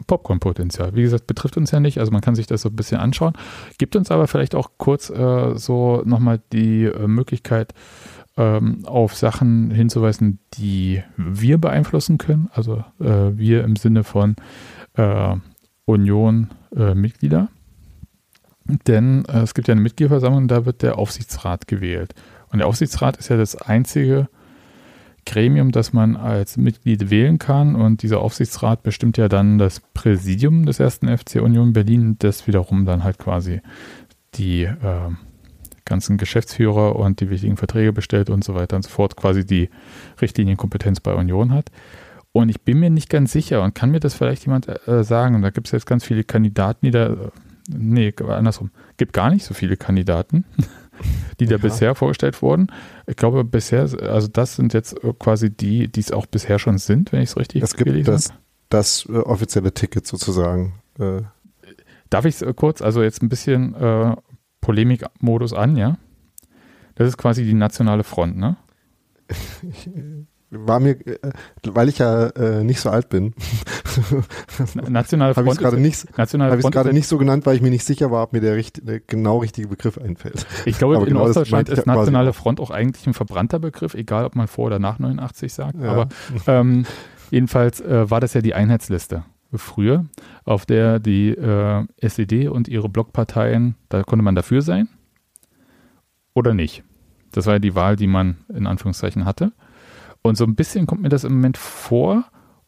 [0.05, 0.93] Popcorn-Potenzial.
[0.93, 3.33] Wie gesagt, betrifft uns ja nicht, also man kann sich das so ein bisschen anschauen.
[3.79, 7.73] Gibt uns aber vielleicht auch kurz äh, so nochmal die äh, Möglichkeit,
[8.37, 12.47] ähm, auf Sachen hinzuweisen, die wir beeinflussen können.
[12.53, 14.35] Also äh, wir im Sinne von
[14.93, 15.35] äh,
[15.85, 17.49] Union-Mitglieder.
[18.65, 22.13] Denn äh, es gibt ja eine Mitgliederversammlung, da wird der Aufsichtsrat gewählt.
[22.51, 24.27] Und der Aufsichtsrat ist ja das einzige
[25.25, 27.75] Gremium, das man als Mitglied wählen kann.
[27.75, 32.85] Und dieser Aufsichtsrat bestimmt ja dann das Präsidium des ersten FC Union Berlin, das wiederum
[32.85, 33.61] dann halt quasi
[34.35, 35.11] die äh,
[35.85, 39.69] ganzen Geschäftsführer und die wichtigen Verträge bestellt und so weiter und so fort, quasi die
[40.21, 41.71] Richtlinienkompetenz bei Union hat.
[42.31, 45.41] Und ich bin mir nicht ganz sicher und kann mir das vielleicht jemand äh, sagen,
[45.41, 47.15] da gibt es jetzt ganz viele Kandidaten, die da, äh,
[47.69, 50.45] nee, andersrum, gibt gar nicht so viele Kandidaten,
[51.39, 51.57] die da Ja.
[51.57, 52.67] bisher vorgestellt wurden.
[53.07, 56.77] Ich glaube, bisher, also das sind jetzt äh, quasi die, die es auch bisher schon
[56.77, 58.39] sind, wenn ich es richtig Es gibt das, habe.
[58.69, 60.73] das äh, offizielle Ticket sozusagen.
[60.99, 61.21] Äh,
[62.09, 64.15] Darf ich es kurz, also jetzt ein bisschen äh,
[64.61, 65.97] Polemikmodus an, ja?
[66.95, 68.57] Das ist quasi die nationale Front, ne?
[70.51, 71.19] war mir, äh,
[71.63, 73.33] weil ich ja äh, nicht so alt bin,
[74.75, 77.85] Na- Nationale habe ich es gerade nicht, ist, nicht so genannt, weil ich mir nicht
[77.85, 80.45] sicher war, ob mir der, richt, der genau richtige Begriff einfällt.
[80.65, 82.33] ich glaube, aber in genau Ostdeutschland ist nationale.
[82.33, 85.81] Front auch eigentlich ein verbrannter Begriff, egal ob man vor oder nach 89 sagt.
[85.81, 85.91] Ja.
[85.91, 86.09] Aber
[86.47, 86.85] ähm,
[87.31, 89.23] jedenfalls äh, war das ja die Einheitsliste
[89.53, 90.05] früher,
[90.43, 94.89] auf der die äh, SED und ihre Blockparteien, da konnte man dafür sein
[96.33, 96.83] oder nicht.
[97.31, 99.51] Das war ja die Wahl, die man in Anführungszeichen hatte.
[100.25, 102.25] Und so ein bisschen kommt mir das im Moment vor.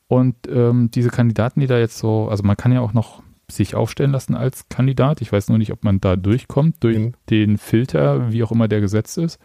[0.07, 3.75] Und ähm, diese Kandidaten, die da jetzt so, also man kann ja auch noch sich
[3.75, 5.21] aufstellen lassen als Kandidat.
[5.21, 7.13] Ich weiß nur nicht, ob man da durchkommt, durch Mhm.
[7.29, 9.39] den Filter, wie auch immer der gesetzt ist.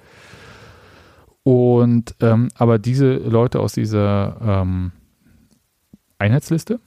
[1.42, 4.92] Und ähm, aber diese Leute aus dieser ähm,
[6.18, 6.80] Einheitsliste,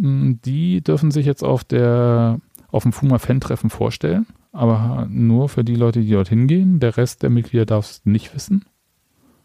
[0.00, 2.38] mh, die dürfen sich jetzt auf der
[2.68, 6.80] auf dem Fuma-Fan-Treffen vorstellen, aber nur für die Leute, die dorthin gehen.
[6.80, 8.64] Der Rest der Mitglieder darf es nicht wissen.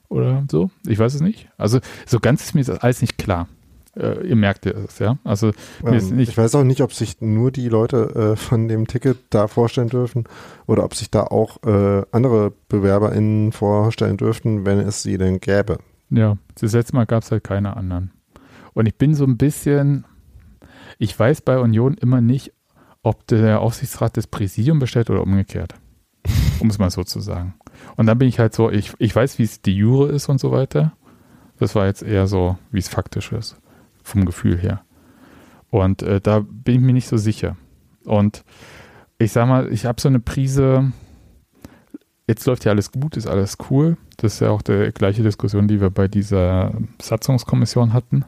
[0.09, 0.71] Oder so.
[0.87, 1.49] Ich weiß es nicht.
[1.57, 3.47] Also so ganz ist mir das alles nicht klar.
[3.95, 5.17] Äh, ihr merkt es, ja.
[5.23, 5.51] Also
[5.85, 9.47] Ähm, ich weiß auch nicht, ob sich nur die Leute äh, von dem Ticket da
[9.47, 10.25] vorstellen dürfen
[10.67, 15.77] oder ob sich da auch äh, andere BewerberInnen vorstellen dürften, wenn es sie denn gäbe.
[16.09, 18.11] Ja, das letzte Mal gab es halt keine anderen.
[18.73, 20.05] Und ich bin so ein bisschen,
[20.97, 22.53] ich weiß bei Union immer nicht,
[23.03, 25.75] ob der Aufsichtsrat das Präsidium bestellt oder umgekehrt.
[26.59, 27.55] Um es mal so zu sagen.
[27.95, 30.39] Und dann bin ich halt so, ich, ich weiß, wie es die Jure ist und
[30.39, 30.93] so weiter.
[31.59, 33.57] Das war jetzt eher so, wie es faktisch ist.
[34.03, 34.81] Vom Gefühl her.
[35.69, 37.57] Und äh, da bin ich mir nicht so sicher.
[38.05, 38.43] Und
[39.17, 40.91] ich sag mal, ich habe so eine Prise,
[42.27, 43.97] jetzt läuft ja alles gut, ist alles cool.
[44.17, 48.25] Das ist ja auch die gleiche Diskussion, die wir bei dieser Satzungskommission hatten.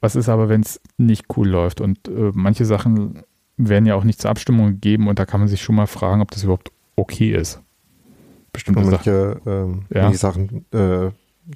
[0.00, 1.80] Was ist aber, wenn es nicht cool läuft?
[1.80, 3.22] Und äh, manche Sachen
[3.56, 6.20] werden ja auch nicht zur Abstimmung gegeben und da kann man sich schon mal fragen,
[6.20, 7.62] ob das überhaupt okay ist.
[8.56, 9.12] Bestimmte Und Sachen.
[9.14, 10.08] manche ähm, Ja.
[10.10, 11.10] die Sachen äh,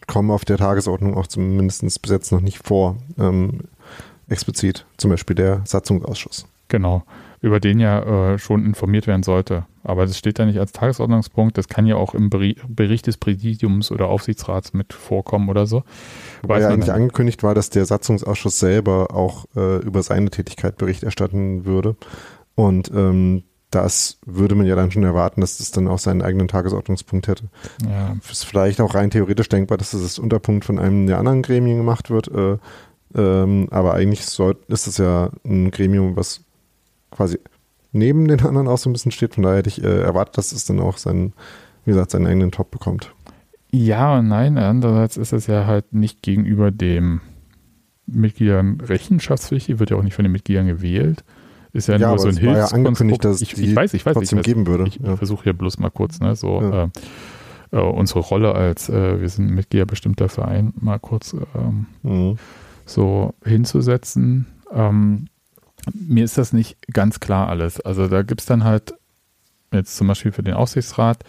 [0.06, 2.96] kommen auf der Tagesordnung auch zumindest bis jetzt noch nicht vor.
[3.18, 3.60] Ähm,
[4.28, 4.86] explizit.
[4.96, 6.46] Zum Beispiel der Satzungsausschuss.
[6.68, 7.02] Genau.
[7.40, 9.64] Über den ja äh, schon informiert werden sollte.
[9.82, 11.56] Aber das steht da nicht als Tagesordnungspunkt.
[11.56, 15.82] Das kann ja auch im Beri Bericht des Präsidiums oder Aufsichtsrats mit vorkommen oder so.
[16.42, 16.96] Weiß ja eigentlich dann.
[16.96, 21.96] angekündigt war, dass der Satzungsausschuss selber auch äh, über seine Tätigkeit Bericht erstatten würde.
[22.54, 26.48] Und ähm, das würde man ja dann schon erwarten, dass das dann auch seinen eigenen
[26.48, 27.44] Tagesordnungspunkt hätte.
[27.88, 31.42] Ja, ist vielleicht auch rein theoretisch denkbar, dass das als Unterpunkt von einem der anderen
[31.42, 32.28] Gremien gemacht wird.
[32.28, 32.58] Äh,
[33.14, 36.42] ähm, aber eigentlich soll, ist es ja ein Gremium, was
[37.10, 37.38] quasi
[37.92, 39.34] neben den anderen auch so ein bisschen steht.
[39.34, 41.32] Von daher hätte ich äh, erwartet, dass es dann auch seinen,
[41.84, 43.14] wie gesagt, seinen eigenen Top bekommt.
[43.70, 44.58] Ja und nein.
[44.58, 47.20] Andererseits ist es ja halt nicht gegenüber dem
[48.06, 51.24] Mitgliedern rechenschaftspflichtig, wird ja auch nicht von den Mitgliedern gewählt.
[51.72, 54.04] Ist ja, Ja, nur so ein es war ja angekündigt, dass ich, ich weiß, ich
[54.04, 54.44] weiß, ich Trotzdem weiß.
[54.44, 54.84] geben würde.
[54.88, 55.16] Ich ja.
[55.16, 56.84] versuche hier bloß mal kurz, ne, so Ja.
[56.84, 56.88] äh,
[57.72, 62.36] äh, unsere Rolle als äh, wir sind ein Mitgliederbestimmter Verein mal kurz ähm, Mhm.
[62.86, 64.46] so hinzusetzen.
[64.72, 65.26] Ähm,
[65.94, 67.80] mir ist das nicht ganz klar alles.
[67.80, 68.94] Also da gibt es dann halt
[69.72, 71.24] jetzt zum Beispiel für den Aufsichtsrat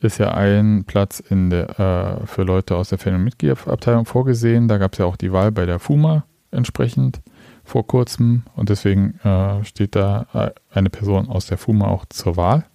[0.00, 4.68] ist ja ein Platz in der, äh, für Leute aus der Fan- und Mitgliederabteilung vorgesehen.
[4.68, 7.20] Da gab es ja auch die Wahl bei der FUMA entsprechend
[7.64, 12.36] vor kurzem und deswegen äh, steht da äh, eine Person aus der FUMA auch zur
[12.36, 12.66] Wahl.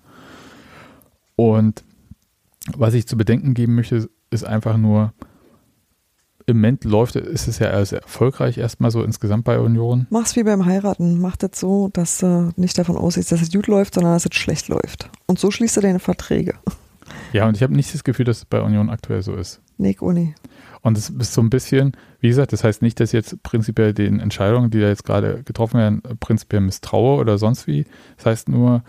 [1.36, 1.84] Und
[2.76, 5.14] was ich zu bedenken geben möchte, ist einfach nur,
[6.46, 10.08] im Moment läuft, ist es ja sehr erfolgreich erstmal so insgesamt bei Union.
[10.10, 11.22] Mach's wie beim Heiraten.
[11.22, 14.36] Mach das so, dass du nicht davon ausgehst, dass es gut läuft, sondern dass es
[14.36, 15.10] schlecht läuft.
[15.28, 16.56] Und so schließt du deine Verträge.
[17.34, 19.62] Ja, und ich habe nicht das Gefühl, dass es bei Union aktuell so ist.
[19.78, 20.34] Nick Uni.
[20.82, 23.94] Und es ist so ein bisschen, wie gesagt, das heißt nicht, dass ich jetzt prinzipiell
[23.94, 27.86] den Entscheidungen, die da jetzt gerade getroffen werden, prinzipiell misstraue oder sonst wie.
[28.18, 28.84] Das heißt nur,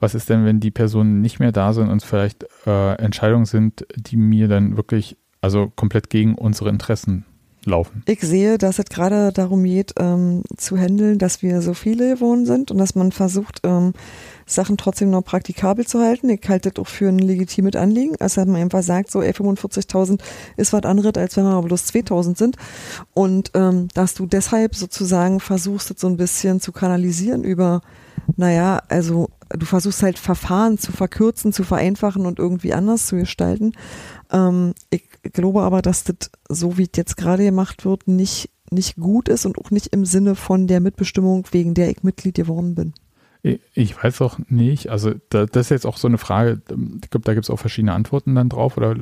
[0.00, 3.86] was ist denn, wenn die Personen nicht mehr da sind und vielleicht äh, Entscheidungen sind,
[3.94, 7.24] die mir dann wirklich, also komplett gegen unsere Interessen
[7.64, 8.02] laufen.
[8.06, 12.46] Ich sehe, dass es gerade darum geht, ähm, zu handeln, dass wir so viele geworden
[12.46, 13.92] sind und dass man versucht, ähm,
[14.46, 16.28] Sachen trotzdem noch praktikabel zu halten.
[16.28, 18.16] Ich halte das auch für ein legitimes Anliegen.
[18.20, 20.20] Also man einfach sagt, so ey, 45.000
[20.56, 22.56] ist was anderes, als wenn wir bloß 2.000 sind.
[23.14, 27.80] Und ähm, dass du deshalb sozusagen versuchst, das so ein bisschen zu kanalisieren über,
[28.36, 33.72] naja, also du versuchst halt Verfahren zu verkürzen, zu vereinfachen und irgendwie anders zu gestalten.
[34.30, 38.96] Ähm, ich glaube aber, dass das, so wie es jetzt gerade gemacht wird, nicht, nicht
[38.96, 42.74] gut ist und auch nicht im Sinne von der Mitbestimmung, wegen der ich Mitglied geworden
[42.74, 42.94] bin.
[43.44, 46.62] Ich- weiß auch nicht, also da, das ist jetzt auch so eine Frage,
[47.02, 48.94] ich glaube, da gibt es auch verschiedene Antworten dann drauf oder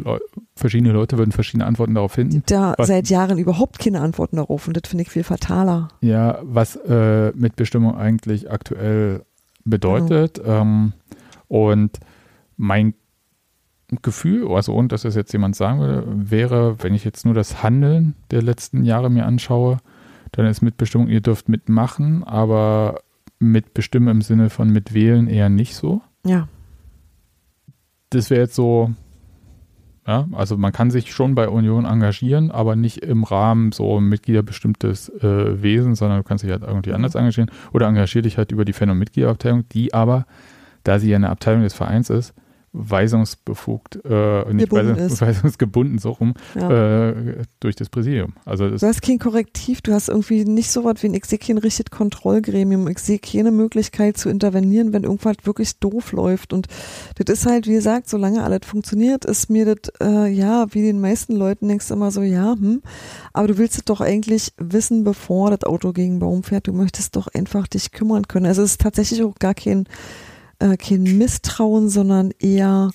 [0.56, 2.42] verschiedene Leute würden verschiedene Antworten darauf finden.
[2.46, 5.88] Da Was- seit Jahren überhaupt keine Antworten darauf und das finde ich viel fataler.
[6.00, 9.24] Ja, was äh, Mitbestimmung eigentlich aktuell
[9.66, 10.40] bedeutet.
[10.42, 10.94] Ähm,
[11.48, 11.98] und
[12.56, 12.94] mein
[14.02, 17.62] Gefühl, also ohne dass das jetzt jemand sagen würde, wäre, wenn ich jetzt nur das
[17.62, 19.78] Handeln der letzten Jahre mir anschaue,
[20.32, 23.00] dann ist Mitbestimmung, ihr dürft mitmachen, aber
[23.40, 26.02] mitbestimmen im Sinne von mitwählen eher nicht so.
[26.24, 26.48] Ja.
[28.10, 28.92] Das wäre jetzt so,
[30.06, 35.08] ja, also man kann sich schon bei Union engagieren, aber nicht im Rahmen so mitgliederbestimmtes
[35.08, 38.64] äh, Wesen, sondern du kannst dich halt irgendwie anders engagieren oder engagier dich halt über
[38.64, 40.26] die Fan- und Mitgliederabteilung, die aber,
[40.84, 42.34] da sie ja eine Abteilung des Vereins ist,
[42.72, 45.20] weisungsbefugt, äh, nicht Gebunden weisung, ist.
[45.20, 47.09] weisungsgebunden, so rum, Ja.
[47.10, 48.34] äh, durch das Präsidium.
[48.44, 51.24] Also das, Du hast kein Korrektiv, du hast irgendwie nicht so was wie ein, ich
[51.24, 56.52] sehe kein richtiges Kontrollgremium, ich sehe keine Möglichkeit zu intervenieren, wenn irgendwas wirklich doof läuft.
[56.52, 56.68] Und
[57.16, 61.01] das ist halt, wie gesagt, solange alles funktioniert, ist mir das, äh, ja, wie den
[61.01, 62.82] meisten Leuten denkst du immer so, ja, hm,
[63.32, 66.68] aber du willst es doch eigentlich wissen, bevor das Auto gegen den Baum fährt.
[66.68, 68.47] Du möchtest doch einfach dich kümmern können.
[68.47, 69.86] Also es ist tatsächlich auch gar kein,
[70.60, 72.90] äh, kein Misstrauen, sondern eher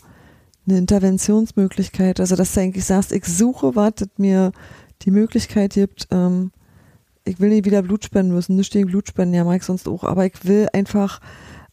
[0.68, 2.20] eine Interventionsmöglichkeit.
[2.20, 4.52] Also dass du eigentlich sagst, ich suche was, mir
[5.02, 6.52] die Möglichkeit gibt, ähm,
[7.26, 10.04] ich will nicht wieder Blut spenden müssen, nicht gegen Blutspenden, ja, mag ich sonst auch,
[10.04, 11.20] aber ich will einfach,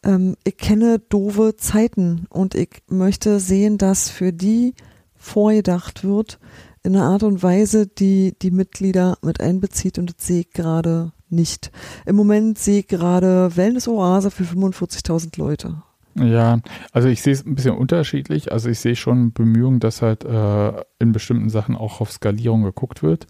[0.03, 4.75] ähm, ich kenne doofe Zeiten und ich möchte sehen, dass für die
[5.15, 6.39] vorgedacht wird
[6.83, 11.13] in einer Art und Weise, die die Mitglieder mit einbezieht und das sehe ich gerade
[11.33, 11.71] nicht.
[12.07, 15.83] Im Moment sehe ich gerade Wellness-Oase für 45.000 Leute.
[16.15, 16.59] ja,
[16.93, 18.53] also ich sehe es ein bisschen unterschiedlich.
[18.53, 23.03] Also ich sehe schon Bemühungen, dass halt äh, in bestimmten Sachen auch auf Skalierung geguckt
[23.03, 23.27] wird.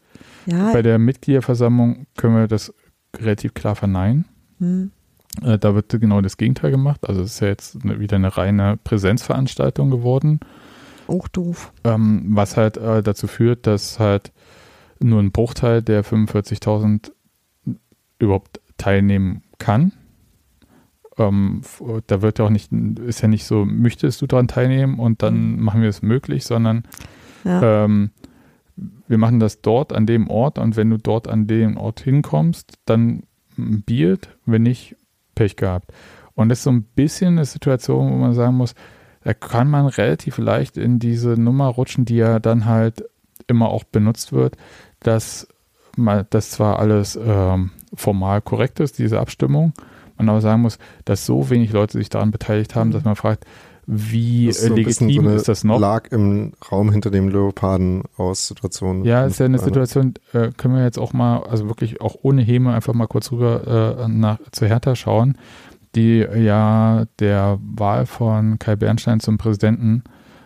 [0.46, 2.74] Ja, Bei der Mitgliederversammlung können wir das
[3.16, 4.24] relativ klar verneinen.
[4.58, 4.90] hm,
[5.42, 7.08] Äh, da wird genau das Gegenteil gemacht.
[7.08, 10.40] Also es ist ja jetzt eine, wieder eine reine Präsenzveranstaltung geworden.
[11.06, 11.72] auch doof.
[11.84, 14.32] ähm, was halt äh, dazu führt, dass halt
[15.00, 17.12] nur ein Bruchteil der 45.000
[18.22, 19.92] überhaupt teilnehmen kann.
[21.18, 21.60] Ähm,
[22.06, 25.60] da wird ja auch nicht, ist ja nicht so, möchtest du daran teilnehmen und dann
[25.60, 26.84] machen wir es möglich, sondern
[27.44, 27.84] Ja.
[27.84, 28.10] ähm,
[29.06, 32.78] wir machen das dort an dem Ort und wenn du dort an dem Ort hinkommst,
[32.86, 33.24] dann
[33.56, 34.96] biert, wenn nicht,
[35.34, 35.92] Pech gehabt.
[36.34, 38.74] Und das ist so ein bisschen eine Situation, wo man sagen muss,
[39.22, 43.04] da kann man relativ leicht in diese Nummer rutschen, die ja dann halt
[43.46, 44.56] immer auch benutzt wird,
[45.00, 45.46] dass
[45.96, 49.72] mal das zwar alles ähm, formal korrekt ist, diese Abstimmung,
[50.16, 53.44] man aber sagen muss, dass so wenig Leute sich daran beteiligt haben, dass man fragt,
[53.86, 55.80] wie Das ist so legitim so ist das noch?
[55.80, 59.04] Lag im Raum hinter dem Leoparden aus Situation.
[59.04, 62.16] Ja, ist ja eine Also, Situation, äh, können wir jetzt auch mal, also wirklich auch
[62.22, 65.36] ohne Häme einfach mal kurz rüber äh, nach, zu Hertha schauen,
[65.96, 70.04] die ja der Wahl von Kai Bernstein zum Präsidenten,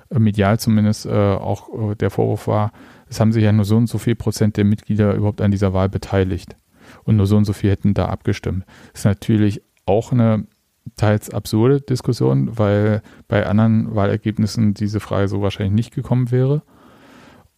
[0.08, 2.72] äh, medial zumindest äh, auch äh, der Vorwurf war,
[3.08, 5.72] es haben sich ja nur so und so viel Prozent der Mitglieder überhaupt an dieser
[5.74, 6.56] Wahl beteiligt.
[7.06, 8.64] Und nur so und so viel hätten da abgestimmt.
[8.92, 10.46] Das ist natürlich auch eine
[10.96, 16.62] teils absurde Diskussion, weil bei anderen Wahlergebnissen diese Frage so wahrscheinlich nicht gekommen wäre.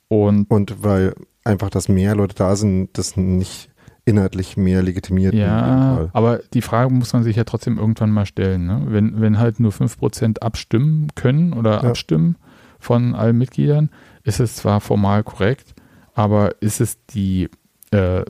[0.09, 1.15] Und Und weil
[1.45, 3.70] einfach, dass mehr Leute da sind, das nicht
[4.05, 5.35] inhaltlich mehr legitimiert.
[5.35, 8.66] Ja, aber die Frage muss man sich ja trotzdem irgendwann mal stellen.
[8.66, 8.83] Ne?
[8.87, 11.91] Wenn, wenn halt nur 5% abstimmen können oder Ja.
[11.91, 12.37] abstimmen
[12.79, 13.91] von allen Mitgliedern,
[14.23, 15.75] ist es zwar formal korrekt,
[16.15, 17.51] aber ist es die,
[17.91, 18.25] äh,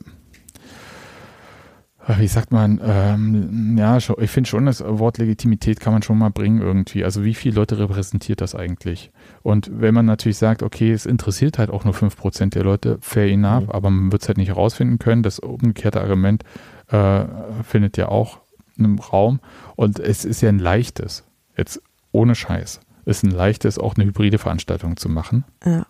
[2.16, 6.30] wie sagt man, ähm, ja, ich finde schon, das Wort Legitimität kann man schon mal
[6.30, 7.04] bringen irgendwie.
[7.04, 9.10] Also wie viele Leute repräsentiert das eigentlich?
[9.42, 13.26] Und wenn man natürlich sagt, okay, es interessiert halt auch nur 5% der Leute, fair
[13.30, 13.70] enough, Mhm.
[13.70, 15.22] aber man wird es halt nicht herausfinden können.
[15.22, 16.44] Das umgekehrte Argument
[16.88, 17.24] äh,
[17.62, 18.38] findet ja auch
[18.78, 19.40] einen Raum.
[19.76, 21.24] Und es ist ja ein leichtes,
[21.56, 21.82] jetzt
[22.12, 25.44] ohne Scheiß, ist ein leichtes, auch eine hybride Veranstaltung zu machen.
[25.64, 25.84] Ja.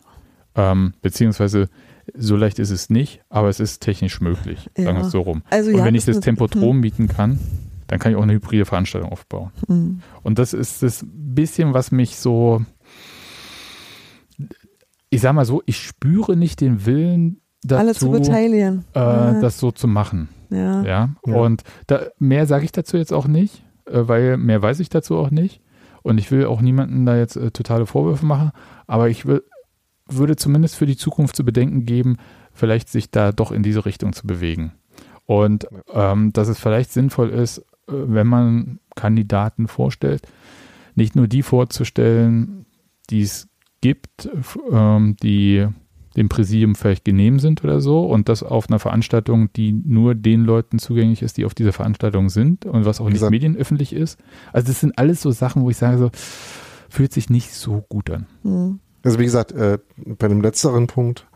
[0.57, 1.69] Ähm, beziehungsweise
[2.17, 5.01] so leicht ist es nicht, aber es ist technisch möglich, sagen wir Ja.
[5.07, 5.43] es so rum.
[5.51, 7.39] Also Und ja, wenn ich das ist eine- Tempotrom mieten kann,
[7.87, 9.51] dann kann ich auch eine hybride Veranstaltung aufbauen.
[9.67, 10.01] Hm.
[10.23, 12.63] Und das ist das bisschen, was mich so,
[15.11, 17.41] ich sag mal so, ich spüre nicht den Willen
[17.71, 18.85] Alle zu dazu, beteiligen.
[18.95, 19.41] äh, ja.
[19.41, 20.29] das so zu machen.
[20.51, 20.83] ja.
[20.83, 21.09] Ja.
[21.27, 21.35] Ja.
[21.37, 25.17] Und da, mehr sage ich dazu jetzt auch nicht, äh, weil mehr weiß ich dazu
[25.17, 25.61] auch nicht.
[26.03, 28.53] Und ich will auch niemanden da jetzt äh, totale Vorwürfe machen,
[28.87, 29.43] aber ich will,
[30.09, 32.17] würde zumindest für die Zukunft zu bedenken geben,
[32.53, 34.73] vielleicht sich da doch in diese Richtung zu bewegen.
[35.27, 40.23] Und ähm, dass es vielleicht sinnvoll ist, äh, wenn man Kandidaten vorstellt,
[40.95, 42.67] nicht nur die vorzustellen,
[43.11, 43.49] die es
[43.81, 44.29] gibt,
[44.71, 45.67] ähm, die
[46.17, 50.45] dem Präsidium vielleicht genehm sind oder so und das auf einer Veranstaltung, die nur den
[50.45, 53.93] Leuten zugänglich ist, die auf dieser Veranstaltung sind und was auch Wie nicht gesagt- medienöffentlich
[53.93, 54.19] ist.
[54.53, 56.11] Also das sind alles so Sachen, wo ich sage so,
[56.89, 58.27] fühlt sich nicht so gut an.
[58.43, 58.81] Hm.
[59.09, 61.27] Also wie gesagt, äh, bei dem letzteren Punkt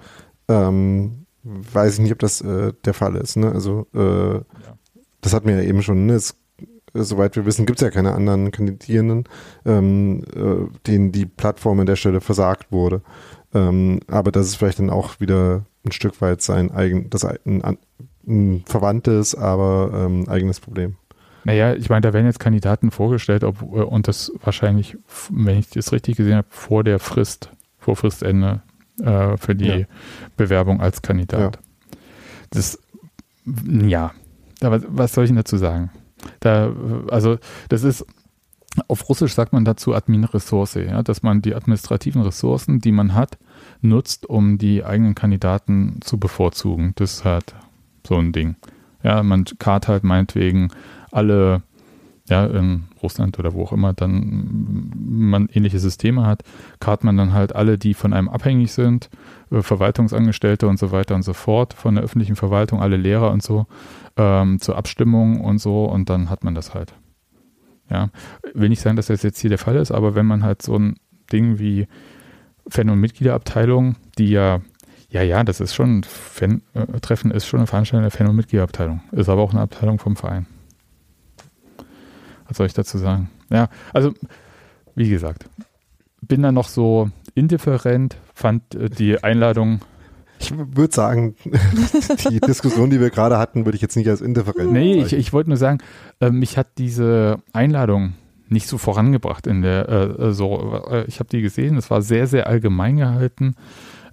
[0.46, 3.38] ähm, weiß ich nicht, ob das äh, der Fall ist.
[3.38, 3.50] Ne?
[3.50, 4.42] Also äh,
[5.22, 6.04] das hatten wir ja eben schon.
[6.04, 6.12] Ne?
[6.12, 6.66] Es, äh,
[7.02, 9.24] soweit wir wissen, gibt es ja keine anderen Kandidierenden,
[9.64, 13.00] ähm, äh, denen die Plattform an der Stelle versagt wurde.
[13.54, 17.62] Ähm, aber das ist vielleicht dann auch wieder ein Stück weit sein eigen, das ein,
[18.26, 20.96] ein, verwandtes, aber ähm, eigenes Problem.
[21.44, 24.98] Naja, ich meine, da werden jetzt Kandidaten vorgestellt, ob, und das wahrscheinlich,
[25.30, 27.50] wenn ich das richtig gesehen habe, vor der Frist,
[27.82, 28.62] vor Fristende
[29.02, 29.86] äh, für die Ja.
[30.36, 31.58] Bewerbung als Kandidat.
[32.50, 32.78] Das,
[33.44, 34.12] ja,
[34.60, 35.90] was, soll ich denn dazu sagen?
[36.40, 36.72] Da,
[37.10, 37.38] also,
[37.68, 38.06] das ist,
[38.88, 43.38] auf Russisch sagt man dazu Admin-Ressource, ja, dass man die administrativen Ressourcen, die man hat,
[43.80, 46.92] nutzt, um die eigenen Kandidaten zu bevorzugen.
[46.96, 47.54] Das ist halt
[48.06, 48.56] so ein Ding.
[49.02, 50.68] Ja, man kart halt meinetwegen
[51.10, 51.62] alle,
[52.32, 56.42] ja, in Russland oder wo auch immer dann man ähnliche Systeme hat,
[56.80, 59.10] kart man dann halt alle, die von einem abhängig sind,
[59.50, 63.42] äh, Verwaltungsangestellte und so weiter und so fort, von der öffentlichen Verwaltung, alle Lehrer und
[63.42, 63.66] so,
[64.16, 66.94] ähm, zur Abstimmung und so und dann hat man das halt.
[67.90, 68.08] Ja,
[68.54, 70.78] will nicht sagen, dass das jetzt hier der Fall ist, aber wenn man halt so
[70.78, 70.96] ein
[71.30, 71.86] Ding wie
[72.66, 74.62] Fan- und Mitgliederabteilung, die ja,
[75.10, 78.36] ja, ja, das ist schon, Fan, äh, Treffen ist schon eine Veranstaltung der Fan- und
[78.36, 80.46] Mitgliederabteilung, ist aber auch eine Abteilung vom Verein.
[82.52, 83.30] Was soll ich dazu sagen?
[83.50, 84.12] Ja, also,
[84.94, 85.46] wie gesagt,
[86.20, 89.80] bin da noch so indifferent, fand äh, die Einladung
[90.38, 91.36] ich würde sagen,
[92.30, 94.72] die Diskussion, die wir gerade hatten, würde ich jetzt nicht als indifferent.
[94.72, 95.78] Nee, ich, ich wollte nur sagen,
[96.20, 98.14] äh, mich hat diese Einladung
[98.48, 102.02] nicht so vorangebracht in der, äh, äh so, äh, ich habe die gesehen, es war
[102.02, 103.54] sehr, sehr allgemein gehalten.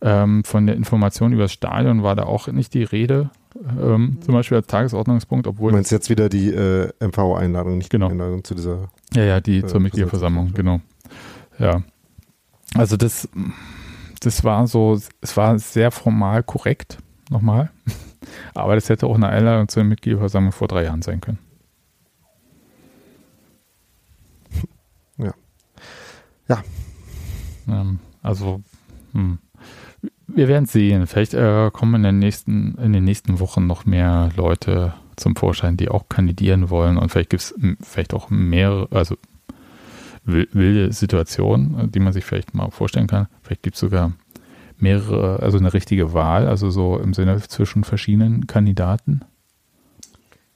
[0.01, 4.33] Ähm, von der Information über das Stadion war da auch nicht die Rede, ähm, zum
[4.33, 5.71] Beispiel als Tagesordnungspunkt, obwohl.
[5.71, 8.07] Du meinst jetzt wieder die äh, MV-Einladung, nicht genau.
[8.07, 8.89] die Einladung zu dieser.
[9.13, 10.81] Ja, ja, die äh, zur Mitgliederversammlung, genau.
[11.57, 11.83] Ja.
[12.75, 13.27] Also das,
[14.21, 16.99] das war so, es war sehr formal korrekt,
[17.29, 17.71] nochmal.
[18.53, 21.39] Aber das hätte auch eine Einladung zur Mitgliederversammlung vor drei Jahren sein können.
[25.17, 25.33] Ja.
[26.47, 26.63] Ja.
[27.67, 28.61] Ähm, also,
[29.13, 29.39] hm.
[30.39, 31.05] Wir werden sehen.
[31.05, 35.75] Vielleicht äh, kommen in den, nächsten, in den nächsten Wochen noch mehr Leute zum Vorschein,
[35.75, 36.97] die auch kandidieren wollen.
[36.97, 39.17] Und vielleicht gibt es vielleicht auch mehrere, also
[40.23, 43.27] wilde Situation, äh, die man sich vielleicht mal vorstellen kann.
[43.41, 44.13] Vielleicht gibt es sogar
[44.77, 49.25] mehrere, also eine richtige Wahl, also so im Sinne zwischen verschiedenen Kandidaten.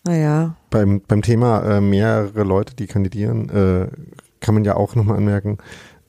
[0.05, 0.55] Naja.
[0.69, 3.87] Beim, beim Thema äh, mehrere Leute, die kandidieren, äh,
[4.39, 5.57] kann man ja auch nochmal anmerken,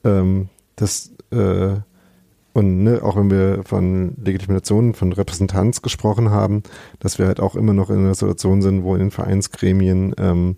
[0.05, 0.47] ähm,
[0.77, 1.75] dass äh,
[2.55, 6.63] und ne, auch wenn wir von Legitimation, von Repräsentanz gesprochen haben,
[6.99, 10.55] dass wir halt auch immer noch in einer Situation sind, wo in den Vereinsgremien ähm,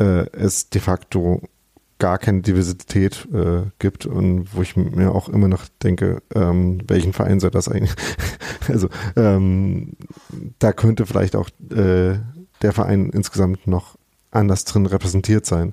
[0.00, 1.40] äh, es de facto
[2.00, 7.12] gar keine Diversität äh, gibt und wo ich mir auch immer noch denke, ähm, welchen
[7.12, 7.94] Verein soll das eigentlich?
[8.68, 9.92] also ähm,
[10.58, 12.18] da könnte vielleicht auch äh,
[12.62, 13.96] der Verein insgesamt noch
[14.32, 15.72] anders drin repräsentiert sein.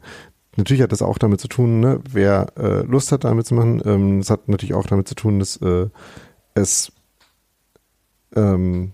[0.56, 3.82] Natürlich hat das auch damit zu tun, ne, wer äh, Lust hat, damit zu machen.
[3.86, 5.88] Ähm, hat natürlich auch damit zu tun, dass äh,
[6.53, 6.91] es
[8.36, 8.94] ähm,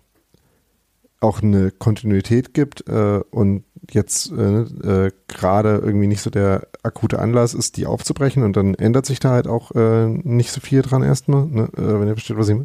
[1.20, 7.20] auch eine Kontinuität gibt äh, und jetzt äh, äh, gerade irgendwie nicht so der akute
[7.20, 10.82] Anlass ist, die aufzubrechen und dann ändert sich da halt auch äh, nicht so viel
[10.82, 11.70] dran erstmal, ne?
[11.74, 12.58] wenn ihr versteht, was ich,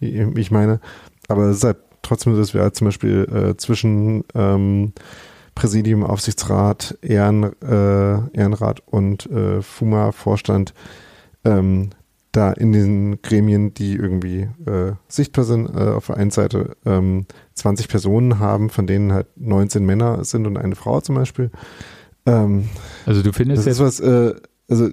[0.00, 0.80] ich meine.
[1.28, 4.92] Aber es ist halt trotzdem so, dass wir halt zum Beispiel zwischen ähm,
[5.60, 10.72] Präsidium, Aufsichtsrat, Ehren, äh, Ehrenrat und äh, FUMA-Vorstand
[11.44, 11.90] ähm,
[12.32, 17.26] da in den Gremien, die irgendwie äh, sichtbar sind, äh, auf der einen Seite ähm,
[17.56, 21.50] 20 Personen haben, von denen halt 19 Männer sind und eine Frau zum Beispiel.
[22.24, 22.70] Ähm,
[23.04, 24.32] also du findest das ist was, äh,
[24.66, 24.88] also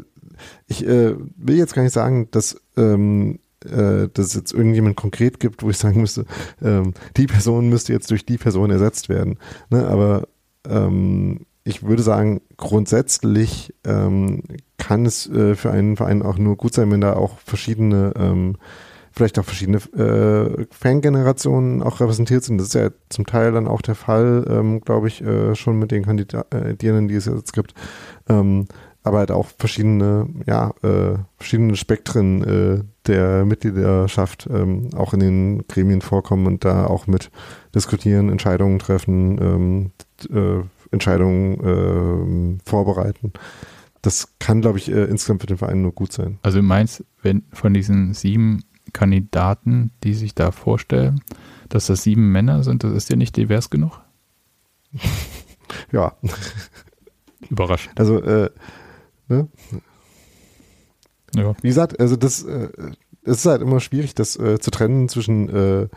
[0.68, 5.40] ich äh, will jetzt gar nicht sagen, dass ähm, äh, dass es jetzt irgendjemand konkret
[5.40, 6.26] gibt, wo ich sagen müsste,
[6.62, 9.40] ähm, die Person müsste jetzt durch die Person ersetzt werden.
[9.70, 9.88] Ne?
[9.88, 10.28] Aber
[10.70, 14.44] ähm, ich würde sagen, grundsätzlich ähm,
[14.78, 18.56] kann es äh, für einen Verein auch nur gut sein, wenn da auch verschiedene, ähm,
[19.12, 22.58] vielleicht auch verschiedene äh, Fangenerationen auch repräsentiert sind.
[22.58, 25.92] Das ist ja zum Teil dann auch der Fall, ähm, glaube ich, äh, schon mit
[25.92, 27.74] den Kandidierenden, die es jetzt gibt.
[28.30, 28.68] Ähm,
[29.08, 35.68] aber halt auch verschiedene, ja, äh, verschiedene Spektren äh, der Mitgliederschaft ähm, auch in den
[35.68, 37.32] Gremien vorkommen und da auch mit
[37.74, 39.92] diskutieren, Entscheidungen treffen, ähm,
[40.30, 43.34] äh, Entscheidungen äh, vorbereiten.
[44.02, 46.40] Das kann, glaube ich, äh, insgesamt für den Verein nur gut sein.
[46.44, 48.64] Also du meinst, wenn von diesen sieben
[48.94, 51.22] Kandidaten, die sich da vorstellen,
[51.70, 54.02] dass das sieben Männer sind, das ist dir nicht divers genug?
[55.92, 56.14] ja.
[57.50, 58.00] Überraschend.
[58.00, 58.50] Also, äh,
[59.28, 59.48] ne?
[61.36, 61.54] Ja.
[61.62, 62.70] Wie gesagt, also das, äh,
[63.24, 65.88] es ist halt immer schwierig, das äh, zu trennen zwischen äh,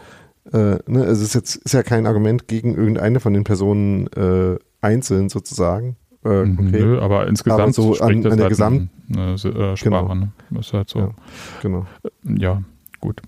[0.52, 4.06] äh, ne, also es ist jetzt ist ja kein Argument gegen irgendeine von den Personen
[4.08, 5.96] äh, einzeln sozusagen.
[6.24, 6.80] Äh, mhm, okay.
[6.80, 9.78] Nö, aber insgesamt aber so an, an der halt Gesamt eine, eine äh, Sprache.
[9.84, 10.14] Genau.
[10.14, 10.32] Ne?
[10.50, 10.98] Das ist halt so.
[10.98, 11.14] Ja,
[11.62, 11.86] genau.
[12.24, 12.62] Ja,
[13.00, 13.22] gut.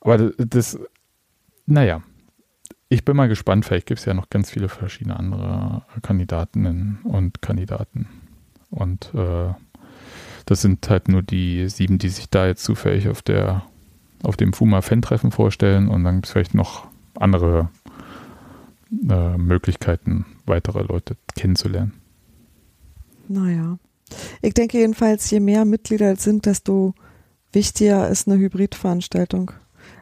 [0.00, 0.78] Aber das, das,
[1.66, 2.02] naja,
[2.88, 3.64] ich bin mal gespannt.
[3.64, 8.08] Vielleicht gibt es ja noch ganz viele verschiedene andere Kandidatinnen und Kandidaten.
[8.70, 9.52] Und äh,
[10.46, 13.62] das sind halt nur die sieben, die sich da jetzt zufällig auf der
[14.22, 17.70] auf dem Fuma-Fan-Treffen vorstellen und dann gibt es vielleicht noch andere
[19.08, 21.94] äh, Möglichkeiten, weitere Leute kennenzulernen.
[23.28, 23.78] Naja.
[24.42, 26.94] Ich denke jedenfalls, je mehr Mitglieder es sind, desto
[27.52, 29.52] wichtiger ist eine Hybridveranstaltung.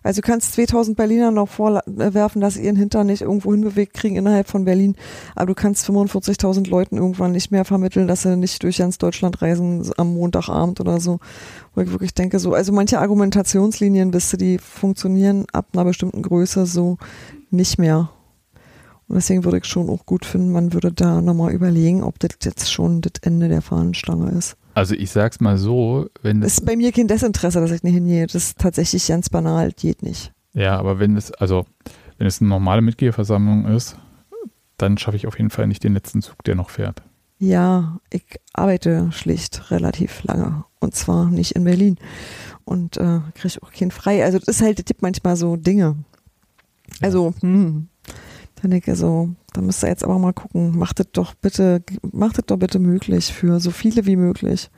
[0.02, 4.16] Also du kannst 2000 Berliner noch vorwerfen, dass sie ihren Hintern nicht irgendwo hinbewegt kriegen
[4.16, 4.97] innerhalb von Berlin,
[5.35, 9.43] aber du kannst 45.000 Leuten irgendwann nicht mehr vermitteln, dass sie nicht durch ganz Deutschland
[9.43, 11.19] reisen am Montagabend oder so.
[11.74, 16.23] Wo ich wirklich denke, so, also manche Argumentationslinien, wisst ihr, die funktionieren ab einer bestimmten
[16.23, 16.98] Größe so
[17.51, 18.10] nicht mehr.
[19.09, 22.32] Und deswegen würde ich schon auch gut finden, man würde da nochmal überlegen, ob das
[22.44, 24.56] jetzt schon das Ende der Fahnenstange ist.
[24.74, 27.94] Also ich sag's mal so, wenn das ist bei mir kein Desinteresse, dass ich nicht
[27.94, 28.26] hingehe.
[28.26, 30.32] Das ist tatsächlich ganz banal, geht nicht.
[30.52, 31.64] Ja, aber wenn es, also
[32.18, 33.97] wenn es eine normale Mitgliederversammlung ist,
[34.76, 37.02] dann schaffe ich auf jeden Fall nicht den letzten Zug, der noch fährt.
[37.39, 41.97] Ja, ich arbeite schlicht relativ lange und zwar nicht in Berlin
[42.64, 44.24] und äh, kriege auch keinen frei.
[44.24, 45.97] Also das ist halt, das gibt manchmal so Dinge.
[47.01, 47.89] Also, hm,
[48.62, 51.82] dann denke ich so, da müsst ihr jetzt aber mal gucken, macht das doch bitte,
[52.12, 54.70] macht das doch bitte möglich für so viele wie möglich.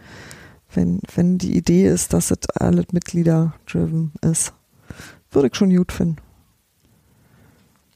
[0.73, 4.53] Wenn, wenn die Idee ist, dass es alles Mitglieder-driven ist.
[5.33, 6.17] Würde ich schon gut finden.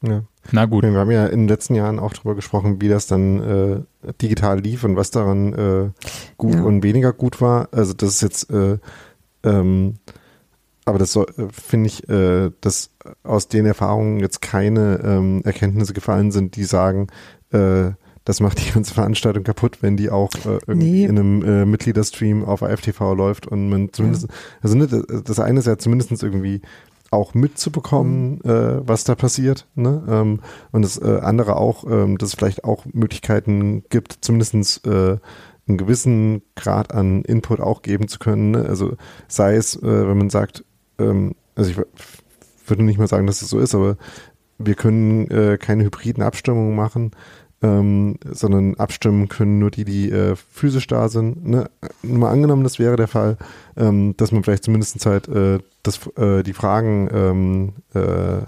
[0.02, 0.22] Ja.
[0.52, 0.82] Na gut.
[0.84, 4.60] Wir haben ja in den letzten Jahren auch darüber gesprochen, wie das dann äh, digital
[4.60, 5.90] lief und was daran äh,
[6.36, 6.62] gut Ja.
[6.62, 7.68] und weniger gut war.
[7.72, 8.78] Also das ist jetzt äh,
[9.44, 9.94] ähm,
[10.84, 12.90] aber das äh, finde ich, äh, dass
[13.22, 17.08] aus den Erfahrungen jetzt keine ähm, Erkenntnisse gefallen sind, die sagen,
[17.52, 17.90] äh,
[18.26, 21.04] das macht die ganze Veranstaltung kaputt, wenn die auch äh, irgendwie Nee.
[21.04, 24.28] in einem äh, Mitgliederstream auf AFTV läuft und man zumindest,
[24.62, 26.62] also ne, das- eine ist ja zumindest irgendwie
[27.10, 30.02] auch mitzubekommen, äh, was da passiert, ne?
[30.08, 30.40] Ähm,
[30.72, 35.18] und das äh, andere auch, ähm, dass es vielleicht auch Möglichkeiten gibt, zumindestens äh,
[35.68, 38.50] einen gewissen Grad an Input auch geben zu können.
[38.52, 38.66] Ne?
[38.68, 38.96] Also
[39.28, 40.64] sei es, äh, wenn man sagt,
[40.98, 41.76] ähm, also ich
[42.66, 43.96] würde nicht mal sagen, dass es so ist, aber
[44.58, 47.12] wir können äh, keine hybriden Abstimmungen machen,
[47.62, 51.46] ähm, sondern abstimmen können nur die, die äh, physisch da sind.
[51.46, 51.70] Ne?
[52.02, 53.36] Mal angenommen, das wäre der Fall,
[53.76, 58.44] ähm, dass man vielleicht zumindest halt äh, das, äh, die Fragen, ähm, äh,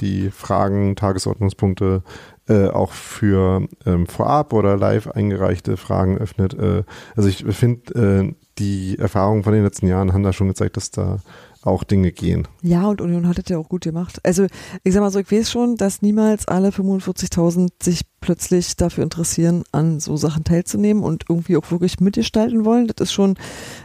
[0.00, 2.02] die Fragen, Tagesordnungspunkte
[2.48, 6.54] äh, auch für ähm, vorab oder live eingereichte Fragen öffnet.
[6.54, 6.84] Äh,
[7.16, 10.90] also ich finde, äh, die Erfahrungen von den letzten Jahren haben da schon gezeigt, dass
[10.90, 11.18] da
[11.66, 12.46] auch Dinge gehen.
[12.62, 14.20] Ja, und Union hat es ja auch gut gemacht.
[14.22, 14.46] Also,
[14.82, 19.64] ich sag mal so, ich weiß schon, dass niemals alle 45.000 sich plötzlich dafür interessieren,
[19.72, 22.86] an so Sachen teilzunehmen und irgendwie auch wirklich mitgestalten wollen.
[22.86, 23.36] Das ist schon,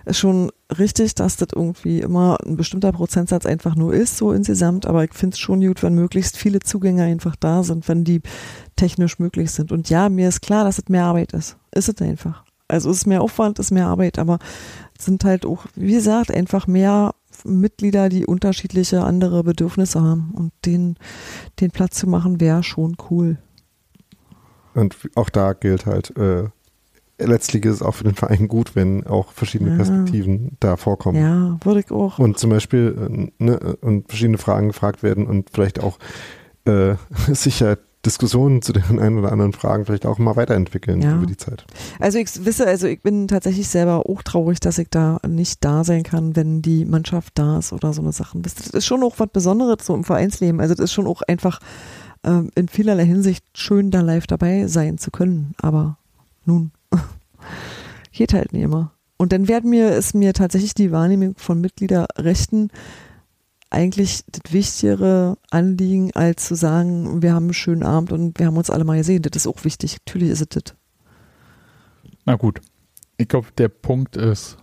[0.06, 4.86] ist schon richtig, dass das irgendwie immer ein bestimmter Prozentsatz einfach nur ist, so insgesamt.
[4.86, 8.22] Aber ich finde es schon gut, wenn möglichst viele Zugänge einfach da sind, wenn die
[8.76, 9.72] technisch möglich sind.
[9.72, 11.58] Und ja, mir ist klar, dass es mehr Arbeit ist.
[11.72, 12.44] Ist es einfach.
[12.68, 14.38] Also es ist mehr Aufwand, ist mehr Arbeit, aber
[14.98, 17.14] sind halt auch, wie gesagt, einfach mehr
[17.46, 20.32] Mitglieder, die unterschiedliche andere Bedürfnisse haben.
[20.34, 20.96] Und den,
[21.60, 23.38] den Platz zu machen, wäre schon cool.
[24.74, 26.46] Und auch da gilt halt, äh,
[27.18, 29.76] letztlich ist es auch für den Verein gut, wenn auch verschiedene Ja.
[29.78, 31.20] Perspektiven da vorkommen.
[31.22, 32.20] Ja, würde ich auch.
[32.20, 36.00] Und zum Beispiel äh, ne, und verschiedene Fragen gefragt werden und vielleicht auch
[36.66, 36.96] äh,
[37.34, 41.16] sicher Diskussionen zu den ein oder anderen Fragen vielleicht auch mal weiterentwickeln Ja.
[41.18, 41.66] über die Zeit.
[42.00, 45.84] Also ich wisse, also ich bin tatsächlich selber auch traurig, dass ich da nicht da
[45.84, 48.42] sein kann, wenn die Mannschaft da ist oder so eine Sachen.
[48.42, 50.62] Das ist schon auch was Besonderes so im Vereinsleben.
[50.62, 51.60] Also das ist schon auch einfach
[52.24, 55.54] ähm, in vielerlei Hinsicht schön, da live dabei sein zu können.
[55.62, 55.98] Aber
[56.46, 56.72] nun,
[58.12, 58.92] geht halt nicht immer.
[59.18, 62.70] Und dann werden mir, ist mir tatsächlich die Wahrnehmung von Mitgliederrechten
[63.70, 68.58] eigentlich das wichtigere Anliegen, als zu sagen, wir haben einen schönen Abend und wir haben
[68.58, 69.22] uns alle mal gesehen.
[69.22, 69.98] Das ist auch wichtig.
[70.06, 70.76] Natürlich ist es das.
[72.26, 72.62] Na gut.
[73.18, 74.58] Ich glaube, der Punkt ist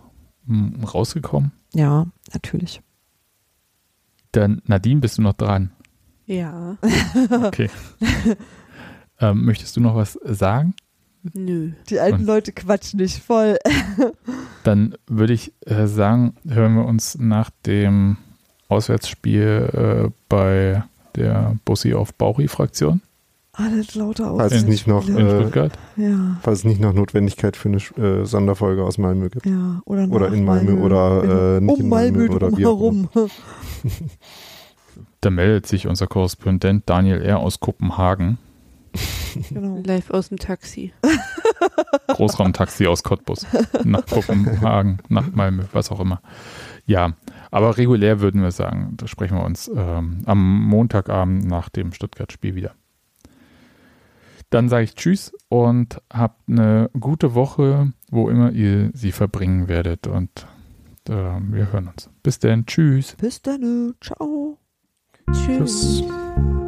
[0.47, 1.51] hm, rausgekommen.
[1.73, 2.81] Ja, natürlich.
[4.31, 5.71] Dann, Nadine, bist du noch dran?
[6.25, 6.77] Ja.
[7.43, 7.69] Okay.
[9.19, 10.75] ähm, möchtest du noch was sagen?
[11.33, 11.71] Nö.
[11.89, 13.57] Die alten Und- Leute quatschen nicht voll.
[14.63, 18.17] Dann würde ich äh, sagen, hören wir uns nach dem
[18.69, 20.83] Auswärtsspiel äh, bei
[21.15, 23.01] der Bussi auf Bauri-Fraktion
[23.53, 25.73] Alles lauter Falls es nicht noch, in äh, Stuttgart.
[25.95, 29.45] Ja, falls es nicht noch Notwendigkeit für eine äh, Sonderfolge aus Malmö gibt.
[29.45, 29.81] ja.
[29.85, 33.09] Oder, Oder in Malmö oder, äh, nicht um in Malmö, Malmö oder drumherum.
[35.21, 37.39] Da meldet sich unser Korrespondent Daniel R.
[37.39, 38.37] aus Kopenhagen.
[39.49, 39.81] genau.
[39.83, 40.93] Live aus dem Taxi.
[42.07, 43.45] Großraumtaxi aus Cottbus.
[43.83, 46.21] Nach Kopenhagen, nach Malmö, was auch immer.
[46.85, 47.13] Ja,
[47.51, 52.55] aber regulär würden wir sagen, da sprechen wir uns ähm, am Montagabend nach dem Stuttgart-Spiel
[52.55, 52.73] wieder.
[54.49, 60.07] Dann sage ich Tschüss und habt eine gute Woche, wo immer ihr sie verbringen werdet.
[60.07, 60.47] Und
[61.09, 62.09] äh, wir hören uns.
[62.23, 62.65] Bis dann.
[62.65, 63.15] Tschüss.
[63.15, 63.95] Bis dann.
[63.99, 64.57] Ciao.
[65.33, 66.03] Tschüss.
[66.03, 66.67] Tschüss.